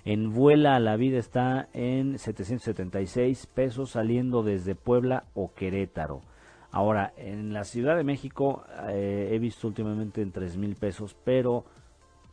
En 0.06 0.34
Vuela 0.34 0.76
a 0.76 0.80
la 0.80 0.96
Vida 0.96 1.20
está 1.20 1.68
en 1.74 2.18
776 2.18 3.46
pesos 3.46 3.92
saliendo 3.92 4.42
desde 4.42 4.74
Puebla 4.74 5.26
o 5.36 5.54
Querétaro. 5.54 6.22
Ahora, 6.72 7.14
en 7.18 7.54
la 7.54 7.66
Ciudad 7.66 7.98
de 7.98 8.04
México 8.04 8.64
eh, 8.88 9.30
he 9.32 9.40
visto 9.40 9.68
últimamente 9.68 10.22
en 10.22 10.32
tres 10.32 10.56
mil 10.56 10.76
pesos, 10.76 11.16
pero 11.26 11.66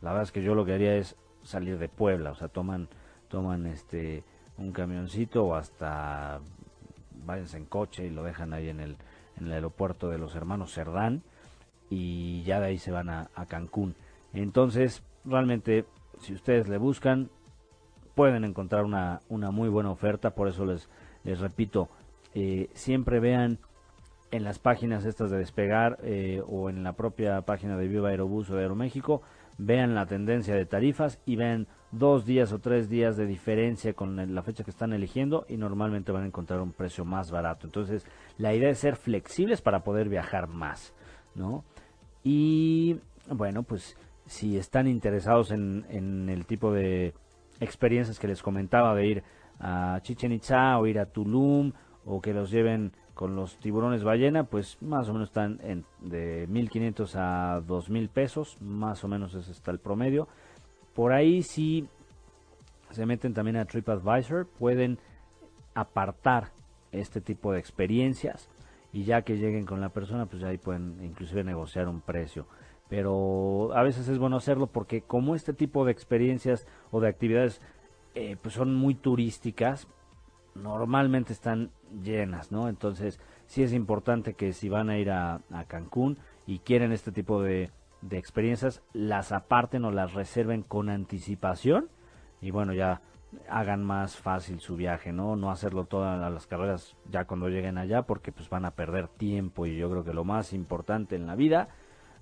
la 0.01 0.11
verdad 0.11 0.23
es 0.23 0.31
que 0.31 0.41
yo 0.41 0.55
lo 0.55 0.65
que 0.65 0.73
haría 0.73 0.95
es 0.95 1.15
salir 1.43 1.77
de 1.77 1.89
Puebla, 1.89 2.31
o 2.31 2.35
sea, 2.35 2.47
toman, 2.47 2.87
toman 3.27 3.65
este 3.65 4.23
un 4.57 4.71
camioncito 4.71 5.45
o 5.45 5.55
hasta 5.55 6.39
váyanse 7.25 7.57
en 7.57 7.65
coche 7.65 8.05
y 8.05 8.09
lo 8.09 8.23
dejan 8.23 8.53
ahí 8.53 8.69
en 8.69 8.79
el, 8.79 8.97
en 9.39 9.47
el 9.47 9.53
aeropuerto 9.53 10.09
de 10.09 10.17
los 10.17 10.35
hermanos 10.35 10.73
Cerdán 10.73 11.21
y 11.89 12.43
ya 12.43 12.59
de 12.59 12.67
ahí 12.67 12.77
se 12.77 12.91
van 12.91 13.09
a, 13.09 13.29
Cancún. 13.47 13.95
Entonces, 14.33 15.01
realmente, 15.25 15.85
si 16.19 16.33
ustedes 16.33 16.67
le 16.67 16.77
buscan, 16.77 17.29
pueden 18.15 18.43
encontrar 18.43 18.83
una, 18.83 19.21
una 19.27 19.49
muy 19.51 19.69
buena 19.69 19.91
oferta, 19.91 20.31
por 20.31 20.47
eso 20.47 20.65
les, 20.65 20.87
les 21.23 21.39
repito, 21.39 21.89
eh, 22.35 22.69
siempre 22.73 23.19
vean 23.19 23.57
en 24.31 24.43
las 24.43 24.59
páginas 24.59 25.05
estas 25.05 25.31
de 25.31 25.37
despegar 25.37 25.97
eh, 26.03 26.41
o 26.47 26.69
en 26.69 26.83
la 26.83 26.93
propia 26.93 27.41
página 27.41 27.77
de 27.77 27.87
Viva 27.87 28.09
Aerobús 28.09 28.49
o 28.49 28.55
de 28.55 28.61
Aeroméxico, 28.61 29.21
vean 29.57 29.95
la 29.95 30.05
tendencia 30.05 30.55
de 30.55 30.65
tarifas 30.65 31.19
y 31.25 31.35
vean 31.35 31.67
dos 31.91 32.25
días 32.25 32.53
o 32.53 32.59
tres 32.59 32.89
días 32.89 33.17
de 33.17 33.25
diferencia 33.25 33.93
con 33.93 34.33
la 34.33 34.43
fecha 34.43 34.63
que 34.63 34.71
están 34.71 34.93
eligiendo 34.93 35.45
y 35.49 35.57
normalmente 35.57 36.11
van 36.11 36.23
a 36.23 36.27
encontrar 36.27 36.61
un 36.61 36.71
precio 36.71 37.03
más 37.03 37.31
barato. 37.31 37.65
Entonces, 37.65 38.05
la 38.37 38.53
idea 38.53 38.69
es 38.69 38.79
ser 38.79 38.95
flexibles 38.95 39.61
para 39.61 39.83
poder 39.83 40.07
viajar 40.07 40.47
más, 40.47 40.93
¿no? 41.35 41.63
Y 42.23 42.99
bueno, 43.29 43.63
pues 43.63 43.97
si 44.27 44.57
están 44.57 44.87
interesados 44.87 45.51
en, 45.51 45.85
en 45.89 46.29
el 46.29 46.45
tipo 46.45 46.71
de 46.71 47.13
experiencias 47.59 48.19
que 48.19 48.27
les 48.27 48.41
comentaba 48.41 48.95
de 48.95 49.07
ir 49.07 49.23
a 49.59 49.99
Chichen 50.01 50.31
Itza 50.31 50.77
o 50.77 50.87
ir 50.87 50.99
a 50.99 51.07
Tulum 51.07 51.73
o 52.05 52.21
que 52.21 52.33
los 52.33 52.49
lleven 52.49 52.93
con 53.19 53.35
los 53.35 53.57
tiburones 53.57 54.05
ballena, 54.05 54.45
pues 54.45 54.81
más 54.81 55.09
o 55.09 55.11
menos 55.11 55.27
están 55.27 55.59
en, 55.61 55.83
de 55.99 56.47
1.500 56.47 57.15
a 57.15 57.61
2.000 57.67 58.07
pesos, 58.07 58.55
más 58.61 59.03
o 59.03 59.09
menos 59.09 59.35
ese 59.35 59.51
está 59.51 59.71
el 59.71 59.79
promedio. 59.79 60.29
Por 60.95 61.11
ahí 61.11 61.43
si 61.43 61.85
se 62.91 63.05
meten 63.05 63.33
también 63.33 63.57
a 63.57 63.65
TripAdvisor, 63.65 64.47
pueden 64.47 64.99
apartar 65.73 66.53
este 66.93 67.19
tipo 67.19 67.51
de 67.51 67.59
experiencias 67.59 68.47
y 68.93 69.03
ya 69.03 69.23
que 69.23 69.35
lleguen 69.35 69.65
con 69.65 69.81
la 69.81 69.89
persona, 69.89 70.25
pues 70.25 70.41
ahí 70.43 70.57
pueden 70.57 71.03
inclusive 71.03 71.43
negociar 71.43 71.89
un 71.89 71.99
precio. 71.99 72.47
Pero 72.87 73.73
a 73.75 73.83
veces 73.83 74.07
es 74.07 74.17
bueno 74.17 74.37
hacerlo 74.37 74.67
porque 74.67 75.01
como 75.01 75.35
este 75.35 75.51
tipo 75.51 75.83
de 75.83 75.91
experiencias 75.91 76.67
o 76.89 77.01
de 77.01 77.09
actividades 77.09 77.59
eh, 78.15 78.37
pues 78.41 78.53
son 78.53 78.75
muy 78.75 78.95
turísticas, 78.95 79.89
normalmente 80.55 81.33
están 81.33 81.71
llenas, 82.03 82.51
¿no? 82.51 82.69
Entonces, 82.69 83.19
sí 83.47 83.63
es 83.63 83.73
importante 83.73 84.33
que 84.33 84.53
si 84.53 84.69
van 84.69 84.89
a 84.89 84.97
ir 84.97 85.11
a, 85.11 85.41
Cancún 85.67 86.17
y 86.45 86.59
quieren 86.59 86.91
este 86.91 87.11
tipo 87.11 87.41
de, 87.41 87.71
experiencias, 88.11 88.81
las 88.93 89.31
aparten 89.31 89.85
o 89.85 89.91
las 89.91 90.13
reserven 90.13 90.61
con 90.63 90.89
anticipación 90.89 91.89
y 92.41 92.51
bueno, 92.51 92.73
ya 92.73 93.01
hagan 93.49 93.83
más 93.83 94.17
fácil 94.17 94.59
su 94.59 94.75
viaje, 94.75 95.11
¿no? 95.11 95.35
No 95.35 95.51
hacerlo 95.51 95.85
todas 95.85 96.31
las 96.31 96.47
carreras 96.47 96.95
ya 97.09 97.25
cuando 97.25 97.49
lleguen 97.49 97.77
allá 97.77 98.03
porque 98.03 98.31
pues 98.31 98.49
van 98.49 98.65
a 98.65 98.71
perder 98.71 99.07
tiempo 99.07 99.65
y 99.65 99.77
yo 99.77 99.89
creo 99.89 100.03
que 100.03 100.13
lo 100.13 100.23
más 100.23 100.53
importante 100.53 101.15
en 101.15 101.27
la 101.27 101.35
vida, 101.35 101.69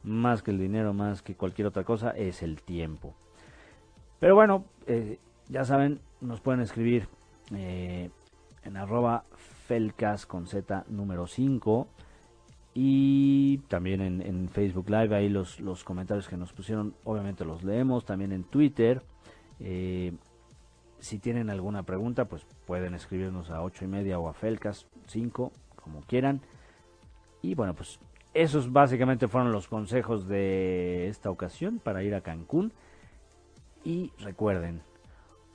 más 0.03 0.41
que 0.41 0.51
el 0.51 0.57
dinero, 0.57 0.93
más 0.93 1.21
que 1.21 1.35
cualquier 1.35 1.67
otra 1.67 1.83
cosa, 1.83 2.11
es 2.11 2.41
el 2.41 2.61
tiempo. 2.61 3.13
Pero 4.19 4.35
bueno, 4.35 4.65
eh, 4.87 5.19
ya 5.49 5.63
saben, 5.63 6.01
nos 6.21 6.41
pueden 6.41 6.61
escribir 6.61 7.07
eh, 7.55 8.09
en 8.67 8.77
arroba 8.77 9.23
felcas 9.65 10.25
con 10.25 10.47
z 10.47 10.85
número 10.89 11.27
5 11.27 11.87
y 12.73 13.57
también 13.69 14.01
en, 14.01 14.49
Facebook 14.49 14.89
Live 14.89 15.15
ahí 15.15 15.29
los, 15.29 15.59
los 15.59 15.83
comentarios 15.83 16.27
que 16.27 16.37
nos 16.37 16.53
pusieron 16.53 16.93
obviamente 17.05 17.43
los 17.43 17.63
leemos. 17.63 18.05
También 18.05 18.31
en 18.31 18.43
Twitter 18.43 19.01
eh, 19.59 20.13
si 20.99 21.17
tienen 21.17 21.49
alguna 21.49 21.83
pregunta 21.83 22.25
pues 22.25 22.45
pueden 22.65 22.93
escribirnos 22.93 23.49
a 23.49 23.63
8 23.63 23.85
y 23.85 23.87
media 23.87 24.19
o 24.19 24.29
a 24.29 24.33
felcas 24.33 24.85
5 25.07 25.51
como 25.75 26.01
quieran. 26.01 26.41
Y 27.41 27.55
bueno 27.55 27.73
pues 27.73 27.99
esos 28.33 28.71
básicamente 28.71 29.27
fueron 29.27 29.51
los 29.51 29.67
consejos 29.67 30.27
de 30.27 31.07
esta 31.07 31.31
ocasión 31.31 31.79
para 31.79 32.03
ir 32.03 32.13
a 32.13 32.21
Cancún. 32.21 32.73
Y 33.83 34.11
recuerden 34.19 34.81